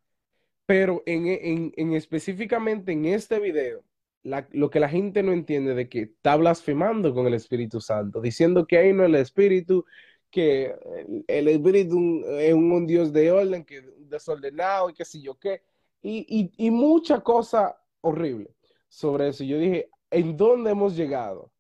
Pero 0.67 1.05
en, 1.07 1.73
en 1.77 1.93
específicamente 1.93 2.91
en 2.91 3.05
este 3.05 3.39
video, 3.39 3.85
la- 4.23 4.49
lo 4.53 4.71
que 4.71 4.81
la 4.81 4.89
gente 4.89 5.23
no 5.23 5.33
entiende 5.33 5.75
de 5.75 5.89
que 5.89 6.03
está 6.03 6.37
blasfemando 6.37 7.15
con 7.15 7.27
el 7.27 7.35
Espíritu 7.35 7.81
Santo, 7.81 8.21
diciendo 8.21 8.67
que 8.67 8.79
ahí 8.79 8.93
no 8.93 9.03
es 9.03 9.09
el 9.09 9.17
Espíritu, 9.17 9.85
que 10.31 10.75
el, 10.97 11.25
el 11.27 11.49
Espíritu 11.49 12.25
es 12.39 12.55
un, 12.55 12.73
un 12.73 12.87
Dios 12.87 13.13
de 13.13 13.31
orden, 13.33 13.65
que 13.65 13.83
desordenado 13.99 14.91
y 14.91 14.95
qué 14.95 15.05
sé 15.05 15.21
yo 15.21 15.35
qué, 15.39 15.63
y, 16.03 16.27
y, 16.29 16.67
y 16.67 16.71
mucha 16.71 17.21
cosa 17.21 17.77
horrible 18.01 18.55
sobre 18.89 19.29
eso. 19.29 19.45
Yo 19.45 19.59
dije, 19.59 19.91
¿en 20.11 20.37
dónde 20.37 20.71
hemos 20.71 20.97
llegado? 20.97 21.51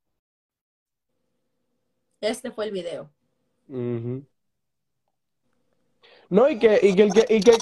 Este 2.21 2.51
fue 2.51 2.67
el 2.67 2.73
video. 2.73 3.11
No, 6.29 6.49
y 6.49 6.59
que, 6.59 6.79
y 6.83 6.95
que, 6.95 7.03
el 7.03 7.13
que, 7.13 7.27
y 7.29 7.41
que, 7.41 7.53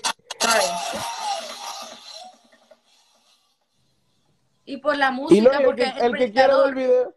Y 4.70 4.76
por 4.76 4.96
la 4.96 5.10
no, 5.10 5.22
música, 5.22 5.42
y 5.52 5.56
el 5.58 5.64
porque 5.64 5.82
que, 5.82 5.98
el 5.98 6.04
el 6.06 6.16
que 6.16 6.32
quiera 6.32 6.56
ver 6.56 6.68
el 6.68 6.74
video, 6.74 7.14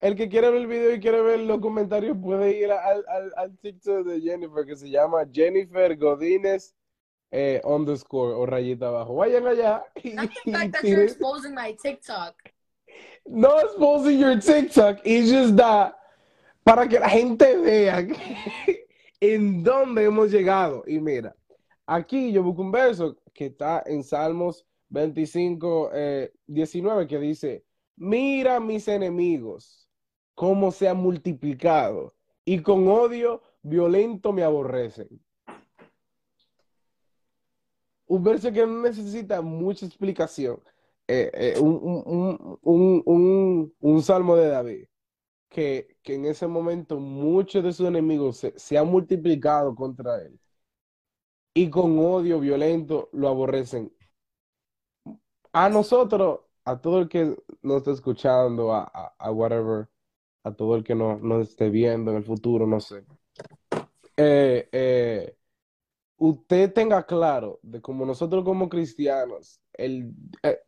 el 0.00 0.16
que 0.16 0.28
quiera 0.28 0.50
ver 0.50 0.60
el 0.60 0.66
video 0.68 0.94
y 0.94 1.00
quiere 1.00 1.20
ver 1.20 1.40
los 1.40 1.60
comentarios 1.60 2.16
puede 2.22 2.56
ir 2.56 2.70
al, 2.70 3.04
al, 3.08 3.32
al 3.36 3.58
TikTok 3.58 4.06
de 4.06 4.20
Jennifer 4.20 4.64
que 4.64 4.76
se 4.76 4.88
llama 4.88 5.26
Jennifer 5.32 5.96
Godínez 5.96 6.74
eh, 7.32 7.60
underscore 7.64 8.34
o 8.34 8.46
rayita 8.46 8.86
abajo. 8.86 9.16
Vayan 9.16 9.46
allá 9.48 9.84
that 10.44 10.84
you're 10.84 11.02
exposing 11.02 11.54
my 11.54 11.74
TikTok. 11.74 12.34
no 13.26 13.58
exposing 13.58 14.20
your 14.20 14.38
TikTok, 14.38 15.00
it's 15.04 15.28
just 15.30 15.56
that 15.56 15.94
para 16.62 16.86
que 16.88 17.00
la 17.00 17.08
gente 17.08 17.56
vea 17.56 18.06
que- 18.06 18.86
en 19.20 19.64
dónde 19.64 20.04
hemos 20.04 20.30
llegado. 20.30 20.84
Y 20.86 21.00
mira, 21.00 21.34
aquí 21.86 22.30
yo 22.32 22.44
busco 22.44 22.62
un 22.62 22.70
verso 22.70 23.16
que 23.34 23.46
está 23.46 23.82
en 23.86 24.04
Salmos 24.04 24.64
25, 24.88 25.90
eh, 25.92 26.32
19, 26.46 27.06
que 27.06 27.18
dice, 27.18 27.64
mira 27.96 28.60
mis 28.60 28.86
enemigos, 28.88 29.88
cómo 30.34 30.70
se 30.70 30.88
han 30.88 30.98
multiplicado, 30.98 32.14
y 32.44 32.60
con 32.62 32.86
odio 32.88 33.42
violento 33.62 34.32
me 34.32 34.42
aborrecen. 34.42 35.08
Un 38.06 38.22
verso 38.22 38.52
que 38.52 38.64
necesita 38.66 39.42
mucha 39.42 39.84
explicación. 39.84 40.60
Eh, 41.08 41.30
eh, 41.34 41.60
un- 41.60 42.60
un- 42.62 43.02
un- 43.04 43.74
un 43.80 44.02
salmo 44.02 44.34
de 44.36 44.48
David 44.48 44.86
que, 45.48 45.96
que 46.02 46.14
en 46.14 46.24
ese 46.26 46.46
momento 46.48 46.98
muchos 46.98 47.62
de 47.62 47.72
sus 47.72 47.86
enemigos 47.86 48.38
se, 48.38 48.52
se 48.58 48.76
han 48.76 48.88
multiplicado 48.88 49.74
contra 49.74 50.20
él 50.22 50.38
y 51.54 51.70
con 51.70 51.98
odio 52.00 52.40
violento 52.40 53.08
lo 53.12 53.28
aborrecen. 53.28 53.92
A 55.52 55.68
nosotros, 55.68 56.40
a 56.64 56.80
todo 56.80 57.00
el 57.00 57.08
que 57.08 57.36
nos 57.62 57.78
está 57.78 57.90
escuchando, 57.92 58.72
a, 58.74 58.84
a- 59.18 59.30
whatever, 59.32 59.88
a 60.44 60.52
todo 60.54 60.76
el 60.76 60.84
que 60.84 60.94
no- 60.94 61.18
nos 61.18 61.48
esté 61.50 61.70
viendo 61.70 62.10
en 62.12 62.18
el 62.18 62.24
futuro, 62.24 62.66
no 62.66 62.80
sé. 62.80 63.04
Eh, 64.16 64.68
eh, 64.72 65.36
usted 66.18 66.72
tenga 66.74 67.04
claro 67.06 67.60
de 67.62 67.80
como 67.82 68.06
nosotros 68.06 68.44
como 68.44 68.68
cristianos, 68.68 69.60
el, 69.74 70.12
eh, 70.42 70.58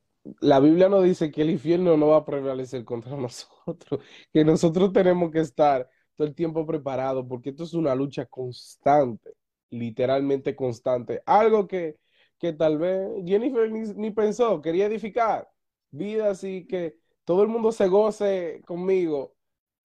la 0.41 0.61
Biblia 0.61 0.89
nos 0.89 1.05
dice 1.05 1.31
que 1.33 1.43
el 1.43 1.51
infierno 1.51 1.97
no 1.97 2.09
va 2.09 2.19
a 2.19 2.25
prevalecer 2.27 2.85
contra 2.85 3.17
nosotros, 3.19 4.03
que 4.33 4.45
nosotros 4.45 4.93
tenemos 4.93 5.31
que 5.33 5.41
estar 5.41 5.89
todo 6.17 6.29
el 6.29 6.35
tiempo 6.35 6.67
preparados, 6.67 7.27
porque 7.29 7.51
esto 7.51 7.65
es 7.65 7.75
una 7.75 7.95
lucha 7.95 8.27
constante, 8.27 9.33
literalmente 9.71 10.57
constante. 10.57 11.23
Algo 11.27 11.67
que, 11.69 11.99
que 12.39 12.53
tal 12.53 12.79
vez 12.79 13.11
Jennifer 13.27 13.71
ni, 13.71 13.81
ni 13.95 14.11
pensó, 14.11 14.61
quería 14.63 14.87
edificar 14.87 15.51
vida 15.91 16.31
así 16.31 16.67
que 16.67 16.99
todo 17.25 17.43
el 17.43 17.49
mundo 17.49 17.73
se 17.73 17.89
goce 17.89 18.63
conmigo 18.67 19.35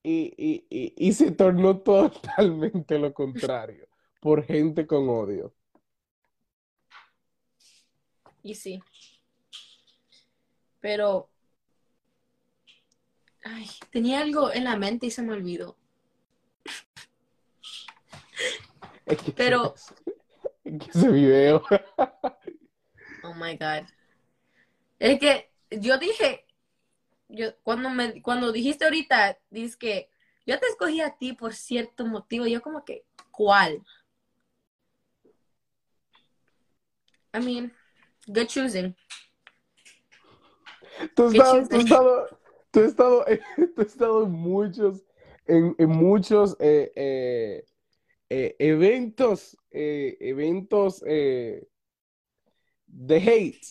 y, 0.01 0.33
y, 0.37 0.65
y, 0.69 0.93
y 0.97 1.13
se 1.13 1.31
tornó 1.31 1.77
totalmente 1.83 2.99
lo 2.99 3.13
contrario, 3.13 3.87
por 4.19 4.43
gente 4.43 4.85
con 4.85 5.07
odio. 5.09 5.53
Y 8.41 8.55
sí. 8.55 8.81
Pero. 10.81 11.29
Ay, 13.45 13.67
tenía 13.91 14.19
algo 14.21 14.51
en 14.51 14.65
la 14.65 14.75
mente 14.75 15.05
y 15.05 15.11
se 15.11 15.21
me 15.21 15.33
olvidó. 15.33 15.77
Pero- 19.35 19.75
que 20.63 20.89
ese 20.89 21.09
video. 21.09 21.63
Oh 23.23 23.33
my 23.35 23.55
God. 23.57 23.87
Es 24.99 25.19
que 25.19 25.49
yo 25.69 25.97
dije, 25.97 26.45
yo 27.27 27.55
cuando 27.63 27.89
me 27.89 28.21
cuando 28.21 28.51
dijiste 28.51 28.85
ahorita, 28.85 29.37
dices 29.49 29.75
que 29.75 30.09
yo 30.45 30.59
te 30.59 30.67
escogí 30.67 31.01
a 31.01 31.15
ti 31.17 31.33
por 31.33 31.53
cierto 31.53 32.05
motivo, 32.05 32.45
yo 32.47 32.61
como 32.61 32.83
que, 32.83 33.05
¿cuál? 33.31 33.83
I 37.33 37.39
mean, 37.39 37.73
good 38.27 38.47
choosing. 38.47 38.95
Tú 41.15 41.25
has 41.25 41.33
estado, 41.33 41.67
tú 41.67 41.75
has 41.75 41.83
estado, 41.83 42.39
tú 42.71 42.79
has 42.79 42.85
estado, 42.85 43.25
tú 43.75 43.81
has 43.81 43.87
estado 43.87 44.23
en 44.25 44.31
muchos, 44.31 45.03
en, 45.47 45.75
en 45.77 45.89
muchos 45.89 46.55
eh, 46.59 46.91
eh, 46.95 47.65
eh, 48.29 48.55
eventos, 48.59 49.57
eh, 49.71 50.17
eventos 50.19 51.03
eh, 51.07 51.67
de 52.87 53.17
hate. 53.17 53.65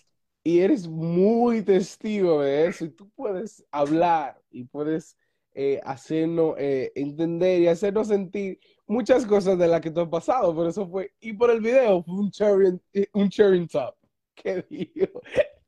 Y 0.44 0.58
eres 0.60 0.88
muy 0.88 1.62
testigo 1.62 2.42
de 2.42 2.66
eso 2.66 2.84
y 2.84 2.90
tú 2.90 3.08
puedes 3.10 3.64
hablar 3.70 4.42
y 4.50 4.64
puedes 4.64 5.16
eh, 5.54 5.80
hacernos 5.84 6.56
entender 6.58 7.60
y 7.60 7.68
hacernos 7.68 8.08
sentir 8.08 8.58
muchas 8.88 9.24
cosas 9.24 9.56
de 9.58 9.68
las 9.68 9.80
que 9.80 9.90
tú 9.92 10.00
has 10.00 10.08
pasado, 10.08 10.54
pero 10.56 10.68
eso 10.68 10.88
fue, 10.88 11.12
y 11.20 11.32
por 11.32 11.50
el 11.50 11.60
video 11.60 12.02
fue 12.02 12.14
un 12.14 12.30
cherry, 12.30 12.80
un 13.12 13.28
cherry 13.28 13.66
top. 13.68 13.94
Que 14.34 14.64
dijo 14.68 15.20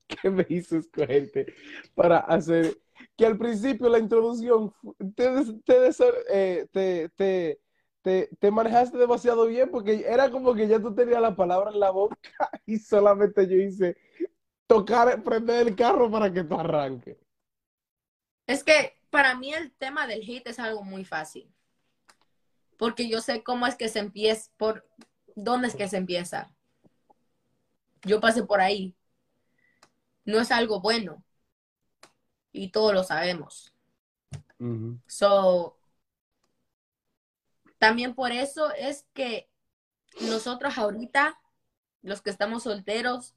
que 0.09 0.31
me 0.31 0.47
hizo 0.49 0.79
escogerte 0.79 1.47
para 1.95 2.19
hacer 2.19 2.77
que 3.17 3.27
al 3.27 3.39
principio 3.39 3.89
la 3.89 3.99
introducción 3.99 4.73
te, 5.15 7.09
te, 7.17 7.61
te, 8.05 8.29
te 8.39 8.51
manejaste 8.51 8.99
demasiado 8.99 9.47
bien 9.47 9.71
porque 9.71 10.05
era 10.07 10.31
como 10.31 10.55
que 10.55 10.69
ya 10.69 10.79
tú 10.79 10.95
tenías 10.95 11.23
la 11.23 11.35
palabra 11.35 11.71
en 11.71 11.81
la 11.81 11.91
boca 11.91 12.19
y 12.67 12.79
solamente 12.79 13.49
yo 13.49 13.57
hice 13.57 13.97
tocar, 14.67 15.23
prender 15.23 15.67
el 15.67 15.75
carro 15.75 16.11
para 16.11 16.31
que 16.31 16.45
tú 16.45 16.55
arranques. 16.55 17.17
Es 18.47 18.63
que 18.63 18.93
para 19.09 19.35
mí 19.37 19.55
el 19.55 19.73
tema 19.73 20.07
del 20.07 20.21
hate 20.21 20.49
es 20.49 20.59
algo 20.59 20.85
muy 20.85 21.07
fácil. 21.07 21.51
Porque 22.77 23.09
yo 23.09 23.23
sé 23.23 23.43
cómo 23.43 23.67
es 23.67 23.75
que 23.75 23.89
se 23.89 24.01
empieza, 24.01 24.51
por 24.59 24.87
dónde 25.35 25.69
es 25.69 25.75
que 25.75 25.89
se 25.89 25.97
empieza. 25.97 26.55
Yo 28.03 28.21
pasé 28.21 28.43
por 28.43 28.61
ahí. 28.61 28.95
No 30.27 30.41
es 30.41 30.51
algo 30.51 30.83
bueno. 30.83 31.25
Y 32.53 32.69
todos 32.69 32.93
lo 32.93 33.03
sabemos. 33.03 33.75
So, 35.07 35.79
también 37.85 38.15
por 38.15 38.33
eso 38.33 38.73
es 38.73 39.05
que 39.13 39.47
nosotros 40.23 40.79
ahorita, 40.79 41.39
los 42.01 42.23
que 42.23 42.31
estamos 42.31 42.63
solteros, 42.63 43.35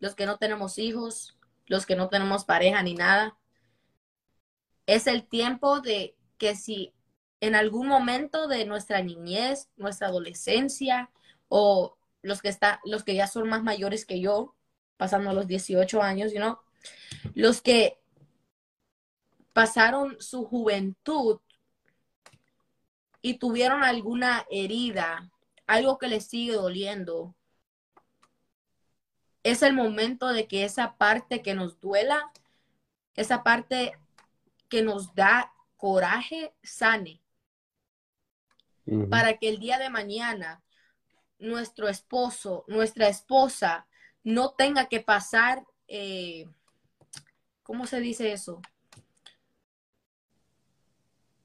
los 0.00 0.16
que 0.16 0.26
no 0.26 0.38
tenemos 0.38 0.78
hijos, 0.78 1.38
los 1.66 1.86
que 1.86 1.94
no 1.94 2.08
tenemos 2.08 2.44
pareja 2.44 2.82
ni 2.82 2.94
nada, 2.94 3.38
es 4.86 5.06
el 5.06 5.24
tiempo 5.28 5.80
de 5.82 6.16
que 6.36 6.56
si 6.56 6.94
en 7.40 7.54
algún 7.54 7.86
momento 7.86 8.48
de 8.48 8.64
nuestra 8.64 9.02
niñez, 9.02 9.68
nuestra 9.76 10.08
adolescencia 10.08 11.12
o 11.46 11.96
los 12.22 12.42
que 12.42 12.48
está, 12.48 12.80
los 12.84 13.04
que 13.04 13.14
ya 13.14 13.28
son 13.28 13.48
más 13.48 13.62
mayores 13.62 14.04
que 14.04 14.18
yo, 14.18 14.56
pasando 14.96 15.32
los 15.32 15.46
18 15.46 16.02
años, 16.02 16.32
you 16.32 16.38
know, 16.38 16.58
los 17.34 17.62
que 17.62 18.00
pasaron 19.52 20.16
su 20.18 20.44
juventud 20.44 21.38
y 23.26 23.38
tuvieron 23.38 23.82
alguna 23.82 24.46
herida, 24.52 25.28
algo 25.66 25.98
que 25.98 26.06
les 26.06 26.26
sigue 26.26 26.52
doliendo, 26.52 27.34
es 29.42 29.64
el 29.64 29.72
momento 29.72 30.28
de 30.28 30.46
que 30.46 30.62
esa 30.62 30.96
parte 30.96 31.42
que 31.42 31.52
nos 31.52 31.80
duela, 31.80 32.30
esa 33.14 33.42
parte 33.42 33.98
que 34.68 34.82
nos 34.82 35.12
da 35.16 35.52
coraje, 35.76 36.54
sane, 36.62 37.20
para 39.10 39.38
que 39.38 39.48
el 39.48 39.58
día 39.58 39.80
de 39.80 39.90
mañana 39.90 40.62
nuestro 41.40 41.88
esposo, 41.88 42.64
nuestra 42.68 43.08
esposa, 43.08 43.88
no 44.22 44.50
tenga 44.52 44.86
que 44.86 45.00
pasar, 45.00 45.66
eh, 45.88 46.46
¿cómo 47.64 47.88
se 47.88 47.98
dice 47.98 48.32
eso? 48.32 48.62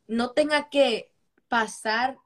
No 0.05 0.33
tenga 0.33 0.69
que 0.69 1.10
pasar 1.51 2.17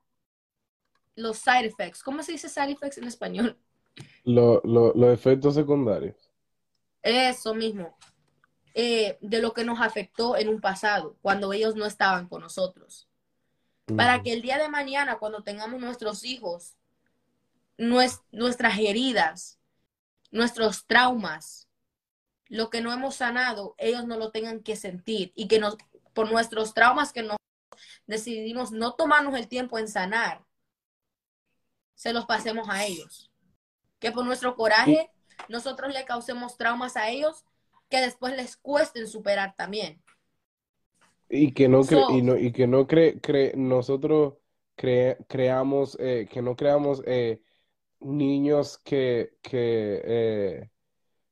los 1.15 1.37
side 1.39 1.65
effects. 1.65 2.03
¿Cómo 2.03 2.21
se 2.21 2.33
dice 2.33 2.47
side 2.47 2.71
effects 2.73 2.99
en 2.99 3.05
español? 3.05 3.57
Lo- 4.25 4.61
lo- 4.65 4.93
los 4.93 5.13
efectos 5.13 5.55
secundarios. 5.55 6.15
Eso 7.01 7.55
mismo. 7.55 7.97
eh, 8.77 9.17
de 9.21 9.41
lo 9.41 9.53
que 9.53 9.63
nos 9.63 9.79
afectó 9.79 10.35
en 10.35 10.49
un 10.49 10.59
pasado, 10.59 11.15
cuando 11.21 11.53
ellos 11.53 11.75
no 11.77 11.85
estaban 11.85 12.27
con 12.27 12.41
nosotros. 12.41 13.07
Para 13.95 14.21
que 14.21 14.33
el 14.33 14.41
día 14.41 14.57
de 14.57 14.67
mañana, 14.67 15.17
cuando 15.17 15.43
tengamos 15.43 15.79
nuestros 15.79 16.25
hijos, 16.25 16.75
nues- 17.77 18.21
nuestras 18.33 18.77
heridas, 18.79 19.59
nuestros 20.31 20.85
traumas, 20.87 21.69
lo 22.49 22.69
que 22.69 22.81
no 22.81 22.91
hemos 22.91 23.15
sanado, 23.15 23.75
ellos 23.77 24.05
no 24.05 24.17
lo 24.17 24.31
tengan 24.31 24.61
que 24.61 24.75
sentir 24.75 25.31
y 25.35 25.47
que 25.47 25.59
nos, 25.59 25.77
por 26.13 26.29
nuestros 26.29 26.73
traumas 26.73 27.13
que 27.13 27.23
nos 27.23 27.34
decidimos 28.07 28.71
no 28.71 28.93
tomarnos 28.95 29.35
el 29.35 29.47
tiempo 29.47 29.79
en 29.79 29.87
sanar, 29.87 30.45
se 31.95 32.13
los 32.13 32.25
pasemos 32.25 32.67
a 32.69 32.85
ellos. 32.85 33.31
Que 33.99 34.11
por 34.11 34.25
nuestro 34.25 34.55
coraje 34.55 35.09
nosotros 35.49 35.93
le 35.93 36.05
causemos 36.05 36.57
traumas 36.57 36.97
a 36.97 37.09
ellos 37.09 37.43
que 37.89 38.01
después 38.01 38.35
les 38.35 38.57
cuesten 38.57 39.07
superar 39.07 39.55
también. 39.55 40.01
Y 41.29 41.53
que 41.53 41.67
no, 41.67 41.81
cre- 41.81 42.05
So- 42.07 42.17
y 42.17 42.21
no, 42.21 42.37
y 42.37 42.51
que 42.51 42.67
no 42.67 42.87
cre- 42.87 43.19
cre- 43.21 43.55
nosotros 43.55 44.35
cre- 44.77 45.17
creamos, 45.27 45.97
eh, 45.99 46.27
que 46.31 46.41
no 46.41 46.55
creamos 46.55 47.01
eh, 47.05 47.41
niños 47.99 48.77
que, 48.79 49.37
que, 49.41 50.01
eh, 50.05 50.69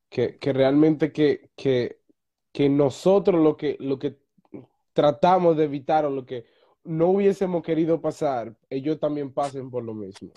que, 0.09 0.37
que 0.39 0.53
realmente 0.53 1.11
que, 1.11 1.51
que, 1.55 2.01
que 2.51 2.69
nosotros 2.69 3.41
lo 3.43 3.57
que, 3.57 3.77
lo 3.79 3.99
que 3.99 4.19
tratamos 4.93 5.57
de 5.57 5.65
evitar 5.65 6.05
o 6.05 6.09
lo 6.09 6.25
que 6.25 6.45
no 6.83 7.09
hubiésemos 7.09 7.63
querido 7.63 8.01
pasar, 8.01 8.55
ellos 8.69 8.99
también 8.99 9.33
pasen 9.33 9.69
por 9.69 9.83
lo 9.83 9.93
mismo. 9.93 10.31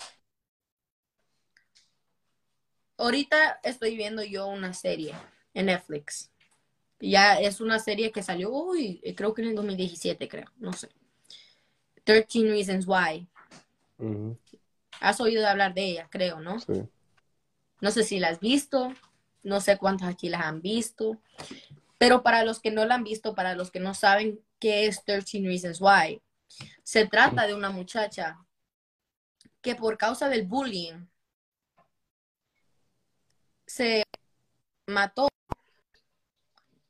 Ahorita 2.97 3.59
estoy 3.63 3.95
viendo 3.95 4.23
yo 4.23 4.47
una 4.47 4.73
serie 4.73 5.13
en 5.53 5.67
Netflix. 5.67 6.31
Ya 6.99 7.39
es 7.39 7.61
una 7.61 7.77
serie 7.77 8.11
que 8.11 8.23
salió, 8.23 8.51
uy, 8.51 9.01
creo 9.15 9.33
que 9.33 9.43
en 9.43 9.49
el 9.49 9.55
2017, 9.55 10.27
creo, 10.27 10.47
no 10.57 10.73
sé. 10.73 10.89
13 12.05 12.49
Reasons 12.49 12.87
Why. 12.87 13.27
Has 14.99 15.21
oído 15.21 15.45
hablar 15.47 15.73
de 15.75 15.85
ella, 15.85 16.07
creo, 16.09 16.39
¿no? 16.39 16.59
sí. 16.59 16.83
No 17.79 17.91
sé 17.91 18.03
si 18.03 18.19
la 18.19 18.29
has 18.29 18.39
visto, 18.39 18.91
no 19.43 19.61
sé 19.61 19.77
cuántos 19.77 20.07
aquí 20.07 20.29
las 20.29 20.41
han 20.41 20.61
visto, 20.61 21.19
pero 21.99 22.23
para 22.23 22.43
los 22.43 22.59
que 22.59 22.71
no 22.71 22.85
la 22.85 22.95
han 22.95 23.03
visto, 23.03 23.35
para 23.35 23.55
los 23.55 23.69
que 23.69 23.79
no 23.79 23.93
saben 23.93 24.39
qué 24.59 24.87
es 24.87 25.03
13 25.03 25.41
Reasons 25.41 25.79
Why, 25.79 26.21
se 26.83 27.07
trata 27.07 27.47
de 27.47 27.53
una 27.53 27.69
muchacha 27.69 28.39
que 29.61 29.75
por 29.75 29.97
causa 29.97 30.29
del 30.29 30.45
bullying 30.45 31.07
se 33.65 34.03
mató 34.87 35.27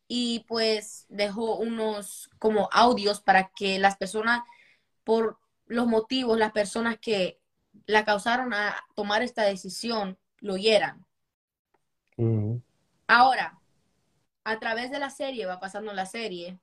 y 0.08 0.46
pues 0.48 1.06
dejó 1.10 1.58
unos 1.58 2.30
como 2.40 2.70
audios 2.72 3.22
para 3.22 3.50
que 3.50 3.80
las 3.80 3.98
personas, 3.98 4.42
por 5.04 5.40
los 5.66 5.88
motivos, 5.88 6.38
las 6.38 6.52
personas 6.52 6.98
que 7.00 7.40
la 7.86 8.06
causaron 8.06 8.54
a 8.54 8.76
tomar 8.96 9.22
esta 9.22 9.44
decisión, 9.44 10.18
lo 10.40 10.54
oyeran. 10.54 11.06
Ahora, 13.08 13.60
a 14.44 14.60
través 14.60 14.92
de 14.92 15.00
la 15.00 15.10
serie, 15.10 15.46
va 15.46 15.60
pasando 15.60 15.94
la 15.94 16.06
serie, 16.06 16.60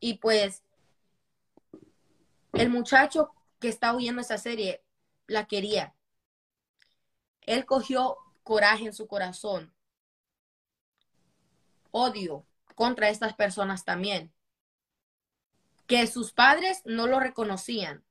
y 0.00 0.14
pues 0.14 0.62
el 2.58 2.70
muchacho 2.70 3.34
que 3.58 3.68
está 3.68 3.94
oyendo 3.94 4.22
esa 4.22 4.38
serie 4.38 4.84
la 5.26 5.46
quería. 5.46 5.94
Él 7.42 7.66
cogió 7.66 8.16
coraje 8.42 8.86
en 8.86 8.94
su 8.94 9.06
corazón, 9.06 9.74
odio 11.90 12.46
contra 12.74 13.08
estas 13.08 13.34
personas 13.34 13.84
también, 13.84 14.32
que 15.86 16.06
sus 16.06 16.32
padres 16.32 16.82
no 16.84 17.06
lo 17.06 17.20
reconocían. 17.20 18.04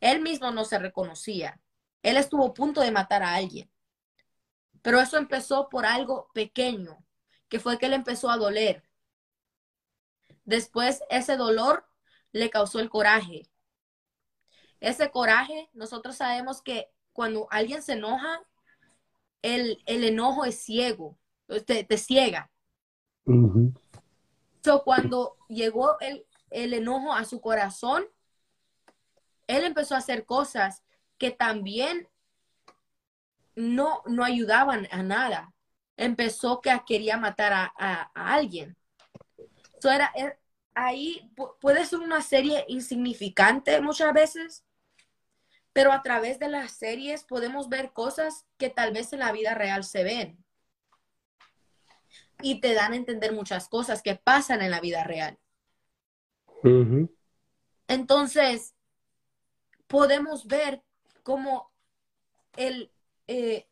Él 0.00 0.20
mismo 0.22 0.50
no 0.50 0.64
se 0.64 0.78
reconocía. 0.78 1.60
Él 2.02 2.16
estuvo 2.16 2.46
a 2.46 2.54
punto 2.54 2.80
de 2.80 2.90
matar 2.90 3.22
a 3.22 3.34
alguien. 3.34 3.70
Pero 4.80 4.98
eso 4.98 5.18
empezó 5.18 5.68
por 5.68 5.84
algo 5.84 6.30
pequeño, 6.32 7.04
que 7.48 7.60
fue 7.60 7.78
que 7.78 7.88
le 7.88 7.96
empezó 7.96 8.30
a 8.30 8.38
doler. 8.38 8.88
Después 10.44 11.02
ese 11.10 11.36
dolor 11.36 11.89
le 12.32 12.50
causó 12.50 12.80
el 12.80 12.90
coraje. 12.90 13.42
Ese 14.80 15.10
coraje, 15.10 15.68
nosotros 15.72 16.16
sabemos 16.16 16.62
que 16.62 16.88
cuando 17.12 17.46
alguien 17.50 17.82
se 17.82 17.94
enoja, 17.94 18.42
el, 19.42 19.82
enojo 19.86 20.44
es 20.44 20.62
ciego, 20.62 21.18
te, 21.66 21.84
te 21.84 21.98
ciega. 21.98 22.50
So, 24.62 24.82
cuando 24.84 25.36
llegó 25.48 25.98
el, 26.00 26.26
el 26.50 26.74
enojo 26.74 27.12
a 27.12 27.24
su 27.24 27.40
corazón, 27.40 28.04
él 29.46 29.64
empezó 29.64 29.94
a 29.94 29.98
hacer 29.98 30.24
cosas 30.24 30.84
que 31.18 31.30
también 31.30 32.08
no, 33.54 34.02
no 34.06 34.24
ayudaban 34.24 34.88
a 34.90 35.02
nada. 35.02 35.52
Empezó 35.96 36.60
que 36.60 36.70
quería 36.86 37.16
matar 37.16 37.52
a, 37.52 38.10
alguien. 38.14 38.76
So 39.80 39.90
era, 39.90 40.10
er, 40.14 40.38
ahí 40.74 41.30
puede 41.60 41.84
ser 41.84 42.00
una 42.00 42.22
serie 42.22 42.64
insignificante 42.68 43.80
muchas 43.80 44.12
veces, 44.12 44.64
pero 45.72 45.92
a 45.92 46.02
través 46.02 46.38
de 46.38 46.48
las 46.48 46.72
series 46.72 47.24
podemos 47.24 47.68
ver 47.68 47.92
cosas 47.92 48.46
que 48.58 48.70
tal 48.70 48.92
vez 48.92 49.12
en 49.12 49.20
la 49.20 49.32
vida 49.32 49.54
real 49.54 49.84
se 49.84 50.04
ven. 50.04 50.44
Y 52.42 52.60
te 52.60 52.74
dan 52.74 52.92
a 52.92 52.96
entender 52.96 53.32
muchas 53.32 53.68
cosas 53.68 54.02
que 54.02 54.16
pasan 54.16 54.62
en 54.62 54.70
la 54.70 54.80
vida 54.80 55.04
real. 55.04 55.38
Entonces, 57.86 58.74
podemos 59.86 60.46
ver 60.46 60.82
cómo 61.22 61.70
el, 62.56 62.92
eh, 63.26 63.68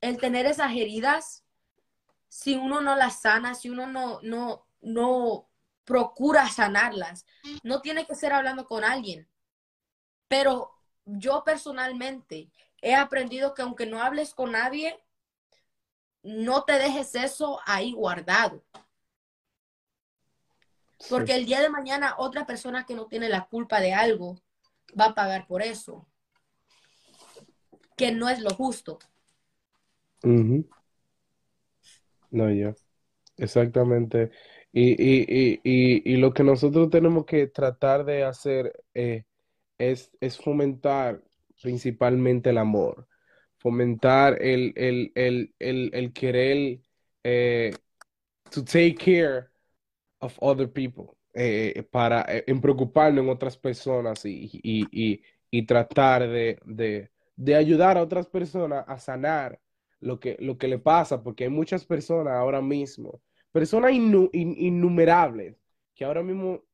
el 0.00 0.18
tener 0.18 0.46
esas 0.46 0.72
heridas, 0.72 1.44
si 2.28 2.56
uno 2.56 2.80
no 2.80 2.94
las 2.96 3.20
sana, 3.20 3.54
si 3.54 3.70
uno 3.70 3.86
no, 3.86 4.20
no, 4.22 4.66
no 4.80 5.49
procura 5.84 6.48
sanarlas, 6.48 7.26
no 7.62 7.80
tiene 7.80 8.06
que 8.06 8.14
ser 8.14 8.32
hablando 8.32 8.66
con 8.66 8.84
alguien. 8.84 9.28
Pero 10.28 10.72
yo 11.04 11.42
personalmente 11.44 12.50
he 12.80 12.94
aprendido 12.94 13.54
que 13.54 13.62
aunque 13.62 13.86
no 13.86 14.02
hables 14.02 14.34
con 14.34 14.52
nadie, 14.52 14.98
no 16.22 16.64
te 16.64 16.74
dejes 16.74 17.14
eso 17.14 17.60
ahí 17.66 17.92
guardado. 17.92 18.62
Porque 21.08 21.34
el 21.34 21.46
día 21.46 21.60
de 21.60 21.70
mañana 21.70 22.14
otra 22.18 22.46
persona 22.46 22.84
que 22.84 22.94
no 22.94 23.06
tiene 23.06 23.28
la 23.28 23.46
culpa 23.46 23.80
de 23.80 23.94
algo 23.94 24.38
va 24.98 25.06
a 25.06 25.14
pagar 25.14 25.46
por 25.46 25.62
eso. 25.62 26.06
Que 27.96 28.12
no 28.12 28.28
es 28.28 28.40
lo 28.40 28.50
justo. 28.50 28.98
No, 32.30 32.50
ya. 32.50 32.74
Exactamente. 33.36 34.30
Y, 34.72 34.90
y, 34.92 35.60
y, 35.64 36.12
y, 36.12 36.16
lo 36.16 36.32
que 36.32 36.44
nosotros 36.44 36.90
tenemos 36.90 37.24
que 37.26 37.48
tratar 37.48 38.04
de 38.04 38.22
hacer 38.22 38.84
eh, 38.94 39.24
es, 39.78 40.12
es 40.20 40.38
fomentar 40.38 41.22
principalmente 41.60 42.50
el 42.50 42.58
amor, 42.58 43.08
fomentar 43.58 44.40
el, 44.40 44.72
el, 44.76 45.12
el, 45.58 45.90
el, 45.92 46.12
querer 46.12 46.80
eh, 47.24 47.72
to 48.50 48.64
take 48.64 48.94
care 48.94 49.48
of 50.20 50.36
other 50.40 50.70
people, 50.70 51.16
eh, 51.34 51.82
para 51.90 52.24
en 52.28 52.60
preocuparnos 52.60 53.24
en 53.24 53.30
otras 53.30 53.56
personas 53.58 54.22
y 54.24 55.66
tratar 55.66 56.28
de, 56.28 56.60
de, 56.64 57.10
de, 57.36 57.56
ayudar 57.56 57.98
a 57.98 58.02
otras 58.02 58.28
personas 58.28 58.84
a 58.86 58.98
sanar 58.98 59.60
lo 60.00 60.18
que, 60.20 60.36
lo 60.40 60.58
que 60.58 60.68
le 60.68 60.78
pasa, 60.78 61.22
porque 61.22 61.44
hay 61.44 61.50
muchas 61.50 61.84
personas 61.84 62.34
ahora 62.34 62.60
mismo, 62.62 63.20
personas 63.52 63.92
innumerables, 63.92 65.56
que 65.94 66.04
ahora 66.04 66.22
mismo 66.22 66.64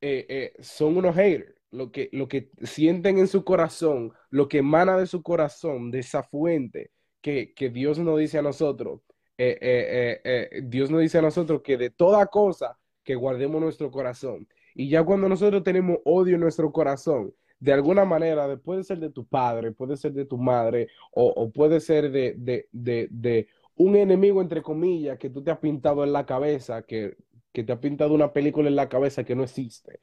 eh, 0.00 0.54
son 0.60 0.96
unos 0.96 1.14
haters 1.14 1.54
lo 1.72 1.90
que, 1.90 2.08
lo 2.12 2.28
que 2.28 2.50
sienten 2.62 3.18
en 3.18 3.26
su 3.26 3.44
corazón, 3.44 4.12
lo 4.30 4.48
que 4.48 4.58
emana 4.58 4.96
de 4.96 5.06
su 5.06 5.22
corazón, 5.22 5.90
de 5.90 6.00
esa 6.00 6.22
fuente 6.22 6.92
que, 7.20 7.54
que 7.54 7.70
Dios 7.70 7.98
nos 7.98 8.18
dice 8.18 8.38
a 8.38 8.42
nosotros, 8.42 9.00
eh, 9.38 9.58
eh, 9.60 10.20
eh, 10.24 10.60
Dios 10.64 10.90
nos 10.90 11.00
dice 11.00 11.18
a 11.18 11.22
nosotros 11.22 11.62
que 11.62 11.76
de 11.78 11.90
toda 11.90 12.26
cosa 12.26 12.78
que 13.02 13.14
guardemos 13.14 13.60
nuestro 13.60 13.90
corazón. 13.90 14.46
Y 14.74 14.88
ya 14.88 15.02
cuando 15.02 15.28
nosotros 15.28 15.64
tenemos 15.64 15.98
odio 16.04 16.34
en 16.34 16.42
nuestro 16.42 16.70
corazón, 16.70 17.34
de 17.58 17.72
alguna 17.72 18.04
manera, 18.04 18.56
puede 18.58 18.84
ser 18.84 18.98
de 18.98 19.10
tu 19.10 19.26
padre, 19.26 19.72
puede 19.72 19.96
ser 19.96 20.12
de 20.12 20.24
tu 20.26 20.36
madre, 20.36 20.88
o, 21.12 21.50
puede 21.50 21.80
ser 21.80 22.10
de, 22.10 22.34
de, 22.36 22.68
de, 22.72 23.08
de, 23.10 23.48
un 23.76 23.96
enemigo, 23.96 24.40
entre 24.40 24.62
comillas, 24.62 25.18
que 25.18 25.30
tú 25.30 25.42
te 25.42 25.50
has 25.50 25.58
pintado 25.58 26.04
en 26.04 26.12
la 26.12 26.26
cabeza, 26.26 26.82
que, 26.82 27.16
que 27.52 27.64
te 27.64 27.72
ha 27.72 27.80
pintado 27.80 28.14
una 28.14 28.32
película 28.32 28.68
en 28.68 28.76
la 28.76 28.88
cabeza 28.88 29.24
que 29.24 29.34
no 29.34 29.44
existe. 29.44 30.00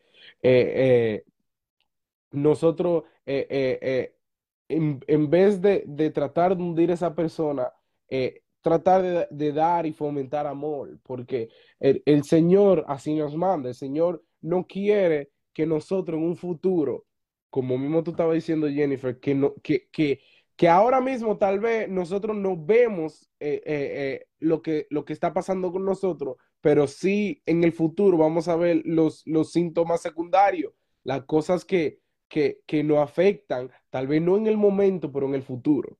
nosotros, 2.31 3.03
en, 3.25 4.99
en, 5.07 5.29
vez 5.29 5.61
de, 5.61 5.83
de, 5.87 6.11
tratar 6.11 6.55
de 6.55 6.63
hundir 6.63 6.91
a 6.91 6.93
esa 6.93 7.15
persona, 7.15 7.71
tratar 8.61 9.27
de, 9.29 9.51
dar 9.53 9.85
y 9.85 9.93
fomentar 9.93 10.47
amor, 10.47 10.99
porque 11.03 11.49
el, 11.79 12.23
Señor 12.23 12.85
así 12.87 13.15
nos 13.15 13.35
manda, 13.35 13.69
el 13.69 13.75
Señor 13.75 14.23
no 14.41 14.65
quiere 14.67 15.31
que 15.53 15.65
nosotros 15.65 16.17
en 16.17 16.25
un 16.25 16.35
futuro, 16.35 17.05
como 17.49 17.77
mismo 17.77 18.03
tú 18.03 18.11
estabas 18.11 18.35
diciendo 18.35 18.69
Jennifer, 18.69 19.19
que, 19.19 19.35
no, 19.35 19.53
que, 19.63 19.87
que, 19.89 20.21
que 20.59 20.67
ahora 20.67 20.99
mismo 20.99 21.37
tal 21.37 21.61
vez 21.61 21.87
nosotros 21.87 22.35
no 22.35 22.57
vemos 22.57 23.29
eh, 23.39 23.61
eh, 23.65 23.91
eh, 23.95 24.27
lo, 24.39 24.61
que, 24.61 24.87
lo 24.89 25.05
que 25.05 25.13
está 25.13 25.33
pasando 25.33 25.71
con 25.71 25.85
nosotros, 25.85 26.35
pero 26.59 26.85
sí 26.85 27.41
en 27.45 27.63
el 27.63 27.71
futuro 27.71 28.17
vamos 28.17 28.49
a 28.49 28.57
ver 28.57 28.81
los, 28.83 29.23
los 29.25 29.53
síntomas 29.53 30.01
secundarios, 30.01 30.73
las 31.05 31.23
cosas 31.23 31.63
que, 31.63 32.01
que, 32.27 32.59
que 32.65 32.83
nos 32.83 32.97
afectan, 32.97 33.71
tal 33.89 34.07
vez 34.07 34.21
no 34.21 34.35
en 34.35 34.47
el 34.47 34.57
momento, 34.57 35.09
pero 35.13 35.27
en 35.27 35.35
el 35.35 35.43
futuro 35.43 35.97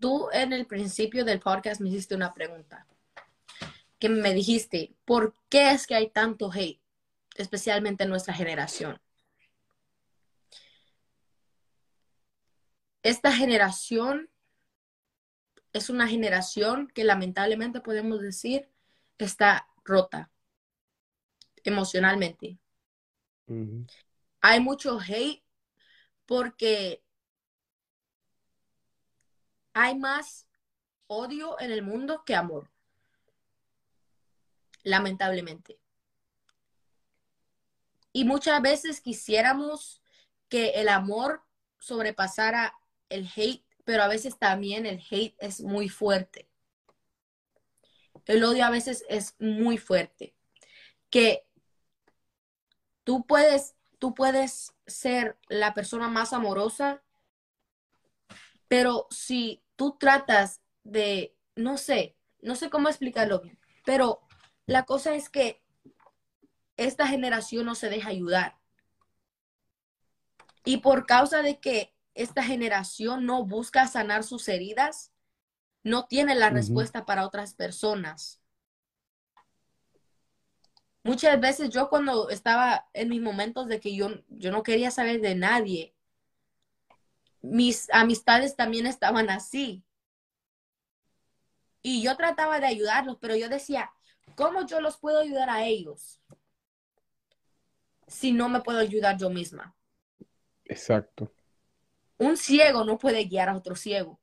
tú 0.00 0.28
en 0.32 0.52
el 0.52 0.66
principio 0.66 1.24
del 1.24 1.38
podcast 1.38 1.80
me 1.80 1.90
hiciste 1.90 2.16
una 2.16 2.34
pregunta, 2.34 2.88
que 4.00 4.08
me 4.08 4.34
dijiste, 4.34 4.96
¿por 5.04 5.32
qué 5.48 5.70
es 5.70 5.86
que 5.86 5.94
hay 5.94 6.10
tanto 6.10 6.50
hate, 6.52 6.80
especialmente 7.36 8.02
en 8.02 8.10
nuestra 8.10 8.34
generación? 8.34 9.00
Esta 13.06 13.30
generación 13.30 14.28
es 15.72 15.90
una 15.90 16.08
generación 16.08 16.88
que 16.88 17.04
lamentablemente 17.04 17.80
podemos 17.80 18.20
decir 18.20 18.68
está 19.16 19.68
rota 19.84 20.28
emocionalmente. 21.62 22.58
Hay 24.40 24.58
mucho 24.58 24.98
hate 24.98 25.44
porque 26.26 27.00
hay 29.72 29.96
más 29.96 30.48
odio 31.06 31.60
en 31.60 31.70
el 31.70 31.82
mundo 31.82 32.24
que 32.26 32.34
amor. 32.34 32.72
Lamentablemente. 34.82 35.78
Y 38.12 38.24
muchas 38.24 38.60
veces 38.60 39.00
quisiéramos 39.00 40.02
que 40.48 40.70
el 40.70 40.88
amor 40.88 41.44
sobrepasara 41.78 42.74
el 43.08 43.28
hate, 43.34 43.64
pero 43.84 44.02
a 44.02 44.08
veces 44.08 44.38
también 44.38 44.86
el 44.86 45.02
hate 45.10 45.36
es 45.38 45.60
muy 45.60 45.88
fuerte. 45.88 46.48
El 48.26 48.42
odio 48.44 48.64
a 48.64 48.70
veces 48.70 49.04
es 49.08 49.34
muy 49.38 49.78
fuerte. 49.78 50.34
Que 51.10 51.46
tú 53.04 53.24
puedes, 53.26 53.76
tú 53.98 54.14
puedes 54.14 54.74
ser 54.86 55.38
la 55.48 55.74
persona 55.74 56.08
más 56.08 56.32
amorosa, 56.32 57.02
pero 58.68 59.06
si 59.10 59.62
tú 59.76 59.96
tratas 59.98 60.60
de, 60.82 61.36
no 61.54 61.78
sé, 61.78 62.16
no 62.42 62.56
sé 62.56 62.68
cómo 62.70 62.88
explicarlo 62.88 63.40
bien, 63.40 63.58
pero 63.84 64.20
la 64.66 64.84
cosa 64.84 65.14
es 65.14 65.28
que 65.28 65.62
esta 66.76 67.06
generación 67.06 67.64
no 67.64 67.74
se 67.74 67.88
deja 67.88 68.08
ayudar. 68.08 68.58
Y 70.64 70.78
por 70.78 71.06
causa 71.06 71.42
de 71.42 71.60
que 71.60 71.95
esta 72.16 72.42
generación 72.42 73.26
no 73.26 73.44
busca 73.44 73.86
sanar 73.86 74.24
sus 74.24 74.48
heridas, 74.48 75.12
no 75.84 76.06
tiene 76.06 76.34
la 76.34 76.50
respuesta 76.50 77.04
para 77.04 77.26
otras 77.26 77.54
personas. 77.54 78.40
Muchas 81.04 81.38
veces 81.40 81.70
yo 81.70 81.88
cuando 81.88 82.30
estaba 82.30 82.88
en 82.92 83.10
mis 83.10 83.20
momentos 83.20 83.68
de 83.68 83.78
que 83.78 83.94
yo, 83.94 84.08
yo 84.28 84.50
no 84.50 84.64
quería 84.64 84.90
saber 84.90 85.20
de 85.20 85.36
nadie, 85.36 85.94
mis 87.42 87.88
amistades 87.92 88.56
también 88.56 88.86
estaban 88.86 89.30
así. 89.30 89.84
Y 91.82 92.02
yo 92.02 92.16
trataba 92.16 92.58
de 92.58 92.66
ayudarlos, 92.66 93.18
pero 93.20 93.36
yo 93.36 93.48
decía, 93.48 93.92
¿cómo 94.34 94.66
yo 94.66 94.80
los 94.80 94.96
puedo 94.96 95.20
ayudar 95.20 95.50
a 95.50 95.64
ellos 95.64 96.20
si 98.08 98.32
no 98.32 98.48
me 98.48 98.60
puedo 98.60 98.78
ayudar 98.78 99.16
yo 99.16 99.30
misma? 99.30 99.76
Exacto. 100.64 101.35
Un 102.18 102.36
ciego 102.36 102.84
no 102.84 102.98
puede 102.98 103.24
guiar 103.24 103.48
a 103.48 103.56
otro 103.56 103.76
ciego. 103.76 104.20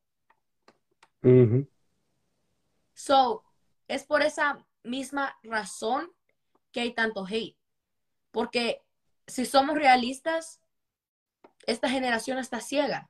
So, 2.94 3.44
es 3.88 4.04
por 4.04 4.22
esa 4.22 4.66
misma 4.84 5.38
razón 5.44 6.12
que 6.72 6.82
hay 6.82 6.94
tanto 6.94 7.26
hate. 7.26 7.58
Porque 8.32 8.82
si 9.28 9.46
somos 9.46 9.76
realistas, 9.78 10.60
esta 11.68 11.90
generación 11.90 12.38
está 12.40 12.60
ciega. 12.60 13.10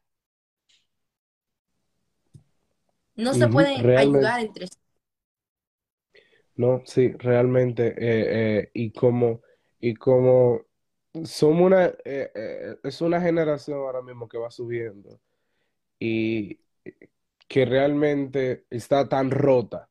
No 3.16 3.34
se 3.34 3.48
pueden 3.48 3.98
ayudar 3.98 4.40
entre 4.42 4.68
sí. 4.68 4.78
No, 6.56 6.84
sí, 6.86 7.12
realmente. 7.14 7.88
Eh, 7.88 8.60
eh, 8.60 8.72
y 8.74 8.92
como, 8.92 9.42
y 9.80 9.96
como 9.96 10.62
somos 11.26 11.68
una, 11.68 11.94
eh, 12.06 12.78
es 12.84 13.02
una 13.02 13.22
generación 13.22 13.80
ahora 13.80 14.02
mismo 14.02 14.28
que 14.28 14.38
va 14.38 14.52
subiendo 14.52 15.20
y 16.00 16.60
que 17.48 17.66
realmente 17.66 18.66
está 18.70 19.08
tan 19.10 19.32
rota 19.32 19.90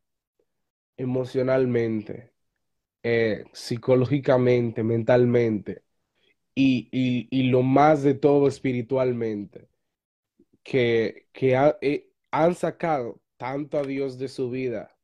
emocionalmente, 0.96 2.32
psicológicamente, 3.52 4.82
mentalmente 4.84 5.82
y, 6.54 6.88
y, 7.30 7.42
lo 7.44 7.62
más 7.62 8.02
de 8.02 8.14
todo 8.14 8.48
espiritualmente, 8.48 9.68
que, 10.62 11.28
que 11.32 11.56
han 12.30 12.54
sacado 12.54 13.20
tanto 13.36 13.78
a 13.78 13.82
Dios 13.82 14.18
de 14.18 14.28
su 14.28 14.50
vida, 14.50 14.96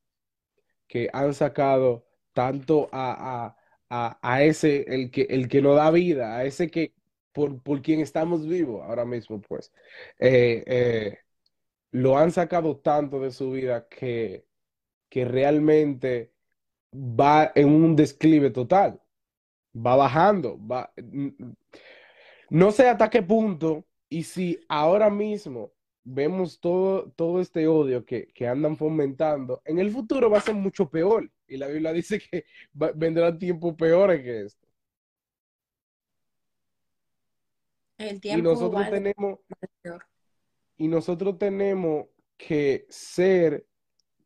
que 0.86 1.08
han 1.12 1.34
sacado 1.34 2.06
tanto 2.32 2.88
a, 2.92 3.46
a, 3.46 3.57
ese, 4.42 4.84
el 4.88 5.10
que, 5.10 5.22
el 5.30 5.48
que 5.48 5.62
da 5.62 5.90
vida, 5.90 6.36
a 6.36 6.44
ese 6.44 6.70
que 6.70 6.92
por, 7.32 7.62
por 7.62 7.82
quien 7.82 8.00
estamos 8.00 8.46
vivos 8.46 8.82
ahora 8.82 9.04
mismo, 9.04 9.40
pues, 9.40 9.72
eh, 10.18 10.64
eh, 10.66 11.18
lo 11.92 12.18
han 12.18 12.32
sacado 12.32 12.78
tanto 12.78 13.20
de 13.20 13.30
su 13.30 13.52
vida 13.52 13.86
que, 13.88 14.44
que 15.08 15.24
realmente 15.24 16.32
va 16.92 17.52
en 17.54 17.68
un 17.68 17.96
desclive 17.96 18.50
total, 18.50 19.00
va 19.74 19.96
bajando, 19.96 20.58
va, 20.66 20.92
no 22.50 22.70
sé 22.72 22.88
hasta 22.88 23.10
qué 23.10 23.22
punto, 23.22 23.84
y 24.08 24.22
si 24.24 24.58
ahora 24.68 25.10
mismo 25.10 25.72
vemos 26.04 26.60
todo, 26.60 27.10
todo 27.12 27.40
este 27.40 27.66
odio 27.66 28.04
que, 28.04 28.32
andan 28.48 28.76
fomentando, 28.76 29.60
en 29.64 29.78
el 29.78 29.90
futuro 29.90 30.30
va 30.30 30.38
a 30.38 30.42
ser 30.42 30.54
mucho 30.54 30.88
peor. 30.88 31.30
Y 31.48 31.56
la 31.56 31.66
Biblia 31.66 31.92
dice 31.92 32.20
que 32.20 32.44
vendrán 32.94 33.38
tiempos 33.38 33.74
peores 33.74 34.22
que 34.22 34.42
esto. 34.42 34.68
El 37.96 38.20
tiempo 38.20 38.38
y 38.38 38.42
nosotros 38.42 38.90
tenemos 38.90 39.40
y 40.76 40.86
nosotros 40.86 41.36
tenemos 41.38 42.06
que 42.36 42.86
ser 42.88 43.66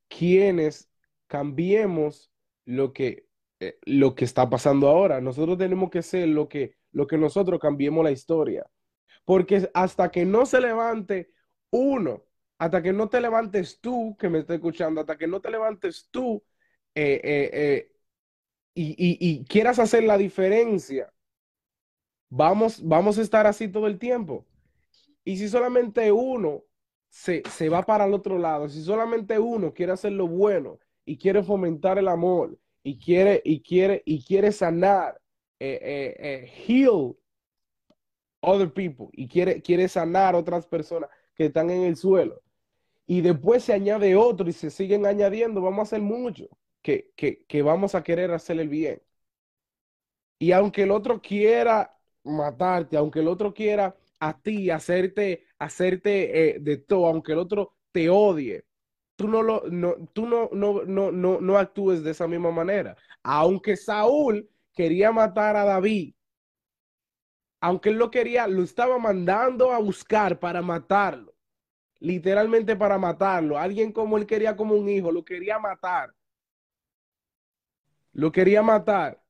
quienes 0.09 0.91
cambiemos 1.27 2.31
lo 2.67 2.93
que 2.93 3.27
eh, 3.61 3.79
lo 3.87 4.15
que 4.15 4.27
está 4.27 4.51
pasando 4.51 4.89
ahora. 4.89 5.21
Nosotros 5.21 5.57
tenemos 5.57 5.89
que 5.89 6.03
ser 6.03 6.29
lo 6.29 6.49
que 6.49 6.75
lo 6.91 7.07
que 7.07 7.17
nosotros 7.17 7.59
cambiemos 7.59 8.05
la 8.05 8.11
historia. 8.11 8.67
Porque 9.25 9.71
hasta 9.73 10.11
que 10.11 10.27
no 10.27 10.45
se 10.45 10.61
levante 10.61 11.31
uno, 11.71 12.25
hasta 12.59 12.83
que 12.83 12.93
no 12.93 13.09
te 13.09 13.21
levantes 13.21 13.81
tú, 13.81 14.17
que 14.19 14.29
me 14.29 14.41
estás 14.41 14.57
escuchando, 14.57 15.01
hasta 15.01 15.17
que 15.17 15.27
no 15.27 15.41
te 15.41 15.51
levantes 15.51 16.09
tú 16.11 16.43
eh, 16.95 17.21
eh, 17.25 17.51
eh, 17.53 17.89
y, 18.75 19.45
quieras 19.45 19.79
hacer 19.79 20.05
la 20.05 20.19
diferencia, 20.19 21.13
vamos, 22.31 22.83
vamos 22.83 23.19
a 23.19 23.23
estar 23.23 23.47
así 23.47 23.69
todo 23.69 23.87
el 23.87 23.99
tiempo. 23.99 24.47
Y 25.25 25.37
si 25.37 25.49
solamente 25.49 26.11
uno 26.13 26.65
se, 27.09 27.43
se 27.51 27.69
va 27.69 27.83
para 27.83 28.07
el 28.07 28.15
otro 28.15 28.39
lado, 28.39 28.69
si 28.69 28.83
solamente 28.83 29.39
uno 29.39 29.73
quiere 29.75 29.93
hacer 29.93 30.13
lo 30.13 30.27
bueno 30.27 30.79
y 31.05 31.19
quiere 31.19 31.43
fomentar 31.43 31.99
el 31.99 32.09
amor 32.09 32.59
y 32.83 32.99
quiere, 32.99 33.41
y 33.45 33.63
quiere, 33.63 34.03
y 34.05 34.25
quiere 34.25 34.53
sanar, 34.53 35.21
heal 35.61 37.17
other 38.43 38.73
people 38.73 39.09
y 39.13 39.29
quiere, 39.29 39.63
quiere 39.63 39.89
sanar 39.89 40.35
otras 40.35 40.67
personas, 40.67 41.09
que 41.35 41.47
están 41.47 41.71
en 41.71 41.83
el 41.83 41.97
suelo. 41.97 42.43
Y 43.07 43.21
después 43.21 43.65
se 43.65 43.73
añade 43.73 44.17
otro 44.17 44.49
y 44.49 44.53
se 44.53 44.71
siguen 44.71 45.07
añadiendo, 45.07 45.61
vamos 45.61 45.81
a 45.81 45.83
hacer 45.83 46.03
mucho, 46.03 46.49
que, 46.83 47.13
que, 47.49 47.63
vamos 47.63 47.95
a 47.95 48.03
querer 48.03 48.33
hacer 48.33 48.61
el 48.61 48.69
bien. 48.69 49.03
Y 50.39 50.53
aunque 50.53 50.83
el 50.83 50.91
otro 50.91 51.21
quiera 51.23 51.97
matarte, 52.25 52.97
aunque 52.97 53.21
el 53.21 53.29
otro 53.29 53.55
quiera 53.55 53.97
a 54.21 54.41
ti 54.41 54.71
hacerte, 54.71 55.47
hacerte 55.59 56.57
eh, 56.57 56.59
de 56.61 56.77
todo, 56.79 57.07
aunque 57.07 57.33
el 57.33 57.39
otro 57.39 57.77
te 57.93 58.11
odie, 58.11 58.65
tú 59.17 59.29
no 59.29 59.43
lo, 59.43 59.65
no, 59.71 59.95
tú 60.13 60.27
no, 60.27 60.51
no, 60.53 60.85
no, 60.85 61.13
no, 61.13 61.41
no 61.41 61.59
actúes 61.59 62.03
de 62.03 62.11
esa 62.13 62.27
misma 62.29 62.51
manera. 62.51 62.97
Aunque 63.23 63.77
Saúl 63.77 64.49
quería 64.75 65.13
matar 65.13 65.57
a 65.57 65.65
David, 65.65 66.15
aunque 67.61 67.91
él 67.91 67.97
lo 67.97 68.11
quería, 68.11 68.47
lo 68.49 68.63
estaba 68.65 68.99
mandando 68.99 69.73
a 69.73 69.79
buscar 69.79 70.41
para 70.41 70.63
matarlo. 70.63 71.35
Literalmente 72.01 72.77
para 72.77 72.99
matarlo. 72.99 73.59
Alguien 73.59 73.93
como 73.93 74.19
él 74.19 74.27
quería 74.27 74.57
como 74.57 74.75
un 74.75 74.89
hijo, 74.89 75.13
lo 75.13 75.25
quería 75.25 75.59
matar. 75.61 76.13
Lo 78.13 78.33
quería 78.33 78.63
matar. 78.63 79.23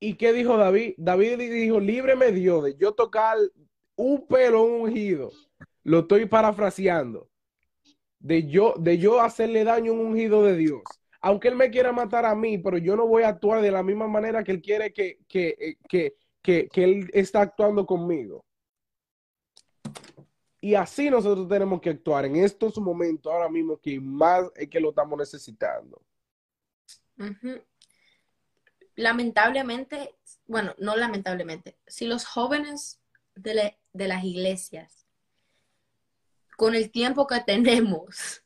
¿Y 0.00 0.14
qué 0.14 0.32
dijo 0.32 0.56
David? 0.56 0.94
David 0.96 1.38
dijo, 1.38 1.78
líbreme 1.78 2.32
Dios 2.32 2.64
de 2.64 2.76
yo 2.76 2.92
tocar 2.92 3.38
un 3.96 4.26
pelo 4.26 4.64
ungido. 4.64 5.30
Lo 5.84 6.00
estoy 6.00 6.26
parafraseando. 6.26 7.28
De 8.18 8.48
yo, 8.48 8.74
de 8.78 8.98
yo 8.98 9.20
hacerle 9.20 9.64
daño 9.64 9.92
a 9.92 9.94
un 9.94 10.00
ungido 10.00 10.42
de 10.42 10.56
Dios. 10.56 10.82
Aunque 11.20 11.48
él 11.48 11.56
me 11.56 11.70
quiera 11.70 11.92
matar 11.92 12.24
a 12.24 12.34
mí, 12.34 12.58
pero 12.58 12.78
yo 12.78 12.96
no 12.96 13.06
voy 13.06 13.22
a 13.22 13.28
actuar 13.28 13.62
de 13.62 13.70
la 13.70 13.82
misma 13.82 14.08
manera 14.08 14.42
que 14.42 14.52
él 14.52 14.60
quiere 14.60 14.92
que, 14.92 15.18
que, 15.28 15.76
que, 15.88 16.14
que, 16.42 16.68
Él 16.74 17.10
está 17.12 17.42
actuando 17.42 17.86
conmigo. 17.86 18.44
Y 20.60 20.74
así 20.74 21.10
nosotros 21.10 21.48
tenemos 21.48 21.80
que 21.80 21.90
actuar 21.90 22.24
en 22.24 22.36
estos 22.36 22.78
momentos 22.78 23.32
ahora 23.32 23.48
mismo 23.48 23.78
que 23.78 24.00
más 24.00 24.50
es 24.56 24.68
que 24.68 24.80
lo 24.80 24.90
estamos 24.90 25.18
necesitando. 25.18 26.00
Lamentablemente, 28.94 30.14
bueno, 30.46 30.74
no 30.78 30.96
lamentablemente, 30.96 31.76
si 31.86 32.06
los 32.06 32.26
jóvenes 32.26 33.00
de, 33.34 33.76
las 33.92 34.24
iglesias, 34.24 35.06
con 36.56 36.74
el 36.74 36.90
tiempo 36.90 37.26
que 37.26 37.40
tenemos, 37.40 38.42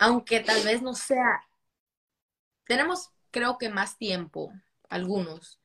aunque 0.00 0.40
tal 0.40 0.62
vez 0.64 0.82
no 0.82 0.94
sea, 0.94 1.46
tenemos 2.66 3.10
creo 3.30 3.58
que 3.58 3.68
más 3.68 3.98
tiempo, 3.98 4.52
algunos, 4.88 5.58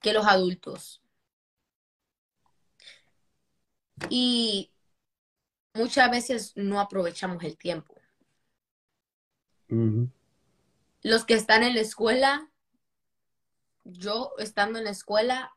que 0.00 0.12
los 0.12 0.26
adultos. 0.26 1.00
Y 4.10 4.72
muchas 5.72 6.10
veces 6.10 6.52
no 6.56 6.80
aprovechamos 6.80 7.42
el 7.44 7.56
tiempo. 7.56 7.94
Los 11.02 11.24
que 11.24 11.34
están 11.34 11.62
en 11.62 11.74
la 11.74 11.80
escuela, 11.80 12.48
yo 13.84 14.32
estando 14.38 14.78
en 14.78 14.84
la 14.84 14.90
escuela, 14.90 15.52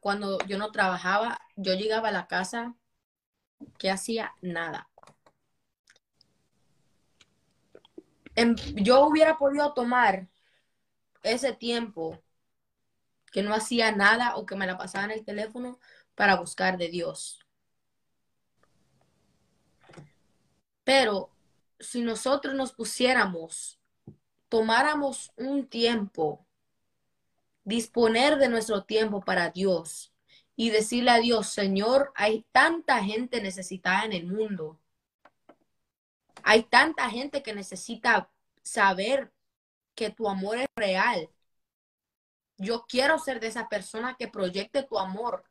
cuando 0.00 0.38
yo 0.46 0.58
no 0.58 0.72
trabajaba, 0.72 1.40
yo 1.56 1.74
llegaba 1.74 2.08
a 2.08 2.12
la 2.12 2.26
casa 2.26 2.74
que 3.78 3.90
hacía 3.90 4.34
nada. 4.40 4.88
Em, 8.34 8.56
yo 8.74 9.06
hubiera 9.06 9.38
podido 9.38 9.72
tomar 9.74 10.28
ese 11.22 11.52
tiempo 11.52 12.22
que 13.32 13.42
no 13.42 13.54
hacía 13.54 13.92
nada 13.92 14.36
o 14.36 14.46
que 14.46 14.56
me 14.56 14.66
la 14.66 14.78
pasaba 14.78 15.04
en 15.04 15.10
el 15.12 15.24
teléfono 15.24 15.78
para 16.14 16.36
buscar 16.36 16.78
de 16.78 16.88
Dios. 16.88 17.40
Pero 20.84 21.30
si 21.78 22.02
nosotros 22.02 22.54
nos 22.54 22.72
pusiéramos, 22.72 23.79
tomáramos 24.50 25.32
un 25.36 25.66
tiempo, 25.66 26.44
disponer 27.64 28.36
de 28.36 28.48
nuestro 28.48 28.84
tiempo 28.84 29.22
para 29.22 29.48
Dios 29.48 30.12
y 30.54 30.68
decirle 30.68 31.12
a 31.12 31.20
Dios, 31.20 31.48
Señor, 31.48 32.12
hay 32.14 32.44
tanta 32.52 33.02
gente 33.02 33.40
necesitada 33.40 34.04
en 34.04 34.12
el 34.12 34.26
mundo. 34.26 34.78
Hay 36.42 36.64
tanta 36.64 37.08
gente 37.08 37.42
que 37.42 37.54
necesita 37.54 38.28
saber 38.62 39.32
que 39.94 40.10
tu 40.10 40.28
amor 40.28 40.58
es 40.58 40.68
real, 40.76 41.30
yo 42.60 42.84
quiero 42.86 43.18
ser 43.18 43.40
de 43.40 43.46
esa 43.46 43.70
persona 43.70 44.16
que 44.18 44.28
proyecte 44.28 44.82
tu 44.82 44.98
amor, 44.98 45.44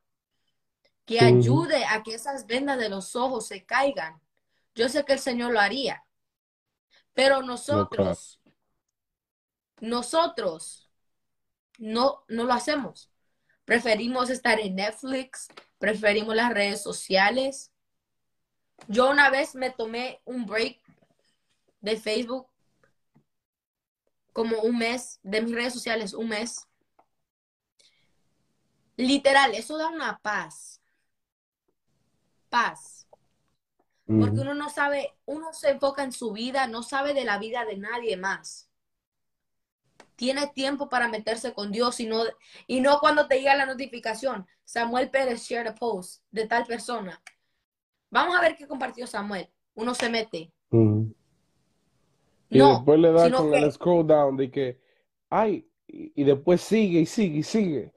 que 1.06 1.20
ayude 1.20 1.84
a 1.86 2.04
que 2.04 2.14
esas 2.14 2.45
vendas 2.45 2.78
de 2.78 2.88
los 2.88 3.16
ojos 3.16 3.47
se 3.47 3.66
caigan. 3.66 4.22
Yo 4.76 4.89
sé 4.89 5.04
que 5.04 5.14
el 5.14 5.20
Señor 5.20 5.52
lo 5.52 5.60
haría, 5.60 6.06
pero 7.14 7.41
nosotros, 7.41 8.38
nosotros 9.82 10.89
no, 11.77 12.23
no 12.27 12.43
lo 12.43 12.53
hacemos. 12.53 13.11
Preferimos 13.65 14.30
estar 14.30 14.59
en 14.59 14.75
Netflix, 14.75 15.47
preferimos 15.77 16.36
las 16.36 16.53
redes 16.53 16.82
sociales. 16.82 17.71
Yo 18.88 19.09
una 19.09 19.30
vez 19.30 19.55
me 19.55 19.69
tomé 19.69 20.21
un 20.25 20.45
break 20.45 20.82
de 21.82 21.97
Facebook 21.97 22.47
como 24.34 24.59
un 24.61 24.77
mes, 24.77 25.19
de 25.23 25.41
mis 25.41 25.53
redes 25.53 25.73
sociales, 25.73 26.13
un 26.13 26.30
mes, 26.30 26.69
Literal, 28.99 29.55
eso 29.55 29.77
da 29.77 29.88
una 29.88 30.19
paz. 30.19 30.82
paz. 32.49 33.07
Porque 34.05 34.41
uno 34.41 34.53
no 34.55 34.69
sabe, 34.69 35.15
uno 35.25 35.53
se 35.53 35.69
enfoca 35.69 36.03
en 36.03 36.11
su 36.11 36.34
vida, 36.34 36.67
no 36.67 36.84
sabe 36.84 37.13
de 37.13 37.23
la 37.23 37.38
vida 37.38 37.63
de 37.63 37.77
nadie 37.77 38.17
más. 38.17 38.68
Tiene 40.20 40.47
tiempo 40.47 40.89
para 40.89 41.07
meterse 41.07 41.53
con 41.53 41.72
Dios 41.72 41.97
y 42.01 42.05
no, 42.05 42.24
y 42.67 42.82
no 42.82 42.99
cuando 42.99 43.26
te 43.26 43.38
llega 43.38 43.55
la 43.55 43.65
notificación, 43.65 44.45
Samuel 44.65 45.09
Pérez 45.09 45.41
shared 45.43 45.67
a 45.67 45.76
post 45.76 46.22
de 46.30 46.45
tal 46.45 46.65
persona. 46.65 47.24
Vamos 48.09 48.36
a 48.36 48.41
ver 48.41 48.57
qué 48.57 48.67
compartió 48.67 49.07
Samuel. 49.07 49.49
Uno 49.76 49.95
se 49.95 50.09
mete. 50.09 50.51
Y 52.49 52.57
No, 52.57 52.74
después 52.74 52.99
le 52.99 53.13
da 53.13 53.32
con 53.32 53.49
que 53.49 53.59
el 53.59 53.72
scroll 53.72 54.05
down 54.05 54.36
de 54.36 54.51
que, 54.51 54.82
ay, 55.30 55.65
y, 55.88 56.11
y 56.22 56.24
después 56.26 56.59
sigue 56.59 56.99
y 56.99 57.05
sigue 57.05 57.38
y 57.38 57.43
sigue. 57.43 57.93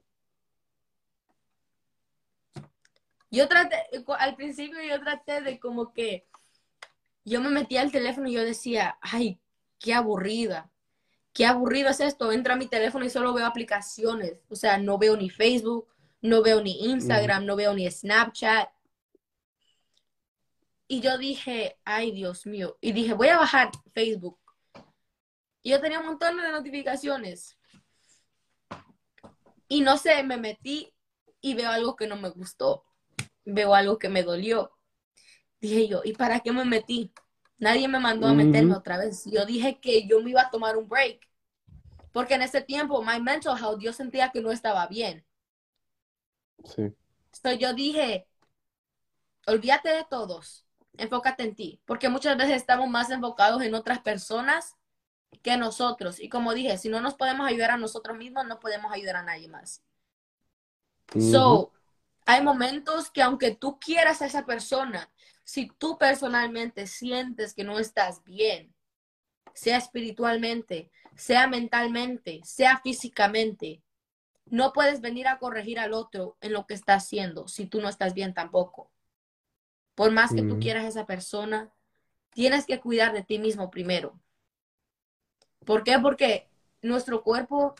yo 3.31 3.49
traté, 3.49 3.75
al 4.17 4.35
principio 4.37 4.77
yo 4.81 4.97
traté 5.01 5.41
de 5.41 5.59
como 5.59 5.91
que 5.91 6.25
yo 7.25 7.41
me 7.41 7.49
metía 7.49 7.81
al 7.81 7.91
teléfono 7.91 8.29
y 8.29 8.33
yo 8.33 8.45
decía, 8.45 8.97
ay, 9.01 9.41
qué 9.77 9.93
aburrida, 9.93 10.71
qué 11.33 11.45
aburrido 11.45 11.89
es 11.89 11.99
esto. 11.99 12.31
Entro 12.31 12.53
a 12.53 12.57
mi 12.57 12.67
teléfono 12.67 13.05
y 13.05 13.09
solo 13.09 13.33
veo 13.33 13.45
aplicaciones. 13.45 14.37
O 14.49 14.55
sea, 14.55 14.77
no 14.77 14.97
veo 14.97 15.17
ni 15.17 15.29
Facebook, 15.29 15.87
no 16.21 16.41
veo 16.41 16.61
ni 16.61 16.85
Instagram, 16.85 17.45
no 17.45 17.55
veo 17.55 17.73
ni 17.73 17.89
Snapchat. 17.89 18.69
Y 20.87 21.01
yo 21.01 21.17
dije, 21.17 21.79
ay, 21.85 22.11
Dios 22.11 22.45
mío. 22.45 22.77
Y 22.79 22.91
dije, 22.91 23.13
voy 23.13 23.29
a 23.29 23.37
bajar 23.37 23.71
Facebook. 23.93 24.39
Y 25.63 25.71
yo 25.71 25.81
tenía 25.81 25.99
un 25.99 26.05
montón 26.05 26.37
de 26.37 26.51
notificaciones. 26.51 27.57
Y 29.67 29.81
no 29.81 29.97
sé, 29.97 30.21
me 30.23 30.37
metí 30.37 30.93
y 31.41 31.55
veo 31.55 31.69
algo 31.69 31.95
que 31.95 32.07
no 32.07 32.15
me 32.15 32.29
gustó. 32.29 32.85
Veo 33.45 33.73
algo 33.73 33.97
que 33.97 34.09
me 34.09 34.23
dolió. 34.23 34.71
Dije 35.59 35.87
yo, 35.87 36.01
¿y 36.03 36.13
para 36.13 36.41
qué 36.41 36.51
me 36.51 36.65
metí? 36.65 37.11
Nadie 37.63 37.87
me 37.87 37.99
mandó 37.99 38.27
a 38.27 38.33
meterme 38.33 38.75
otra 38.75 38.97
vez. 38.97 39.23
Yo 39.25 39.45
dije 39.45 39.79
que 39.79 40.05
yo 40.05 40.21
me 40.21 40.31
iba 40.31 40.41
a 40.41 40.49
tomar 40.49 40.75
un 40.75 40.89
break. 40.89 41.29
Porque 42.11 42.33
en 42.33 42.41
ese 42.41 42.61
tiempo, 42.61 43.01
my 43.01 43.21
mental 43.21 43.57
health, 43.57 43.79
yo 43.79 43.93
sentía 43.93 44.31
que 44.31 44.41
no 44.41 44.51
estaba 44.51 44.85
bien. 44.87 45.25
Sí. 46.65 46.93
So 47.31 47.53
yo 47.53 47.73
dije, 47.73 48.27
olvídate 49.47 49.89
de 49.89 50.05
todos, 50.09 50.67
enfócate 50.97 51.43
en 51.43 51.55
ti, 51.55 51.81
porque 51.85 52.09
muchas 52.09 52.37
veces 52.37 52.57
estamos 52.57 52.89
más 52.89 53.09
enfocados 53.09 53.61
en 53.63 53.73
otras 53.73 53.99
personas 53.99 54.75
que 55.41 55.55
nosotros. 55.55 56.19
Y 56.19 56.27
como 56.27 56.53
dije, 56.53 56.77
si 56.77 56.89
no 56.89 56.99
nos 56.99 57.15
podemos 57.15 57.47
ayudar 57.47 57.71
a 57.71 57.77
nosotros 57.77 58.17
mismos, 58.17 58.45
no 58.45 58.59
podemos 58.59 58.91
ayudar 58.91 59.15
a 59.15 59.23
nadie 59.23 59.47
más. 59.47 59.81
So, 61.17 61.71
hay 62.25 62.41
momentos 62.43 63.09
que 63.11 63.21
aunque 63.21 63.55
tú 63.55 63.79
quieras 63.79 64.21
a 64.21 64.25
esa 64.27 64.45
persona, 64.45 65.11
si 65.43 65.67
tú 65.77 65.97
personalmente 65.97 66.87
sientes 66.87 67.53
que 67.53 67.63
no 67.63 67.79
estás 67.79 68.23
bien, 68.23 68.73
sea 69.53 69.77
espiritualmente, 69.77 70.91
sea 71.15 71.47
mentalmente, 71.47 72.41
sea 72.45 72.79
físicamente, 72.83 73.83
no 74.45 74.73
puedes 74.73 75.01
venir 75.01 75.27
a 75.27 75.39
corregir 75.39 75.79
al 75.79 75.93
otro 75.93 76.37
en 76.41 76.53
lo 76.53 76.67
que 76.67 76.75
está 76.75 76.95
haciendo 76.95 77.47
si 77.47 77.67
tú 77.67 77.81
no 77.81 77.89
estás 77.89 78.13
bien 78.13 78.33
tampoco. 78.33 78.91
Por 79.95 80.11
más 80.11 80.35
que 80.35 80.43
tú 80.43 80.59
Ujú. 80.59 80.59
quieras 80.59 80.85
a 80.85 80.89
esa 80.89 81.05
persona, 81.07 81.73
tienes 82.31 82.65
que 82.65 82.79
cuidar 82.81 83.13
de 83.13 83.23
ti 83.23 83.39
mismo 83.39 83.71
primero. 83.71 84.19
¿Por 85.65 85.83
qué? 85.83 85.99
Porque 85.99 86.49
nuestro 86.81 87.23
cuerpo 87.23 87.75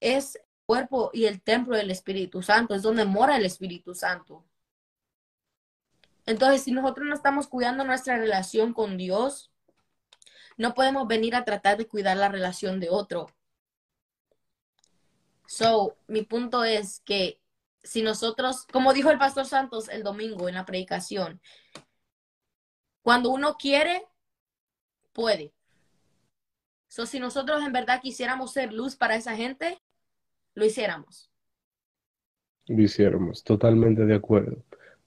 es 0.00 0.38
cuerpo 0.68 1.10
y 1.14 1.24
el 1.24 1.40
templo 1.40 1.78
del 1.78 1.90
Espíritu 1.90 2.42
Santo, 2.42 2.74
es 2.74 2.82
donde 2.82 3.06
mora 3.06 3.38
el 3.38 3.46
Espíritu 3.46 3.94
Santo. 3.94 4.44
Entonces, 6.26 6.62
si 6.62 6.72
nosotros 6.72 7.06
no 7.08 7.14
estamos 7.14 7.46
cuidando 7.48 7.84
nuestra 7.84 8.18
relación 8.18 8.74
con 8.74 8.98
Dios, 8.98 9.50
no 10.58 10.74
podemos 10.74 11.08
venir 11.08 11.34
a 11.34 11.46
tratar 11.46 11.78
de 11.78 11.88
cuidar 11.88 12.18
la 12.18 12.28
relación 12.28 12.80
de 12.80 12.90
otro. 12.90 13.28
So, 15.46 15.96
mi 16.06 16.20
punto 16.20 16.64
es 16.64 17.00
que 17.00 17.40
si 17.82 18.02
nosotros, 18.02 18.66
como 18.70 18.92
dijo 18.92 19.10
el 19.10 19.18
pastor 19.18 19.46
Santos 19.46 19.88
el 19.88 20.02
domingo 20.02 20.50
en 20.50 20.56
la 20.56 20.66
predicación, 20.66 21.40
cuando 23.00 23.30
uno 23.30 23.56
quiere, 23.56 24.06
puede. 25.14 25.54
So, 26.88 27.06
si 27.06 27.20
nosotros 27.20 27.64
en 27.64 27.72
verdad 27.72 28.02
quisiéramos 28.02 28.52
ser 28.52 28.74
luz 28.74 28.96
para 28.96 29.16
esa 29.16 29.34
gente, 29.34 29.82
lo 30.58 30.64
hiciéramos. 30.64 31.30
Lo 32.66 32.82
hiciéramos, 32.82 33.44
totalmente 33.44 34.04
de 34.04 34.14
acuerdo, 34.14 34.64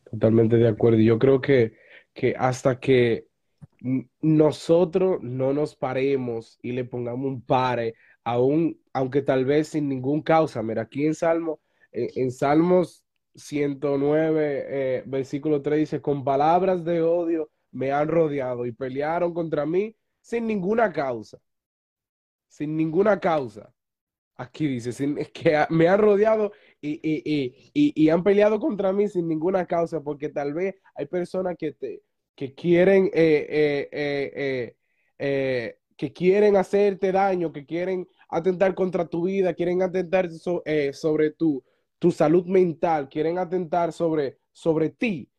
totalmente 0.09 0.55
de 0.57 0.67
acuerdo. 0.67 0.97
Y 0.99 1.05
Yo 1.05 1.19
creo 1.19 1.41
que, 1.41 1.77
que 2.13 2.35
hasta 2.37 2.79
que 2.79 3.27
nosotros 4.21 5.21
no 5.21 5.53
nos 5.53 5.75
paremos 5.75 6.57
y 6.61 6.71
le 6.71 6.85
pongamos 6.85 7.27
un 7.27 7.41
pare, 7.41 7.95
aún, 8.23 8.79
aunque 8.93 9.21
tal 9.21 9.45
vez 9.45 9.67
sin 9.69 9.89
ningún 9.89 10.21
causa. 10.21 10.63
Mira, 10.63 10.83
aquí 10.83 11.05
en 11.05 11.13
Salmo, 11.13 11.59
en, 11.91 12.09
en 12.15 12.31
Salmos 12.31 13.03
109, 13.35 14.65
eh, 14.67 15.03
versículo 15.05 15.61
3 15.61 15.79
dice, 15.79 16.01
con 16.01 16.23
palabras 16.23 16.83
de 16.85 17.01
odio 17.01 17.49
me 17.71 17.91
han 17.91 18.07
rodeado 18.07 18.65
y 18.65 18.71
pelearon 18.71 19.33
contra 19.33 19.65
mí 19.65 19.95
sin 20.21 20.47
ninguna 20.47 20.91
causa, 20.91 21.39
sin 22.47 22.75
ninguna 22.75 23.19
causa. 23.19 23.71
Aquí 24.41 24.65
dice, 24.67 24.91
que 25.33 25.65
me 25.69 25.87
han 25.87 25.99
rodeado 25.99 26.51
y, 26.81 26.93
y- 27.03 27.21
y- 27.73 27.93
y- 27.95 28.09
han 28.09 28.23
peleado 28.23 28.59
contra 28.59 28.91
mí 28.91 29.07
sin 29.07 29.27
ninguna 29.27 29.67
causa, 29.67 30.01
porque 30.01 30.29
tal 30.29 30.53
vez 30.53 30.75
hay 30.95 31.05
personas 31.05 31.55
que, 31.59 31.73
te, 31.73 32.01
que 32.35 32.55
quieren, 32.55 33.05
eh, 33.13 33.45
eh, 33.49 33.89
eh, 33.91 34.75
eh, 35.19 35.77
que 35.95 36.11
quieren 36.11 36.55
hacerte 36.57 37.11
daño, 37.11 37.51
que 37.51 37.65
quieren 37.67 38.07
atentar 38.29 38.73
contra 38.73 39.05
tu 39.07 39.25
vida, 39.25 39.53
quieren 39.53 39.83
atentar 39.83 40.29
so- 40.31 40.63
sobre 40.93 41.31
tu, 41.31 41.63
tu 41.99 42.11
salud 42.11 42.45
mental, 42.47 43.09
quieren 43.09 43.37
atentar 43.37 43.93
sobre, 43.93 44.39
sobre 44.51 44.89
ti. 44.89 45.30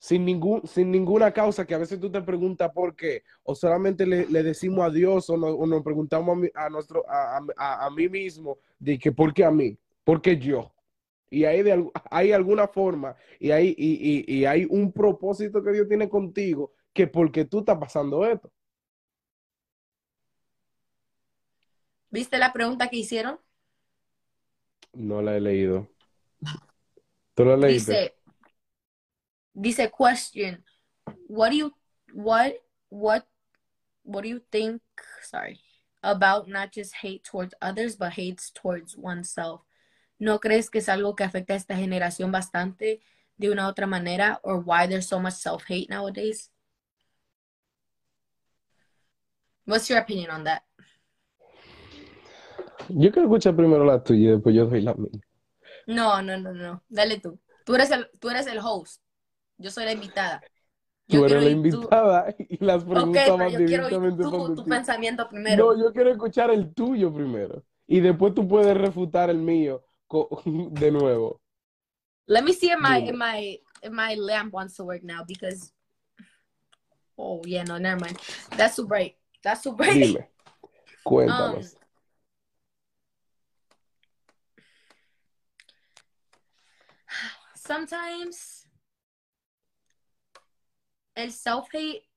Sin, 0.00 0.24
ningún, 0.24 0.66
sin 0.66 0.90
ninguna 0.92 1.32
causa 1.32 1.66
que 1.66 1.74
a 1.74 1.78
veces 1.78 1.98
tú 2.00 2.10
te 2.10 2.22
preguntas 2.22 2.70
por 2.72 2.94
qué, 2.94 3.24
o 3.42 3.54
solamente 3.54 4.06
le, 4.06 4.26
le 4.26 4.42
decimos 4.44 4.86
a 4.86 4.90
Dios 4.90 5.28
o, 5.30 5.36
no- 5.36 5.48
o 5.48 5.66
nos 5.66 5.82
preguntamos 5.82 6.36
a, 6.36 6.40
mí- 6.40 6.50
a 6.54 6.70
nuestro, 6.70 7.04
a, 7.08 7.38
a- 7.56 7.86
a 7.86 7.90
mí 7.90 8.08
mismo 8.08 8.58
de 8.78 8.98
que 8.98 9.10
por 9.12 9.34
qué 9.34 9.44
a 9.44 9.50
mí, 9.50 9.76
por 10.04 10.22
qué 10.22 10.38
yo. 10.38 10.72
Y 11.30 11.44
hay, 11.44 11.62
de, 11.62 11.90
hay 12.10 12.32
alguna 12.32 12.68
forma 12.68 13.16
y 13.40 13.50
hay, 13.50 13.74
y, 13.76 14.24
y- 14.28 14.38
y 14.40 14.44
hay 14.46 14.66
un 14.70 14.92
propósito 14.92 15.62
que 15.62 15.72
Dios 15.72 15.88
tiene 15.88 16.08
contigo 16.08 16.72
que 16.92 17.06
porque 17.08 17.44
tú 17.44 17.60
estás 17.60 17.78
pasando 17.78 18.24
esto. 18.24 18.50
¿Viste 22.10 22.38
la 22.38 22.52
pregunta 22.52 22.88
que 22.88 22.96
hicieron? 22.96 23.38
No 24.94 25.22
la 25.22 25.36
he 25.36 25.40
leído. 25.40 25.88
¿Tú 27.34 27.44
la 27.44 27.56
leíste? 27.56 27.92
Dice, 27.92 28.17
dice 29.54 29.90
question, 29.90 30.64
what 31.26 31.50
do 31.50 31.56
you, 31.56 31.72
what, 32.12 32.54
what, 32.88 33.26
what 34.02 34.22
do 34.22 34.28
you 34.28 34.40
think, 34.50 34.80
sorry, 35.22 35.60
about 36.02 36.48
not 36.48 36.72
just 36.72 36.94
hate 36.94 37.24
towards 37.24 37.54
others, 37.60 37.96
but 37.96 38.12
hates 38.12 38.50
towards 38.50 38.96
oneself? 38.96 39.62
¿No 40.20 40.38
crees 40.38 40.68
que 40.70 40.80
es 40.80 40.88
algo 40.88 41.14
que 41.14 41.24
afecta 41.24 41.54
a 41.54 41.56
esta 41.56 41.76
generación 41.76 42.32
bastante 42.32 43.00
de 43.38 43.50
una 43.50 43.68
otra 43.68 43.86
manera? 43.86 44.40
Or 44.42 44.58
why 44.58 44.86
there's 44.86 45.06
so 45.06 45.20
much 45.20 45.34
self-hate 45.34 45.88
nowadays? 45.88 46.50
What's 49.64 49.88
your 49.88 49.98
opinion 49.98 50.30
on 50.30 50.44
that? 50.44 50.62
Yo 52.88 53.12
quiero 53.12 53.28
escuchar 53.28 53.54
primero 53.54 53.84
la 53.84 54.02
tuya 54.02 54.32
después 54.32 54.54
yo 54.54 54.66
doy 54.66 54.80
la 54.80 54.94
mía. 54.94 55.20
No, 55.86 56.22
no, 56.22 56.38
no, 56.38 56.52
no. 56.52 56.82
Dale 56.88 57.20
tú. 57.20 57.38
Tú 57.64 57.74
eres 57.74 57.90
el, 57.90 58.08
tú 58.18 58.30
eres 58.30 58.46
el 58.46 58.58
host. 58.58 59.02
Yo 59.58 59.70
soy 59.70 59.84
la 59.84 59.92
invitada. 59.92 60.40
Tú 61.06 61.16
Yo 61.16 61.26
eres 61.26 61.38
quiero 61.38 61.40
la 61.40 61.70
tú. 61.70 61.82
invitada 61.82 62.34
y 62.38 62.64
las 62.64 62.84
preguntas 62.84 63.24
quiero 63.24 63.44
oír 63.46 63.58
directamente 63.58 64.22
tú, 64.22 64.54
tu 64.54 64.64
ti. 64.64 64.70
pensamiento 64.70 65.28
primero. 65.28 65.74
No, 65.74 65.82
yo 65.82 65.92
quiero 65.92 66.10
escuchar 66.10 66.50
el 66.50 66.72
tuyo 66.72 67.12
primero. 67.12 67.64
Y 67.86 68.00
después 68.00 68.34
tú 68.34 68.46
puedes 68.46 68.76
refutar 68.76 69.30
el 69.30 69.38
mío 69.38 69.82
de 70.44 70.90
nuevo. 70.90 71.40
Let 72.26 72.42
me 72.44 72.52
see 72.52 72.70
if 72.70 72.78
my 72.78 72.98
if 72.98 73.14
my 73.14 73.58
if 73.82 73.90
my 73.90 74.14
lamp 74.14 74.52
wants 74.52 74.76
to 74.76 74.84
work 74.84 75.02
now 75.02 75.24
because 75.26 75.72
oh 77.16 77.40
yeah 77.46 77.64
no 77.64 77.78
never 77.78 77.98
mind 77.98 78.18
that's 78.56 78.76
too 78.76 78.86
bright 78.86 79.16
that's 79.42 79.62
too 79.62 79.72
bright 79.72 79.94
Dime, 79.94 80.18
um 80.18 80.24
cuéntanos. 81.04 81.74
sometimes 87.56 88.57
el 91.18 91.32
self 91.32 91.66
hate 91.72 92.08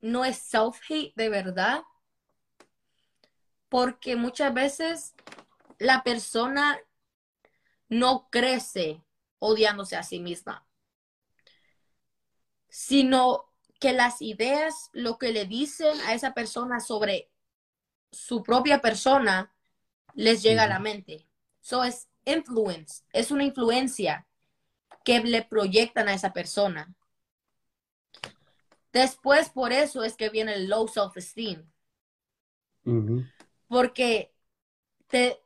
no 0.00 0.24
es 0.24 0.38
self 0.38 0.78
hate 0.88 1.14
de 1.16 1.28
verdad 1.28 1.82
porque 3.68 4.16
muchas 4.16 4.52
veces 4.52 5.14
la 5.78 6.02
persona 6.02 6.78
no 7.88 8.28
crece 8.30 9.02
odiándose 9.38 9.96
a 9.96 10.02
sí 10.02 10.20
misma 10.20 10.66
sino 12.68 13.52
que 13.78 13.92
las 13.92 14.22
ideas, 14.22 14.88
lo 14.92 15.18
que 15.18 15.32
le 15.32 15.44
dicen 15.44 16.00
a 16.06 16.14
esa 16.14 16.32
persona 16.32 16.80
sobre 16.80 17.30
su 18.10 18.42
propia 18.42 18.80
persona, 18.80 19.54
les 20.14 20.42
llega 20.42 20.62
a 20.62 20.68
la 20.68 20.78
mente. 20.78 21.26
So 21.60 21.84
es 21.84 22.08
influence, 22.24 23.02
es 23.12 23.30
una 23.30 23.44
influencia 23.44 24.26
que 25.04 25.20
le 25.20 25.42
proyectan 25.42 26.08
a 26.08 26.14
esa 26.14 26.32
persona. 26.32 26.94
Después, 28.92 29.48
por 29.48 29.72
eso 29.72 30.04
es 30.04 30.14
que 30.16 30.28
viene 30.28 30.54
el 30.54 30.68
low 30.68 30.86
self-esteem. 30.86 31.66
Porque 33.68 34.32
te 35.06 35.40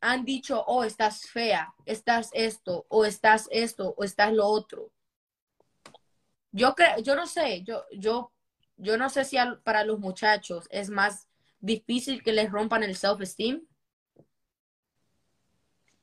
han 0.00 0.24
dicho, 0.24 0.64
oh, 0.66 0.84
estás 0.84 1.22
fea, 1.28 1.74
estás 1.84 2.30
esto, 2.32 2.86
o 2.88 3.04
estás 3.04 3.48
esto, 3.50 3.94
o 3.96 4.04
estás 4.04 4.32
lo 4.32 4.46
otro. 4.46 4.90
Yo 6.52 6.74
creo, 6.74 6.98
yo 7.00 7.14
no 7.14 7.26
sé, 7.26 7.62
yo, 7.64 7.84
yo, 7.92 8.32
yo 8.76 8.96
no 8.96 9.10
sé 9.10 9.24
si 9.24 9.36
para 9.64 9.84
los 9.84 9.98
muchachos 9.98 10.66
es 10.70 10.88
más 10.88 11.28
difícil 11.58 12.22
que 12.22 12.32
les 12.32 12.50
rompan 12.50 12.82
el 12.82 12.96
self-esteem. 12.96 13.66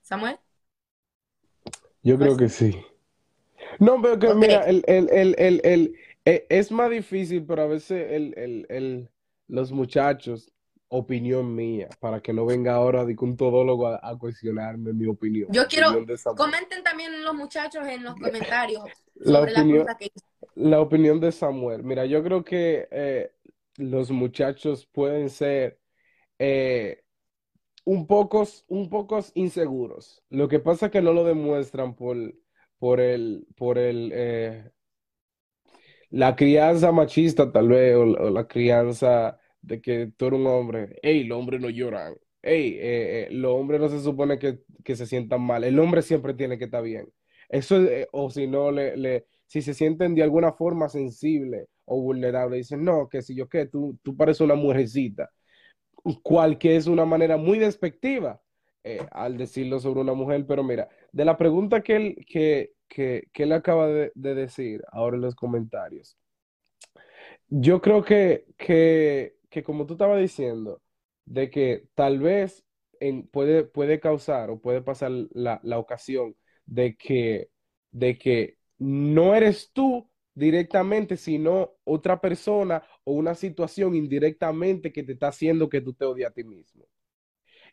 Samuel. 0.01 0.37
Yo 2.03 2.17
creo 2.19 2.35
que 2.35 2.49
sí. 2.49 2.85
No, 3.79 4.01
pero 4.01 4.19
que 4.19 4.33
mira, 4.35 4.65
el, 4.65 4.83
el, 4.87 5.35
el, 5.39 5.95
el, 6.25 6.33
e, 6.33 6.45
es 6.49 6.71
más 6.71 6.89
difícil, 6.89 7.45
pero 7.45 7.63
a 7.63 7.67
veces 7.67 8.11
el, 8.11 9.09
los 9.47 9.71
muchachos, 9.71 10.51
opinión 10.87 11.55
mía, 11.55 11.89
para 11.99 12.21
que 12.21 12.33
no 12.33 12.45
venga 12.45 12.75
ahora 12.75 13.03
de 13.03 13.15
un 13.19 13.35
todólogo 13.35 13.87
a, 13.87 14.17
cuestionarme 14.19 14.93
mi 14.93 15.07
opinión. 15.07 15.47
Yo 15.51 15.67
quiero, 15.67 16.05
comenten 16.35 16.83
también 16.83 17.23
los 17.23 17.33
muchachos 17.33 17.85
en 17.87 18.03
los 18.03 18.15
comentarios 18.21 18.83
la 19.15 19.41
opinión, 19.41 19.87
que 19.99 20.11
La 20.55 20.81
opinión 20.81 21.19
de 21.19 21.31
Samuel. 21.31 21.83
Mira, 21.83 22.05
yo 22.05 22.23
creo 22.23 22.43
que 22.43 22.87
eh, 22.91 23.31
los 23.77 24.11
muchachos 24.11 24.85
pueden 24.85 25.29
ser 25.29 25.79
eh, 26.39 27.03
un 27.85 28.07
pocos, 28.07 28.65
un 28.67 28.89
pocos 28.89 29.31
inseguros. 29.35 30.23
Lo 30.29 30.47
que 30.47 30.59
pasa 30.59 30.87
es 30.87 30.91
que 30.91 31.01
no 31.01 31.13
lo 31.13 31.23
demuestran 31.23 31.95
por, 31.95 32.17
por 32.77 32.99
el, 32.99 33.47
por 33.55 33.77
el, 33.77 34.11
eh, 34.13 34.71
la 36.13 36.35
crianza 36.35 36.91
machista 36.91 37.51
tal 37.51 37.69
vez, 37.69 37.95
o, 37.95 38.05
la 38.05 38.47
crianza 38.47 39.39
de 39.61 39.81
que 39.81 40.11
tú 40.17 40.27
eres 40.27 40.39
un 40.39 40.47
hombre, 40.47 40.99
hey, 41.01 41.23
los 41.23 41.39
hombres 41.39 41.61
no 41.61 41.69
lloran, 41.69 42.15
hey, 42.41 42.77
eh, 42.79 43.27
los 43.31 43.53
hombres 43.53 43.81
no 43.81 43.89
se 43.89 44.01
supone 44.01 44.37
que, 44.39 44.59
se 44.95 45.05
sientan 45.07 45.41
mal, 45.41 45.63
el 45.63 45.79
hombre 45.79 46.01
siempre 46.03 46.33
tiene 46.33 46.57
que 46.57 46.65
estar 46.65 46.83
bien. 46.83 47.07
Eso, 47.49 47.79
o 48.11 48.29
si 48.29 48.47
no, 48.47 48.71
le, 48.71 48.97
le, 48.97 49.25
si 49.47 49.61
se 49.61 49.73
sienten 49.73 50.15
de 50.15 50.23
alguna 50.23 50.53
forma 50.53 50.89
sensible 50.89 51.67
o 51.85 52.01
vulnerable, 52.01 52.57
dicen, 52.57 52.83
no, 52.83 53.09
que 53.09 53.21
si 53.21 53.35
yo 53.35 53.47
qué, 53.49 53.65
tú, 53.67 53.97
tú 54.03 54.15
pareces 54.15 54.41
una 54.41 54.55
mujercita 54.55 55.29
cual 56.21 56.57
que 56.57 56.75
es 56.75 56.87
una 56.87 57.05
manera 57.05 57.37
muy 57.37 57.59
despectiva 57.59 58.41
eh, 58.83 58.99
al 59.11 59.37
decirlo 59.37 59.79
sobre 59.79 60.01
una 60.01 60.13
mujer, 60.13 60.45
pero 60.45 60.63
mira, 60.63 60.89
de 61.11 61.25
la 61.25 61.37
pregunta 61.37 61.81
que 61.81 61.95
él, 61.95 62.25
que, 62.27 62.72
que, 62.93 63.27
él 63.33 63.51
acaba 63.51 63.87
de, 63.87 64.11
decir 64.15 64.83
ahora 64.91 65.15
en 65.15 65.23
los 65.23 65.35
comentarios, 65.35 66.17
yo 67.49 67.81
creo 67.81 68.03
que, 68.03 68.45
que, 68.57 69.35
que 69.49 69.63
como 69.63 69.85
tú 69.85 69.93
estabas 69.93 70.19
diciendo, 70.19 70.81
de 71.25 71.49
que 71.49 71.87
tal 71.95 72.19
vez 72.19 72.63
puede, 73.31 73.63
puede 73.63 73.99
causar 73.99 74.49
o 74.51 74.59
puede 74.61 74.81
pasar 74.81 75.11
la, 75.31 75.59
la 75.63 75.79
ocasión 75.79 76.35
de 76.65 76.95
que, 76.95 77.49
de 77.91 78.17
que 78.17 78.57
no 78.77 79.35
eres 79.35 79.71
tú 79.73 80.09
directamente, 80.35 81.17
sino 81.17 81.73
otra 81.83 82.21
persona 82.21 82.83
o 83.03 83.13
una 83.13 83.35
situación 83.35 83.95
indirectamente 83.95 84.91
que 84.91 85.03
te 85.03 85.13
está 85.13 85.29
haciendo 85.29 85.69
que 85.69 85.81
tú 85.81 85.93
te 85.93 86.05
odies 86.05 86.27
a 86.27 86.31
ti 86.31 86.43
mismo. 86.43 86.85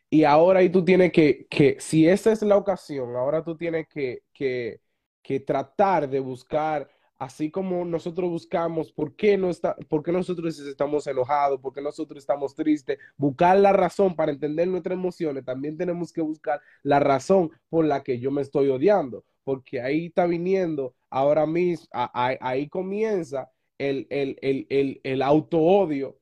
Y 0.09 0.25
ahora 0.25 0.59
ahí 0.59 0.69
tú 0.69 0.83
tienes 0.83 1.11
que, 1.11 1.47
que 1.49 1.77
si 1.79 2.07
esa 2.07 2.31
es 2.31 2.41
la 2.41 2.57
ocasión, 2.57 3.15
ahora 3.15 3.43
tú 3.43 3.55
tienes 3.57 3.87
que, 3.87 4.23
que, 4.33 4.81
que 5.21 5.39
tratar 5.39 6.09
de 6.09 6.19
buscar, 6.19 6.89
así 7.17 7.51
como 7.51 7.85
nosotros 7.85 8.29
buscamos 8.29 8.91
por 8.91 9.15
qué, 9.15 9.37
no 9.37 9.49
está, 9.49 9.75
por 9.89 10.03
qué 10.03 10.11
nosotros 10.11 10.59
estamos 10.59 11.05
enojados, 11.07 11.59
por 11.59 11.73
qué 11.73 11.81
nosotros 11.81 12.19
estamos 12.19 12.55
tristes, 12.55 12.97
buscar 13.17 13.57
la 13.57 13.73
razón 13.73 14.15
para 14.15 14.31
entender 14.31 14.67
nuestras 14.67 14.97
emociones, 14.97 15.45
también 15.45 15.77
tenemos 15.77 16.11
que 16.11 16.21
buscar 16.21 16.61
la 16.83 16.99
razón 16.99 17.51
por 17.69 17.85
la 17.85 18.03
que 18.03 18.19
yo 18.19 18.31
me 18.31 18.41
estoy 18.41 18.69
odiando, 18.69 19.23
porque 19.43 19.81
ahí 19.81 20.07
está 20.07 20.25
viniendo 20.25 20.95
ahora 21.09 21.45
mismo, 21.45 21.87
ahí 21.91 22.67
comienza 22.69 23.51
el, 23.77 24.99
el, 25.03 25.21
auto-odio, 25.21 26.17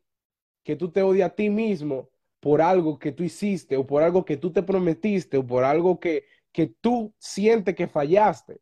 que 0.63 0.75
tú 0.75 0.91
te 0.91 1.01
odias 1.01 1.31
a 1.31 1.35
ti 1.35 1.49
mismo 1.49 2.09
por 2.39 2.61
algo 2.61 2.99
que 2.99 3.11
tú 3.11 3.23
hiciste 3.23 3.77
o 3.77 3.85
por 3.85 4.03
algo 4.03 4.25
que 4.25 4.37
tú 4.37 4.51
te 4.51 4.63
prometiste 4.63 5.37
o 5.37 5.45
por 5.45 5.63
algo 5.63 5.99
que, 5.99 6.25
que 6.51 6.67
tú 6.67 7.13
sientes 7.17 7.75
que 7.75 7.87
fallaste. 7.87 8.59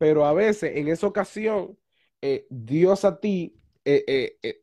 Pero 0.00 0.24
a 0.24 0.32
veces 0.32 0.76
en 0.76 0.88
esa 0.88 1.06
ocasión, 1.06 1.76
eh, 2.22 2.46
Dios 2.48 3.04
a 3.04 3.20
ti 3.20 3.54
eh, 3.84 4.38
eh, 4.42 4.62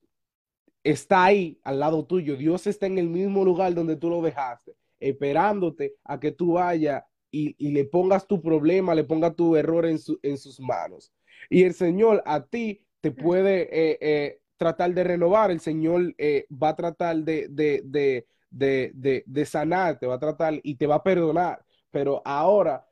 está 0.83 1.25
ahí 1.25 1.61
al 1.63 1.79
lado 1.79 2.07
tuyo. 2.07 2.35
Dios 2.35 2.65
está 2.65 2.87
en 2.87 2.97
el 2.97 3.07
mismo 3.07 3.45
lugar 3.45 3.75
donde 3.75 3.97
tú 3.97 4.09
lo 4.09 4.23
dejaste, 4.23 4.73
esperándote 4.99 5.93
a 6.05 6.19
que 6.19 6.31
tú 6.31 6.53
vayas 6.53 7.03
y, 7.29 7.53
le 7.69 7.85
pongas 7.85 8.25
tu 8.25 8.41
problema, 8.41 8.95
le 8.95 9.03
pongas 9.03 9.35
tu 9.35 9.55
error 9.55 9.85
en, 9.85 9.99
en 10.23 10.37
sus 10.39 10.59
manos. 10.59 11.13
Y 11.51 11.65
el 11.65 11.75
Señor 11.75 12.23
a 12.25 12.43
ti 12.43 12.83
te 12.99 13.11
puede 13.11 14.39
tratar 14.57 14.91
de 14.95 15.03
renovar, 15.03 15.51
el 15.51 15.59
Señor 15.59 16.15
va 16.51 16.69
a 16.69 16.75
tratar 16.75 17.17
de, 17.17 17.47
de, 17.51 18.25
de, 18.49 19.23
de, 19.23 19.45
sanar, 19.45 19.99
te 19.99 20.07
va 20.07 20.15
a 20.15 20.19
tratar 20.19 20.59
y 20.63 20.77
te 20.77 20.87
va 20.87 20.95
a 20.95 21.03
perdonar. 21.03 21.63
Pero 21.91 22.23
ahora, 22.25 22.87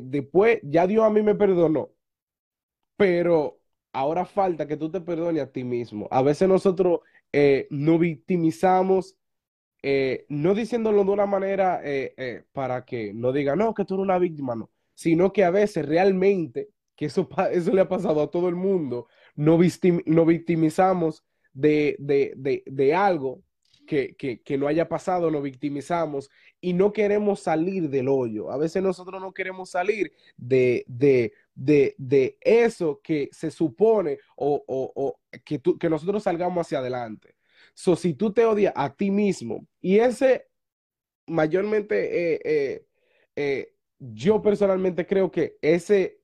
después, 0.00 0.60
ya 0.62 0.86
Dios 0.86 1.04
a 1.04 1.10
mí 1.10 1.22
me 1.22 1.34
perdonó, 1.34 1.90
pero 2.96 3.60
ahora 3.92 4.24
falta 4.24 4.66
que 4.66 4.76
tú 4.76 4.90
te 4.90 5.00
perdones 5.00 5.42
a 5.42 5.52
ti 5.52 5.64
mismo. 5.64 6.08
A 6.10 6.22
veces 6.22 6.48
nosotros 6.48 7.00
nos 7.70 7.98
victimizamos 7.98 9.16
eh, 9.86 10.24
no 10.30 10.54
diciéndolo 10.54 11.04
de 11.04 11.10
una 11.10 11.26
manera 11.26 11.82
eh, 11.84 12.14
eh, 12.16 12.44
para 12.54 12.86
que 12.86 13.12
no 13.12 13.32
diga, 13.32 13.54
no, 13.54 13.74
que 13.74 13.84
tú 13.84 13.92
eres 13.92 14.04
una 14.04 14.18
víctima, 14.18 14.54
no, 14.54 14.70
sino 14.94 15.30
que 15.30 15.44
a 15.44 15.50
veces 15.50 15.84
realmente, 15.84 16.70
que 16.96 17.04
eso, 17.04 17.28
eso 17.52 17.70
le 17.70 17.82
ha 17.82 17.88
pasado 17.88 18.22
a 18.22 18.30
todo 18.30 18.48
el 18.48 18.54
mundo, 18.54 19.08
no, 19.34 19.58
victimizamos 19.58 21.22
de, 21.52 21.96
de, 21.98 22.94
algo 22.94 23.42
que, 23.84 24.14
que, 24.16 24.58
no 24.58 24.66
haya 24.66 24.88
pasado, 24.88 25.30
nos 25.30 25.42
victimizamos 25.42 26.30
y 26.60 26.72
no 26.72 26.92
queremos 26.92 27.40
salir 27.40 27.88
del 27.90 28.08
hoyo. 28.08 28.50
A 28.50 28.56
veces 28.56 28.82
nosotros 28.82 29.20
no 29.20 29.32
queremos 29.32 29.70
salir 29.70 30.12
de, 30.36 30.84
de, 30.86 32.38
eso 32.40 33.00
que 33.02 33.28
se 33.32 33.50
supone 33.50 34.18
o, 34.36 34.64
o, 34.66 35.20
que, 35.44 35.60
que 35.78 35.90
nosotros 35.90 36.22
salgamos 36.22 36.66
hacia 36.66 36.78
adelante. 36.78 37.36
So, 37.74 37.96
si 37.96 38.14
tú 38.14 38.32
te 38.32 38.44
odias 38.44 38.72
a 38.76 38.94
ti 38.94 39.10
mismo, 39.10 39.66
y 39.80 39.98
ese 39.98 40.48
mayormente, 41.26 42.34
eh, 42.34 42.40
eh, 42.44 42.86
eh, 43.36 43.74
yo 43.98 44.42
personalmente 44.42 45.06
creo 45.06 45.30
que 45.30 45.58
ese 45.62 46.20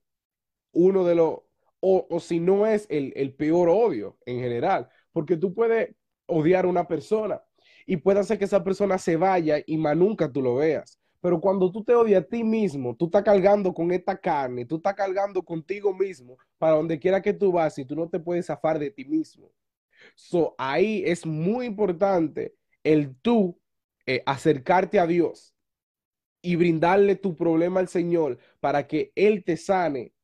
uno 0.73 1.05
de 1.05 1.15
los, 1.15 1.41
o, 1.81 2.21
si 2.21 2.41
no 2.41 2.67
es 2.67 2.87
el, 2.91 3.13
el, 3.17 3.35
peor 3.35 3.69
odio 3.71 4.19
en 4.27 4.39
general, 4.41 4.89
porque 5.13 5.37
tú 5.37 5.55
puedes 5.55 5.95
odiar 6.27 6.67
a 6.67 6.69
una 6.69 6.87
persona 6.87 7.43
y 7.87 7.97
puede 7.97 8.21
hacer 8.21 8.39
que 8.39 8.45
esa 8.45 8.63
persona 8.65 8.99
se 8.99 9.17
vaya 9.17 9.59
y 9.67 9.77
más 9.79 9.97
nunca 9.97 10.31
tú 10.31 10.43
lo 10.43 10.57
veas. 10.57 10.99
Pero 11.21 11.41
cuando 11.41 11.71
tú 11.71 11.85
te 11.85 11.95
odias 11.95 12.23
a 12.23 12.27
ti 12.27 12.43
mismo, 12.43 12.97
tú 12.97 13.07
estás 13.07 13.23
cargando 13.23 13.75
con 13.75 13.91
esta 13.93 14.17
carne, 14.19 14.65
tú 14.65 14.77
estás 14.77 14.95
cargando 14.95 15.43
contigo 15.43 15.93
mismo 15.95 16.39
para 16.59 16.77
donde 16.77 16.99
quiera 16.99 17.21
que 17.21 17.35
tú 17.35 17.53
vas 17.53 17.79
y 17.79 17.85
tú 17.85 17.95
no 17.95 18.09
te 18.09 18.19
puedes 18.19 18.47
zafar 18.47 18.79
de 18.79 18.91
ti 18.91 19.05
mismo. 19.05 19.51
So, 20.15 20.55
ahí 20.59 21.03
es 21.07 21.27
muy 21.27 21.67
importante 21.67 22.55
el 22.83 23.15
tú 23.17 23.61
eh, 24.07 24.23
acercarte 24.25 24.99
a 24.99 25.07
Dios 25.07 25.55
y 26.43 26.57
brindarle 26.57 27.17
tu 27.17 27.37
problema 27.37 27.81
al 27.81 27.89
Señor 27.89 28.39
para 28.61 28.87
que 28.87 29.13
Él 29.15 29.45
te 29.45 29.57
sane 29.59 30.15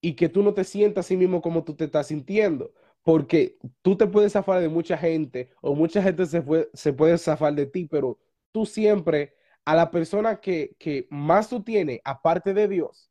y 0.00 0.14
que 0.14 0.28
tú 0.28 0.42
no 0.42 0.54
te 0.54 0.64
sientas 0.64 1.06
así 1.06 1.16
mismo 1.16 1.40
como 1.42 1.64
tú 1.64 1.74
te 1.74 1.84
estás 1.84 2.08
sintiendo. 2.08 2.72
Porque 3.02 3.58
tú 3.82 3.96
te 3.96 4.06
puedes 4.06 4.32
zafar 4.32 4.60
de 4.60 4.68
mucha 4.68 4.96
gente 4.96 5.50
o 5.60 5.74
mucha 5.74 6.02
gente 6.02 6.26
se, 6.26 6.42
se 6.72 6.92
puede 6.92 7.18
zafar 7.18 7.54
de 7.54 7.66
ti, 7.66 7.86
pero 7.86 8.18
tú 8.52 8.64
siempre 8.66 9.34
a 9.64 9.74
la 9.76 9.90
persona 9.90 10.40
que, 10.40 10.76
que 10.78 11.06
más 11.10 11.48
tú 11.48 11.62
tienes, 11.62 12.00
aparte 12.04 12.54
de 12.54 12.68
Dios, 12.68 13.10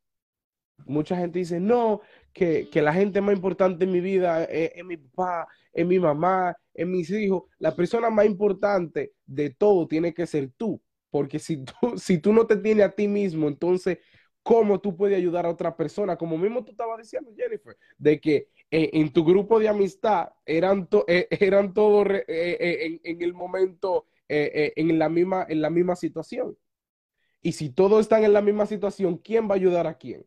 mucha 0.86 1.16
gente 1.16 1.38
dice, 1.38 1.60
no, 1.60 2.00
que, 2.32 2.68
la 2.74 2.92
gente 2.92 3.20
más 3.20 3.34
importante 3.34 3.84
en 3.84 3.92
mi 3.92 4.00
vida 4.00 4.44
es, 4.44 4.84
mi 4.84 4.96
papá, 4.96 5.48
es 5.72 5.86
mi 5.86 5.98
mamá, 5.98 6.56
es 6.74 6.86
mis 6.86 7.10
hijos. 7.10 7.44
La 7.58 7.74
persona 7.74 8.10
más 8.10 8.26
importante 8.26 9.12
de 9.26 9.50
todo 9.50 9.86
tiene 9.86 10.14
que 10.14 10.26
ser 10.26 10.50
tú, 10.56 10.80
porque 11.10 11.38
si 11.38 11.64
tú, 11.64 11.72
si 11.96 12.18
tú 12.18 12.32
no 12.32 12.46
te 12.46 12.56
tienes 12.56 12.86
a 12.86 12.90
ti 12.90 13.08
mismo, 13.08 13.48
entonces, 13.48 13.98
cómo 14.42 14.80
tú 14.80 14.96
puedes 14.96 15.16
ayudar 15.16 15.46
a 15.46 15.50
otra 15.50 15.76
persona, 15.76 16.16
como 16.16 16.36
mismo 16.36 16.64
tú 16.64 16.72
estabas 16.72 16.98
diciendo, 16.98 17.30
Jennifer, 17.36 17.76
de 17.96 18.20
que 18.20 18.48
eh, 18.70 18.90
en 18.94 19.12
tu 19.12 19.24
grupo 19.24 19.58
de 19.58 19.68
amistad 19.68 20.30
eran, 20.44 20.88
eh, 21.06 21.28
eran 21.30 21.72
todos 21.72 22.08
eh, 22.26 23.00
en, 23.04 23.22
el 23.22 23.34
momento, 23.34 24.06
en, 24.28 24.98
la 24.98 25.08
misma, 25.08 25.46
en 25.48 25.60
la 25.60 25.70
misma 25.70 25.96
situación. 25.96 26.56
Y 27.40 27.52
si 27.52 27.70
todos 27.70 28.00
están 28.00 28.24
en 28.24 28.32
la 28.32 28.42
misma 28.42 28.66
situación, 28.66 29.16
¿quién 29.18 29.48
va 29.48 29.52
a 29.52 29.56
ayudar 29.56 29.86
a 29.86 29.94
quién? 29.96 30.26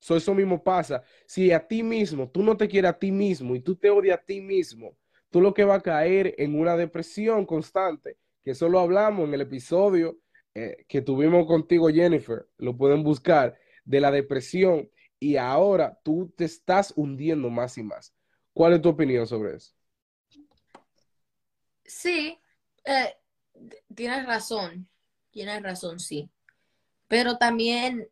eso 0.00 0.34
mismo 0.34 0.62
pasa. 0.62 1.02
Si 1.26 1.50
a 1.50 1.66
ti 1.66 1.82
mismo, 1.82 2.28
tú 2.28 2.42
no 2.42 2.56
te 2.56 2.68
quieres 2.68 2.90
a 2.90 2.98
ti 2.98 3.10
mismo 3.10 3.54
y 3.54 3.60
tú 3.60 3.74
te 3.74 3.88
odias 3.88 4.18
a 4.18 4.22
ti 4.22 4.38
mismo, 4.40 4.98
tú 5.30 5.40
lo 5.40 5.54
que 5.54 5.64
va 5.64 5.76
a 5.76 5.80
caer 5.80 6.34
en 6.36 6.60
una 6.60 6.76
depresión 6.76 7.46
constante, 7.46 8.18
que 8.42 8.50
eso 8.50 8.68
lo 8.68 8.80
hablamos 8.80 9.26
en 9.26 9.34
el 9.34 9.40
episodio 9.40 10.18
eh, 10.54 10.84
que 10.88 11.02
tuvimos 11.02 11.46
contigo, 11.46 11.88
Jennifer, 11.88 12.48
lo 12.58 12.76
pueden 12.76 13.02
buscar, 13.02 13.58
de 13.84 14.00
la 14.00 14.10
depresión 14.10 14.90
y 15.18 15.36
ahora 15.36 15.98
tú 16.02 16.32
te 16.36 16.44
estás 16.44 16.92
hundiendo 16.96 17.50
más 17.50 17.76
y 17.78 17.82
más. 17.82 18.14
¿Cuál 18.52 18.74
es 18.74 18.82
tu 18.82 18.90
opinión 18.90 19.26
sobre 19.26 19.56
eso? 19.56 19.74
Sí, 21.84 22.38
eh, 22.84 23.16
tienes 23.94 24.26
razón, 24.26 24.88
tienes 25.30 25.62
razón, 25.62 25.98
sí. 25.98 26.30
Pero 27.08 27.36
también 27.36 28.08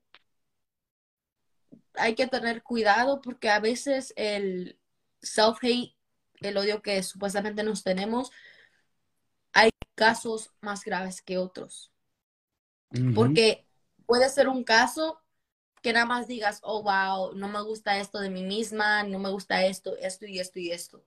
hay 1.94 2.14
que 2.14 2.26
tener 2.26 2.62
cuidado 2.62 3.20
porque 3.20 3.50
a 3.50 3.60
veces 3.60 4.12
el 4.16 4.78
self-hate, 5.20 5.94
el 6.40 6.56
odio 6.56 6.82
que 6.82 7.02
supuestamente 7.02 7.62
nos 7.62 7.82
tenemos, 7.82 8.30
hay 9.52 9.70
casos 9.94 10.50
más 10.60 10.84
graves 10.84 11.22
que 11.22 11.38
otros. 11.38 11.91
Porque 13.14 13.66
puede 14.06 14.28
ser 14.28 14.48
un 14.48 14.64
caso 14.64 15.20
que 15.82 15.92
nada 15.92 16.06
más 16.06 16.28
digas, 16.28 16.60
oh, 16.62 16.82
wow, 16.82 17.34
no 17.34 17.48
me 17.48 17.60
gusta 17.62 17.98
esto 17.98 18.20
de 18.20 18.30
mí 18.30 18.42
misma, 18.42 19.02
no 19.02 19.18
me 19.18 19.30
gusta 19.30 19.64
esto, 19.64 19.96
esto 19.96 20.26
y 20.26 20.38
esto 20.38 20.58
y 20.60 20.70
esto. 20.70 21.04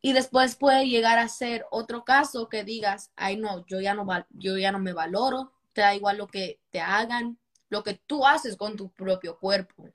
Y 0.00 0.12
después 0.12 0.56
puede 0.56 0.88
llegar 0.88 1.18
a 1.18 1.28
ser 1.28 1.66
otro 1.70 2.04
caso 2.04 2.48
que 2.48 2.64
digas, 2.64 3.10
ay, 3.16 3.36
no, 3.36 3.66
yo 3.66 3.80
ya 3.80 3.94
no, 3.94 4.06
yo 4.30 4.56
ya 4.56 4.72
no 4.72 4.78
me 4.78 4.92
valoro, 4.92 5.52
te 5.72 5.82
da 5.82 5.94
igual 5.94 6.16
lo 6.16 6.26
que 6.26 6.60
te 6.70 6.80
hagan, 6.80 7.38
lo 7.68 7.82
que 7.82 7.94
tú 7.94 8.24
haces 8.24 8.56
con 8.56 8.76
tu 8.76 8.90
propio 8.90 9.38
cuerpo. 9.38 9.90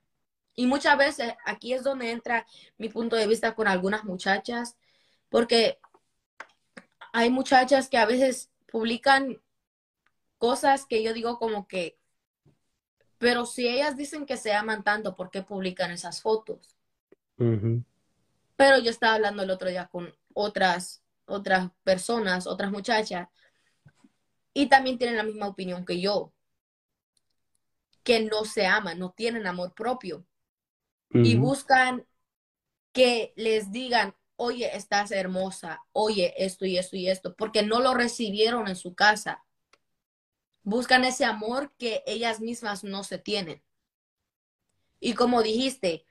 Y 0.54 0.68
muchas 0.68 0.98
veces 0.98 1.34
aquí 1.46 1.74
es 1.74 1.84
donde 1.84 2.12
entra 2.12 2.46
mi 2.78 2.90
punto 2.90 3.16
de 3.16 3.26
vista 3.26 3.56
con 3.56 3.68
algunas 3.68 4.04
muchachas, 4.04 4.76
porque 5.30 5.80
hay 7.14 7.30
muchachas 7.30 7.90
que 7.90 7.98
a 7.98 8.06
veces 8.06 8.52
publican 8.72 9.42
cosas 10.42 10.88
que 10.88 11.04
yo 11.04 11.14
digo 11.14 11.38
como 11.38 11.68
que, 11.68 12.00
pero 13.20 13.46
si 13.46 13.68
ellas 13.68 13.96
dicen 13.96 14.26
que 14.26 14.38
se 14.38 14.54
aman 14.54 14.84
tanto, 14.84 15.16
¿por 15.16 15.30
qué 15.30 15.44
publican 15.44 15.92
esas 15.92 16.20
fotos? 16.20 16.76
Pero 18.56 18.80
yo 18.80 18.90
estaba 18.90 19.14
hablando 19.14 19.44
el 19.44 19.52
otro 19.52 19.70
día 19.70 19.86
con 19.86 20.12
otras, 20.34 21.04
otras 21.26 21.70
personas, 21.84 22.48
otras 22.48 22.72
muchachas, 22.72 23.28
y 24.52 24.66
también 24.66 24.98
tienen 24.98 25.18
la 25.18 25.24
misma 25.24 25.48
opinión 25.48 25.86
que 25.86 26.02
yo, 26.02 26.34
que 28.02 28.22
no 28.22 28.44
se 28.44 28.66
aman, 28.66 28.98
no 28.98 29.12
tienen 29.12 29.46
amor 29.46 29.76
propio, 29.76 30.26
y 31.12 31.36
buscan 31.36 32.08
que 32.94 33.32
les 33.36 33.72
digan, 33.72 34.16
oye, 34.38 34.76
estás 34.76 35.12
hermosa, 35.12 35.84
oye, 35.92 36.34
esto 36.44 36.66
y 36.66 36.80
esto 36.80 36.96
y 36.96 37.10
esto, 37.10 37.36
porque 37.36 37.62
no 37.62 37.80
lo 37.80 37.94
recibieron 37.94 38.68
en 38.68 38.76
su 38.76 38.96
casa 38.96 39.46
buscan 40.64 41.04
ese 41.04 41.26
amor 41.26 41.72
que 41.78 42.04
ellas 42.06 42.40
mismas 42.40 42.84
no 42.84 43.04
se 43.04 43.18
tienen. 43.18 43.62
Y 45.00 45.14
como 45.14 45.42
dijiste, 45.42 46.06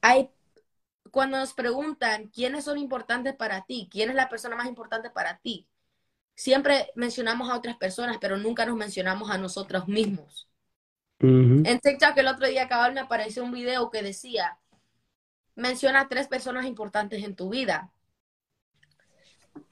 hay 0.00 0.30
cuando 1.10 1.38
nos 1.38 1.54
preguntan 1.54 2.28
quiénes 2.28 2.64
son 2.64 2.78
importantes 2.78 3.34
para 3.34 3.64
ti, 3.64 3.88
quién 3.90 4.10
es 4.10 4.14
la 4.14 4.28
persona 4.28 4.56
más 4.56 4.66
importante 4.66 5.10
para 5.10 5.38
ti, 5.38 5.66
siempre 6.34 6.90
mencionamos 6.94 7.48
a 7.50 7.56
otras 7.56 7.76
personas, 7.76 8.18
pero 8.20 8.36
nunca 8.36 8.66
nos 8.66 8.76
mencionamos 8.76 9.30
a 9.30 9.38
nosotros 9.38 9.88
mismos. 9.88 10.48
En 11.20 11.80
TikTok 11.80 12.16
el 12.16 12.28
otro 12.28 12.46
día 12.46 12.68
cabal 12.68 12.94
me 12.94 13.00
apareció 13.00 13.42
un 13.42 13.50
video 13.50 13.90
que 13.90 14.02
decía, 14.02 14.56
menciona 15.56 16.08
tres 16.08 16.28
personas 16.28 16.64
importantes 16.66 17.24
en 17.24 17.34
tu 17.34 17.48
vida. 17.48 17.90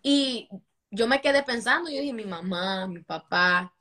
Y 0.02 0.48
yo 0.96 1.06
me 1.06 1.20
quedé 1.20 1.42
pensando, 1.42 1.90
yo 1.90 2.00
dije 2.00 2.12
mi 2.12 2.24
mamá, 2.24 2.86
mi 2.86 3.02
papá, 3.02 3.74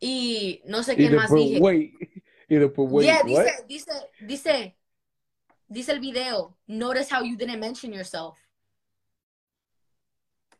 y 0.00 0.60
no 0.66 0.82
sé 0.82 0.96
qué 0.96 1.10
más 1.10 1.32
dije. 1.32 1.92
Y 2.48 2.56
después, 2.56 2.88
wait, 2.90 3.06
yeah, 3.06 3.22
dice, 3.22 3.64
dice, 3.66 4.10
dice, 4.20 4.78
dice 5.66 5.92
el 5.92 6.00
video, 6.00 6.56
notice 6.66 7.12
how 7.12 7.22
you 7.24 7.36
didn't 7.36 7.58
mention 7.58 7.92
yourself. 7.92 8.36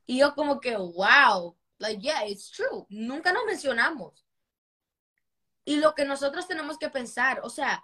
Y 0.06 0.18
yo 0.18 0.34
como 0.34 0.60
que, 0.60 0.76
wow, 0.76 1.56
like, 1.78 2.00
yeah, 2.00 2.24
it's 2.24 2.50
true. 2.50 2.86
Nunca 2.88 3.32
nos 3.32 3.44
mencionamos. 3.44 4.24
Y 5.64 5.76
lo 5.76 5.94
que 5.94 6.04
nosotros 6.04 6.46
tenemos 6.46 6.78
que 6.78 6.88
pensar, 6.88 7.40
o 7.42 7.50
sea, 7.50 7.82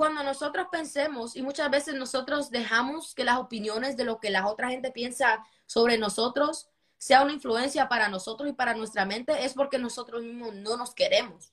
cuando 0.00 0.22
nosotros 0.22 0.68
pensemos, 0.72 1.36
y 1.36 1.42
muchas 1.42 1.70
veces 1.70 1.94
nosotros 1.94 2.50
dejamos 2.50 3.14
que 3.14 3.22
las 3.22 3.36
opiniones 3.36 3.98
de 3.98 4.04
lo 4.04 4.18
que 4.18 4.30
la 4.30 4.46
otra 4.46 4.70
gente 4.70 4.90
piensa 4.90 5.44
sobre 5.66 5.98
nosotros 5.98 6.70
sea 6.96 7.22
una 7.22 7.34
influencia 7.34 7.86
para 7.86 8.08
nosotros 8.08 8.48
y 8.48 8.54
para 8.54 8.72
nuestra 8.72 9.04
mente, 9.04 9.44
es 9.44 9.52
porque 9.52 9.78
nosotros 9.78 10.22
mismos 10.22 10.54
no 10.54 10.78
nos 10.78 10.94
queremos. 10.94 11.52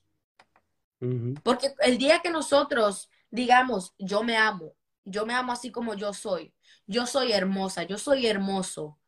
Porque 1.42 1.74
el 1.80 1.98
día 1.98 2.20
que 2.20 2.30
nosotros 2.30 3.10
digamos, 3.30 3.94
yo 3.98 4.22
me 4.22 4.38
amo, 4.38 4.74
yo 5.04 5.26
me 5.26 5.34
amo 5.34 5.52
así 5.52 5.70
como 5.70 5.92
yo 5.92 6.14
soy, 6.14 6.54
yo 6.86 7.04
soy 7.04 7.32
hermosa, 7.32 7.82
yo 7.82 7.98
soy 7.98 8.26
hermoso, 8.28 8.98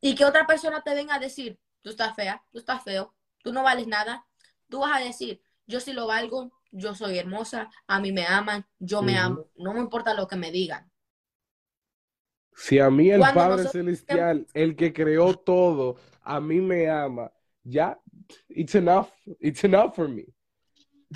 y 0.00 0.14
que 0.14 0.24
otra 0.24 0.46
persona 0.46 0.82
te 0.82 0.94
venga 0.94 1.16
a 1.16 1.18
decir, 1.18 1.58
tú 1.82 1.90
estás 1.90 2.14
fea, 2.14 2.44
tú 2.52 2.60
estás 2.60 2.84
feo, 2.84 3.12
tú 3.42 3.52
no 3.52 3.64
vales 3.64 3.88
nada, 3.88 4.24
tú 4.68 4.78
vas 4.82 4.96
a 4.96 5.04
decir, 5.04 5.42
yo 5.66 5.80
sí 5.80 5.92
lo 5.92 6.06
valgo, 6.06 6.52
yo 6.76 6.94
soy 6.94 7.18
hermosa, 7.18 7.70
a 7.86 8.00
mí 8.00 8.12
me 8.12 8.26
aman, 8.26 8.66
yo 8.78 9.02
me 9.02 9.16
amo, 9.16 9.46
no 9.56 9.72
me 9.72 9.80
importa 9.80 10.14
lo 10.14 10.26
que 10.26 10.36
me 10.36 10.52
digan. 10.52 10.90
Si 12.54 12.78
a 12.78 12.90
mí 12.90 13.10
el 13.10 13.20
Padre 13.20 13.66
Celestial, 13.68 14.46
el 14.54 14.76
que 14.76 14.92
creó 14.92 15.34
todo, 15.34 15.96
a 16.22 16.40
mí 16.40 16.60
me 16.60 16.88
ama, 16.88 17.32
ya, 17.62 17.98
it's 18.48 18.74
enough, 18.74 19.08
it's 19.40 19.64
enough 19.64 19.94
for 19.94 20.08
me. 20.08 20.24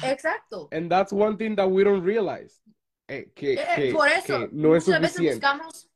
Exacto. 0.03 0.69
And 0.73 0.91
that's 0.91 1.13
one 1.13 1.37
thing 1.37 1.57
that 1.57 1.69
we 1.69 1.85
don't 1.85 2.05
realize. 2.05 2.61
Eh, 3.09 3.31
que, 3.35 3.55
eh, 3.55 3.67
que, 3.75 3.93
Por 3.93 4.09
eso, 4.09 4.39
que 4.39 4.49
no 4.53 4.77
es 4.77 4.87
muchas 4.87 5.01
veces 5.01 5.35
buscamos 5.35 5.89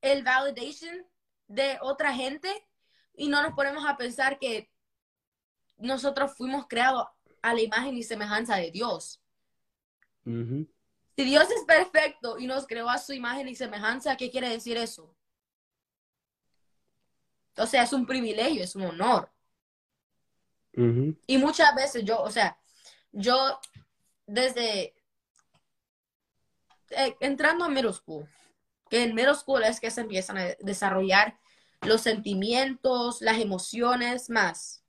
el 0.00 0.22
validation 0.22 1.06
de 1.46 1.78
otra 1.82 2.12
gente 2.14 2.48
y 3.14 3.28
no 3.28 3.42
nos 3.42 3.52
ponemos 3.52 3.84
a 3.86 3.96
pensar 3.96 4.38
que 4.38 4.70
nosotros 5.76 6.34
fuimos 6.36 6.66
creados 6.68 7.06
a 7.44 7.52
la 7.52 7.60
imagen 7.60 7.94
y 7.94 8.02
semejanza 8.02 8.56
de 8.56 8.70
Dios. 8.70 9.20
Si 10.24 11.24
Dios 11.24 11.44
es 11.50 11.62
perfecto 11.66 12.38
y 12.38 12.46
nos 12.46 12.66
creó 12.66 12.88
a 12.88 12.96
su 12.96 13.12
imagen 13.12 13.46
y 13.48 13.54
semejanza, 13.54 14.16
¿qué 14.16 14.30
quiere 14.30 14.48
decir 14.48 14.78
eso? 14.78 15.14
O 17.58 17.66
sea, 17.66 17.82
es 17.82 17.92
un 17.92 18.06
privilegio, 18.06 18.64
es 18.64 18.74
un 18.74 18.86
honor. 18.86 19.30
Y 21.26 21.36
muchas 21.36 21.74
veces 21.74 22.02
yo, 22.04 22.22
o 22.22 22.30
sea, 22.30 22.58
yo 23.12 23.60
desde 24.26 24.94
eh, 26.90 27.16
entrando 27.20 27.66
a 27.66 27.68
middle 27.68 27.92
school, 27.92 28.26
que 28.88 29.02
en 29.02 29.14
middle 29.14 29.34
school 29.34 29.62
es 29.64 29.80
que 29.80 29.90
se 29.90 30.00
empiezan 30.00 30.38
a 30.38 30.44
desarrollar 30.60 31.38
los 31.82 32.00
sentimientos, 32.00 33.20
las 33.20 33.38
emociones 33.38 34.30
más. 34.30 34.83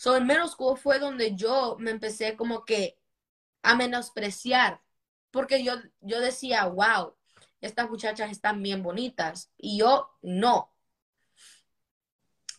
So, 0.00 0.16
en 0.16 0.26
middle 0.26 0.48
school 0.48 0.78
fue 0.78 0.98
donde 0.98 1.36
yo 1.36 1.76
me 1.78 1.90
empecé 1.90 2.34
como 2.34 2.64
que 2.64 2.98
a 3.60 3.74
menospreciar, 3.74 4.80
porque 5.30 5.62
yo, 5.62 5.74
yo 6.00 6.20
decía, 6.20 6.64
wow, 6.64 7.18
estas 7.60 7.90
muchachas 7.90 8.30
están 8.30 8.62
bien 8.62 8.82
bonitas, 8.82 9.52
y 9.58 9.78
yo 9.78 10.08
no. 10.22 10.74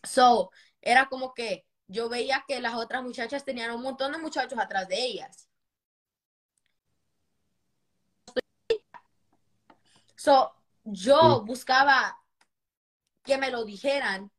So, 0.04 0.52
era 0.80 1.08
como 1.08 1.34
que 1.34 1.66
yo 1.88 2.08
veía 2.08 2.44
que 2.46 2.60
las 2.60 2.74
otras 2.74 3.02
muchachas 3.02 3.44
tenían 3.44 3.72
un 3.72 3.82
montón 3.82 4.12
de 4.12 4.18
muchachos 4.18 4.60
atrás 4.60 4.86
de 4.86 5.04
ellas. 5.04 5.48
So, 10.14 10.54
yo 10.84 11.42
buscaba 11.44 12.22
que 13.24 13.36
me 13.36 13.50
lo 13.50 13.64
dijeran 13.64 14.30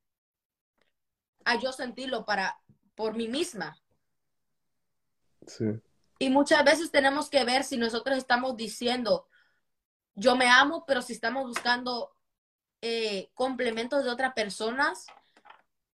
a 1.43 1.59
yo 1.59 1.73
sentirlo 1.73 2.23
para 2.23 2.62
por 2.95 3.15
mí 3.15 3.28
misma. 3.28 3.78
Sí. 5.48 5.65
Y 6.20 6.30
muchas 6.30 6.64
veces 6.64 6.91
tenemos 6.91 7.30
que 7.30 7.44
ver 7.44 7.64
si 7.64 7.78
nosotros 7.78 8.18
estamos 8.18 8.56
diciendo, 8.56 9.28
yo 10.15 10.36
me 10.36 10.49
amo, 10.49 10.86
pero 10.86 11.02
si 11.02 11.14
estamos 11.14 11.48
buscando 11.48 12.11
eh, 12.82 13.30
complementos 13.34 14.03
de 14.03 14.10
otras 14.10 14.34
personas 14.34 15.07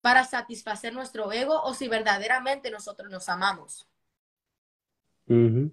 para 0.00 0.24
satisfacer 0.24 0.92
nuestro 0.92 1.32
ego 1.32 1.60
o 1.62 1.74
si 1.74 1.88
verdaderamente 1.88 2.70
nosotros 2.70 3.10
nos 3.10 3.28
amamos. 3.28 3.88
Ujú. 5.26 5.72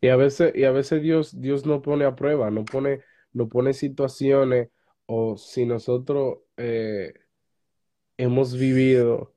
Y 0.00 0.08
a 0.08 0.16
veces, 0.16 0.54
y 0.54 0.64
a 0.64 0.70
veces 0.70 1.00
Dios, 1.02 1.40
Dios 1.40 1.64
nos 1.64 1.80
pone 1.82 2.04
a 2.04 2.14
prueba, 2.14 2.50
no 2.50 2.64
pone, 2.64 3.02
no 3.32 3.48
pone 3.48 3.72
situaciones 3.72 4.68
o 5.06 5.36
si 5.36 5.64
nosotros 5.66 6.38
eh, 6.56 7.14
hemos 8.16 8.56
vivido 8.56 9.33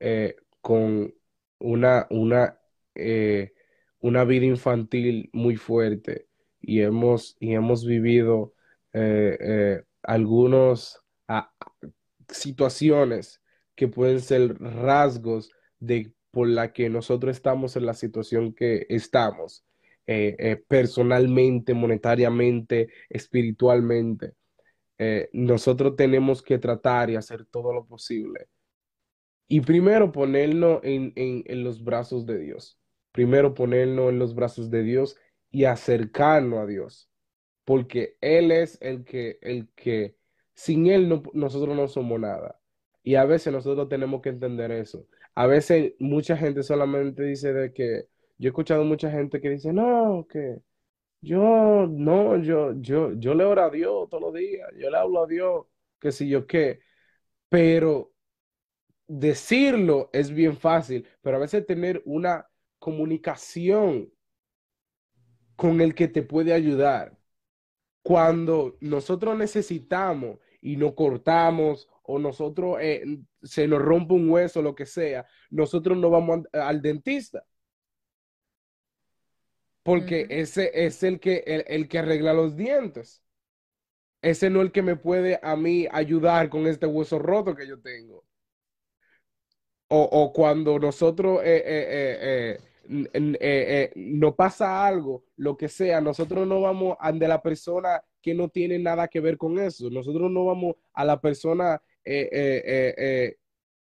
eh, 0.00 0.36
con 0.60 1.14
una, 1.60 2.06
una, 2.10 2.58
eh, 2.94 3.52
una 4.00 4.24
vida 4.24 4.46
infantil 4.46 5.30
muy 5.32 5.56
fuerte 5.56 6.26
y 6.60 6.80
hemos, 6.80 7.36
y 7.40 7.54
hemos 7.54 7.86
vivido 7.86 8.54
eh, 8.92 9.38
eh, 9.40 9.82
algunos 10.02 11.02
ah, 11.28 11.52
situaciones 12.28 13.42
que 13.76 13.88
pueden 13.88 14.20
ser 14.20 14.58
rasgos 14.60 15.50
de 15.78 16.12
por 16.30 16.48
la 16.48 16.72
que 16.72 16.88
nosotros 16.90 17.36
estamos 17.36 17.76
en 17.76 17.86
la 17.86 17.94
situación 17.94 18.54
que 18.54 18.86
estamos, 18.88 19.64
personalmente, 20.68 21.72
monetariamente, 21.74 22.88
espiritualmente. 23.08 24.34
Nosotros 25.32 25.96
tenemos 25.96 26.42
que 26.42 26.58
tratar 26.58 27.10
y 27.10 27.16
hacer 27.16 27.46
todo 27.46 27.72
lo 27.72 27.84
posible. 27.84 28.48
Y 29.50 29.62
primero 29.62 30.12
ponernos 30.12 30.80
en, 30.84 31.12
en, 31.16 31.44
en 31.46 31.64
los 31.64 31.84
brazos 31.84 32.26
de 32.26 32.38
Dios. 32.38 32.78
Primero 33.12 33.54
ponernos 33.54 34.10
en 34.10 34.20
los 34.20 34.34
brazos 34.36 34.70
de 34.70 34.84
Dios 34.84 35.18
y 35.50 35.64
acercarnos 35.66 36.60
a 36.60 36.66
Dios. 36.66 37.10
Porque 37.64 38.16
Él 38.20 38.52
es 38.52 38.78
el 38.82 39.04
que, 39.04 39.38
el 39.42 39.68
que, 39.74 40.16
sin 40.54 40.86
Él 40.88 41.08
no- 41.08 41.22
nosotros 41.34 41.76
no 41.76 41.88
somos 41.88 42.20
nada. 42.20 42.60
Y 43.02 43.16
a 43.16 43.24
veces 43.24 43.52
nosotros 43.52 43.88
tenemos 43.88 44.22
que 44.22 44.30
entender 44.30 44.70
eso. 44.72 45.06
A 45.34 45.46
veces 45.48 45.94
mucha 45.98 46.36
gente 46.36 46.62
solamente 46.62 47.24
dice 47.24 47.52
de 47.52 47.72
que, 47.72 48.06
yo 48.38 48.48
he 48.48 48.50
escuchado 48.50 48.84
mucha 48.84 49.10
gente 49.10 49.40
que 49.40 49.50
dice, 49.50 49.72
no, 49.72 50.26
que 50.30 50.58
yo, 51.22 51.86
no, 51.88 52.38
yo, 52.42 52.74
yo, 52.80 53.12
yo 53.14 53.34
le 53.34 53.44
oro 53.44 53.64
a 53.64 53.70
Dios 53.70 54.08
todos 54.10 54.22
los 54.24 54.34
días, 54.34 54.68
yo 54.78 54.90
le 54.90 54.96
hablo 54.98 55.24
a 55.24 55.26
Dios, 55.28 55.66
que 56.00 56.12
si 56.12 56.28
yo 56.28 56.46
qué, 56.46 56.80
pero 57.48 58.09
decirlo 59.10 60.08
es 60.12 60.30
bien 60.30 60.56
fácil, 60.56 61.06
pero 61.20 61.36
a 61.36 61.40
veces 61.40 61.66
tener 61.66 62.00
una 62.04 62.48
comunicación 62.78 64.12
con 65.56 65.80
el 65.80 65.94
que 65.94 66.06
te 66.08 66.22
puede 66.22 66.52
ayudar. 66.52 67.18
Cuando 68.02 68.76
nosotros 68.80 69.36
necesitamos 69.36 70.38
y 70.60 70.76
nos 70.76 70.94
cortamos 70.94 71.88
o 72.04 72.18
nosotros 72.20 72.78
eh, 72.80 73.04
se 73.42 73.66
nos 73.66 73.82
rompe 73.82 74.14
un 74.14 74.30
hueso, 74.30 74.62
lo 74.62 74.74
que 74.76 74.86
sea, 74.86 75.26
nosotros 75.50 75.98
no 75.98 76.08
vamos 76.10 76.42
al 76.52 76.80
dentista. 76.80 77.44
Porque 79.82 80.26
ese 80.30 80.70
es 80.86 81.02
el 81.02 81.18
que, 81.20 81.42
el, 81.46 81.64
el 81.66 81.88
que 81.88 81.98
arregla 81.98 82.32
los 82.32 82.56
dientes. 82.56 83.22
Ese 84.22 84.50
no 84.50 84.60
es 84.60 84.66
el 84.66 84.72
que 84.72 84.82
me 84.82 84.96
puede 84.96 85.40
a 85.42 85.56
mí 85.56 85.88
ayudar 85.90 86.48
con 86.48 86.66
este 86.66 86.86
hueso 86.86 87.18
roto 87.18 87.56
que 87.56 87.66
yo 87.66 87.80
tengo. 87.80 88.24
O, 89.92 90.02
o 90.02 90.32
cuando 90.32 90.78
nosotros 90.78 91.40
eh, 91.42 91.62
eh, 91.66 92.18
eh, 92.20 92.58
n- 92.88 93.10
n- 93.12 93.90
nos 93.96 94.34
pasa 94.34 94.86
algo, 94.86 95.24
lo 95.36 95.56
que 95.56 95.68
sea, 95.68 96.00
nosotros 96.00 96.46
no 96.46 96.60
vamos 96.60 96.96
a 97.00 97.10
de 97.12 97.26
la 97.28 97.42
persona 97.42 98.00
que 98.22 98.32
no 98.34 98.48
tiene 98.48 98.78
nada 98.78 99.08
que 99.08 99.20
ver 99.20 99.36
con 99.36 99.58
eso. 99.58 99.90
Nosotros 99.90 100.30
no 100.30 100.44
vamos 100.44 100.76
a 100.92 101.04
la 101.04 101.20
persona 101.20 101.82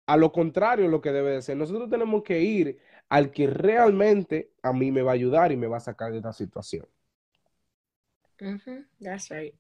a 0.06 0.16
lo 0.16 0.32
contrario 0.32 0.88
lo 0.88 1.00
que 1.02 1.12
debe 1.12 1.32
de 1.32 1.42
ser. 1.42 1.56
Nosotros 1.56 1.90
tenemos 1.90 2.22
que 2.22 2.40
ir 2.40 2.78
al 3.10 3.30
que 3.30 3.46
realmente 3.46 4.50
a 4.62 4.72
mí 4.72 4.90
me 4.90 5.02
va 5.02 5.10
a 5.12 5.14
ayudar 5.14 5.52
y 5.52 5.56
me 5.56 5.66
va 5.66 5.76
a 5.76 5.80
sacar 5.80 6.10
de 6.10 6.18
esta 6.18 6.32
situación. 6.32 6.86
That's 9.00 9.28
right. 9.30 9.54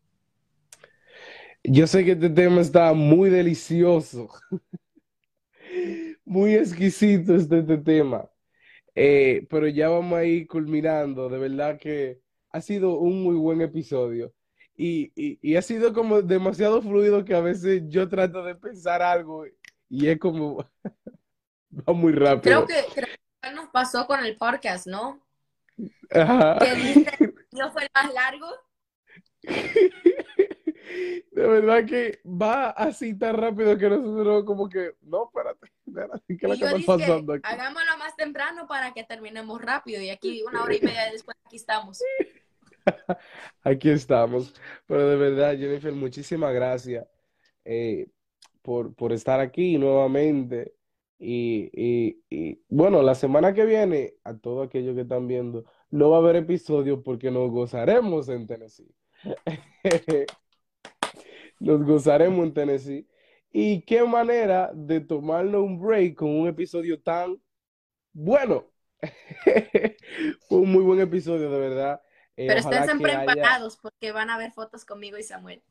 Yo 1.64 1.86
sé 1.86 2.04
que 2.04 2.12
este 2.12 2.30
tema 2.30 2.60
está 2.60 2.92
muy 2.94 3.30
delicioso, 3.30 4.28
muy 6.28 6.54
exquisito 6.54 7.34
este, 7.34 7.58
este 7.60 7.78
tema. 7.78 8.30
Eh, 8.94 9.46
pero 9.50 9.68
ya 9.68 9.88
vamos 9.88 10.18
a 10.18 10.24
ir 10.24 10.46
culminando. 10.46 11.28
De 11.28 11.38
verdad 11.38 11.78
que 11.78 12.20
ha 12.50 12.60
sido 12.60 12.98
un 12.98 13.22
muy 13.22 13.36
buen 13.36 13.60
episodio. 13.60 14.32
Y, 14.76 15.12
y, 15.16 15.38
y 15.42 15.56
ha 15.56 15.62
sido 15.62 15.92
como 15.92 16.22
demasiado 16.22 16.80
fluido 16.82 17.24
que 17.24 17.34
a 17.34 17.40
veces 17.40 17.82
yo 17.88 18.08
trato 18.08 18.44
de 18.44 18.54
pensar 18.54 19.02
algo 19.02 19.44
y 19.88 20.06
es 20.08 20.18
como 20.18 20.58
va 21.70 21.92
muy 21.92 22.12
Creo 22.12 22.26
rápido. 22.26 22.66
que, 22.66 22.84
creo 22.94 23.08
que 23.42 23.52
nos 23.52 23.68
pasó 23.70 24.06
con 24.06 24.24
el 24.24 24.36
podcast, 24.36 24.86
¿no? 24.86 25.20
Ajá. 26.10 26.58
Que 26.60 27.04
que 27.04 27.34
no 27.52 27.72
fue 27.72 27.82
el 27.84 27.88
más 27.94 28.14
largo. 28.14 28.46
De 31.30 31.46
verdad 31.46 31.84
que 31.86 32.20
va 32.24 32.70
así 32.70 33.16
tan 33.16 33.36
rápido 33.36 33.76
que 33.76 33.88
nosotros 33.88 34.44
como 34.44 34.68
que, 34.68 34.92
no, 35.02 35.26
espérate, 35.26 35.72
espérate, 35.86 36.36
¿qué 36.36 36.46
es 36.46 36.60
lo 36.60 36.86
pasando 36.86 37.32
aquí? 37.34 37.42
hagámoslo 37.44 37.98
más 37.98 38.16
temprano 38.16 38.66
para 38.66 38.92
que 38.92 39.04
terminemos 39.04 39.60
rápido. 39.60 40.00
Y 40.00 40.10
aquí, 40.10 40.42
una 40.42 40.62
hora 40.62 40.74
y 40.74 40.80
media 40.82 41.10
después, 41.12 41.36
aquí 41.44 41.56
estamos. 41.56 42.00
Aquí 43.62 43.90
estamos. 43.90 44.54
Pero 44.86 45.08
de 45.08 45.16
verdad, 45.16 45.56
Jennifer, 45.58 45.92
muchísimas 45.92 46.54
gracias 46.54 47.06
eh, 47.64 48.08
por, 48.62 48.94
por 48.94 49.12
estar 49.12 49.40
aquí 49.40 49.76
nuevamente. 49.76 50.74
Y, 51.18 51.68
y, 51.74 52.22
y, 52.30 52.62
bueno, 52.68 53.02
la 53.02 53.14
semana 53.14 53.52
que 53.52 53.64
viene, 53.64 54.14
a 54.24 54.36
todos 54.38 54.66
aquellos 54.66 54.94
que 54.94 55.02
están 55.02 55.26
viendo, 55.26 55.64
no 55.90 56.10
va 56.10 56.16
a 56.16 56.20
haber 56.20 56.36
episodio 56.36 57.02
porque 57.02 57.30
nos 57.30 57.50
gozaremos 57.50 58.28
en 58.28 58.46
Tennessee. 58.46 58.94
Nos 61.58 61.84
gozaremos 61.84 62.46
en 62.46 62.54
Tennessee. 62.54 63.06
Y 63.50 63.82
qué 63.82 64.04
manera 64.04 64.70
de 64.74 65.00
tomarnos 65.00 65.62
un 65.62 65.80
break 65.80 66.16
con 66.16 66.28
un 66.30 66.48
episodio 66.48 67.00
tan 67.00 67.40
bueno. 68.12 68.70
Fue 70.48 70.58
un 70.58 70.72
muy 70.72 70.82
buen 70.82 71.00
episodio, 71.00 71.50
de 71.50 71.58
verdad. 71.58 72.02
Eh, 72.36 72.46
Pero 72.46 72.60
estén 72.60 72.98
que 72.98 73.04
haya... 73.04 73.24
preparados 73.24 73.76
porque 73.76 74.12
van 74.12 74.30
a 74.30 74.38
ver 74.38 74.52
fotos 74.52 74.84
conmigo 74.84 75.18
y 75.18 75.22
Samuel. 75.22 75.62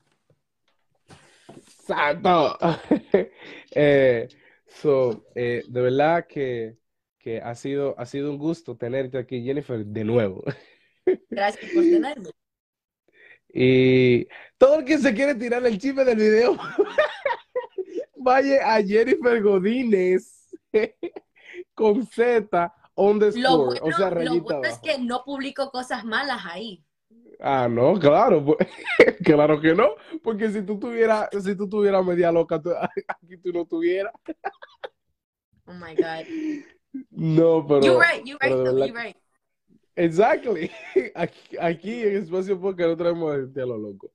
¡Santo! 1.86 2.58
eh, 3.72 4.28
so, 4.68 5.26
eh, 5.36 5.64
de 5.68 5.82
verdad 5.82 6.26
que, 6.28 6.78
que 7.18 7.40
ha 7.40 7.56
sido, 7.56 7.96
ha 7.98 8.06
sido 8.06 8.32
un 8.32 8.38
gusto 8.38 8.76
tenerte 8.76 9.18
aquí, 9.18 9.44
Jennifer, 9.44 9.86
de 9.86 10.04
nuevo. 10.04 10.44
Gracias 11.30 11.72
por 11.72 11.84
tenerme. 11.84 12.30
Y 13.60 14.28
todo 14.60 14.76
el 14.80 14.86
que 14.86 15.00
se 15.00 15.16
quiere 15.16 15.34
tirar 15.34 15.66
el 15.66 15.80
chisme 15.80 16.06
del 16.06 16.20
video, 16.20 16.56
vaya 18.16 18.76
a 18.76 18.84
Jennifer 18.84 19.42
Godínez 19.42 20.48
con 21.74 22.06
Z 22.06 22.72
Lo 22.96 23.04
underscore, 23.04 23.66
bueno, 23.66 23.80
o 23.82 23.92
sea, 23.92 24.10
lo 24.12 24.42
bueno 24.42 24.68
es 24.68 24.78
que 24.78 25.00
no 25.00 25.24
publico 25.24 25.72
cosas 25.72 26.06
malas 26.06 26.42
ahí. 26.46 26.84
Ah, 27.40 27.68
no, 27.68 27.98
claro, 28.00 28.46
pues, 28.46 28.58
claro 29.26 29.60
que 29.60 29.74
no, 29.74 29.96
porque 30.22 30.52
si 30.52 30.62
tú 30.62 30.78
tuvieras, 30.78 31.28
si 31.44 31.56
tú 31.56 31.68
tuvieras 31.68 32.06
media 32.06 32.32
loca, 32.32 32.62
tú- 32.62 32.76
aquí 33.08 33.38
tú 33.38 33.52
no 33.52 33.66
tuvieras. 33.66 34.14
Oh 35.66 35.74
my 35.74 35.96
God. 35.96 36.26
No, 37.10 37.66
pero, 37.68 37.82
You're 37.82 38.00
right, 38.00 38.24
you're 38.24 38.38
right, 38.40 38.56
though, 38.56 38.86
you're 38.86 39.04
right. 39.04 39.18
Exactly. 39.98 40.70
Aquí, 41.16 41.58
aquí 41.60 42.04
en 42.04 42.18
Espacio 42.18 42.60
porque 42.62 42.84
no 42.84 42.96
traemos 42.96 43.34
a 43.34 43.66
lo 43.66 43.78
loco. 43.78 44.14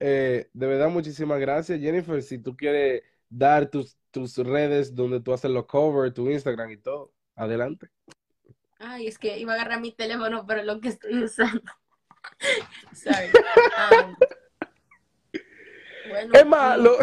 Eh, 0.00 0.48
de 0.52 0.66
verdad, 0.66 0.88
muchísimas 0.90 1.38
gracias, 1.40 1.78
Jennifer. 1.80 2.20
Si 2.22 2.38
tú 2.38 2.56
quieres 2.56 3.02
dar 3.28 3.70
tus, 3.70 3.96
tus 4.10 4.36
redes 4.38 4.94
donde 4.94 5.20
tú 5.20 5.32
haces 5.32 5.50
los 5.50 5.66
covers, 5.66 6.12
tu 6.14 6.28
Instagram 6.28 6.70
y 6.72 6.78
todo, 6.78 7.12
adelante. 7.36 7.88
Ay, 8.78 9.06
es 9.06 9.18
que 9.18 9.38
iba 9.38 9.52
a 9.52 9.56
agarrar 9.56 9.80
mi 9.80 9.92
teléfono, 9.92 10.44
pero 10.46 10.62
lo 10.64 10.80
que 10.80 10.88
estoy 10.88 11.22
usando. 11.22 11.62
Sorry. 12.92 13.26
Um, 13.28 14.16
bueno, 16.08 16.32
Es 16.34 16.46
más, 16.46 16.76
mi, 16.78 16.84
lo- 16.84 16.98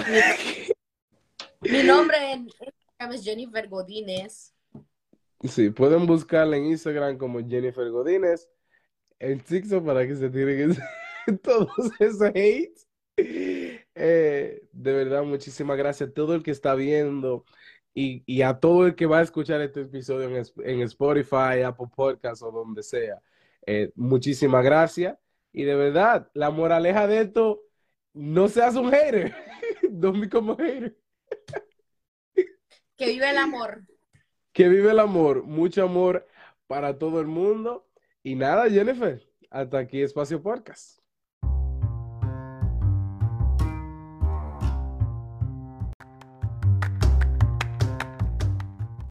mi- 1.61 1.71
mi 1.71 1.83
nombre 1.83 2.31
en 2.33 2.39
Instagram 2.47 3.13
es 3.13 3.23
Jennifer 3.23 3.67
Godínez. 3.69 4.53
Sí, 5.43 5.69
pueden 5.69 6.05
buscarla 6.07 6.57
en 6.57 6.65
Instagram 6.65 7.17
como 7.17 7.39
Jennifer 7.39 7.89
Godínez, 7.89 8.49
en 9.19 9.39
TikTok 9.39 9.85
para 9.85 10.07
que 10.07 10.15
se 10.15 10.29
tiren 10.29 10.75
todos 11.43 11.91
esos 11.99 12.21
hates. 12.21 12.87
Eh, 13.17 14.61
de 14.71 14.93
verdad, 14.93 15.23
muchísimas 15.23 15.77
gracias 15.77 16.09
a 16.09 16.13
todo 16.13 16.35
el 16.35 16.43
que 16.43 16.51
está 16.51 16.75
viendo 16.75 17.45
y, 17.93 18.41
a 18.43 18.59
todo 18.59 18.85
el 18.85 18.95
que 18.95 19.07
va 19.07 19.19
a 19.19 19.23
escuchar 19.23 19.59
este 19.61 19.81
episodio 19.81 20.29
en, 20.63 20.81
Spotify, 20.81 21.61
Apple 21.65 21.87
Podcasts 21.95 22.43
o 22.43 22.51
donde 22.51 22.83
sea. 22.83 23.19
Eh, 23.65 23.91
muchísimas 23.95 24.63
gracias. 24.63 25.17
Y 25.51 25.63
de 25.63 25.75
verdad, 25.75 26.29
la 26.33 26.51
moraleja 26.51 27.07
de 27.07 27.21
esto, 27.21 27.63
no 28.13 28.47
seas 28.49 28.75
un 28.75 28.91
hater. 28.91 29.35
Become 29.89 30.51
a 30.53 30.55
hater. 30.55 30.97
Que 32.95 33.07
vive 33.07 33.29
el 33.31 33.37
amor. 33.37 33.83
Que 34.57 34.67
vive 34.69 34.89
el 34.89 34.99
amor. 34.99 35.43
Mucho 35.43 35.83
amor 35.83 36.25
para 36.65 36.97
todo 36.97 37.21
el 37.21 37.27
mundo. 37.27 37.85
Y 38.23 38.33
nada, 38.33 38.67
Jennifer, 38.67 39.21
hasta 39.51 39.77
aquí 39.77 40.01
Espacio 40.01 40.41
Podcast. 40.41 40.96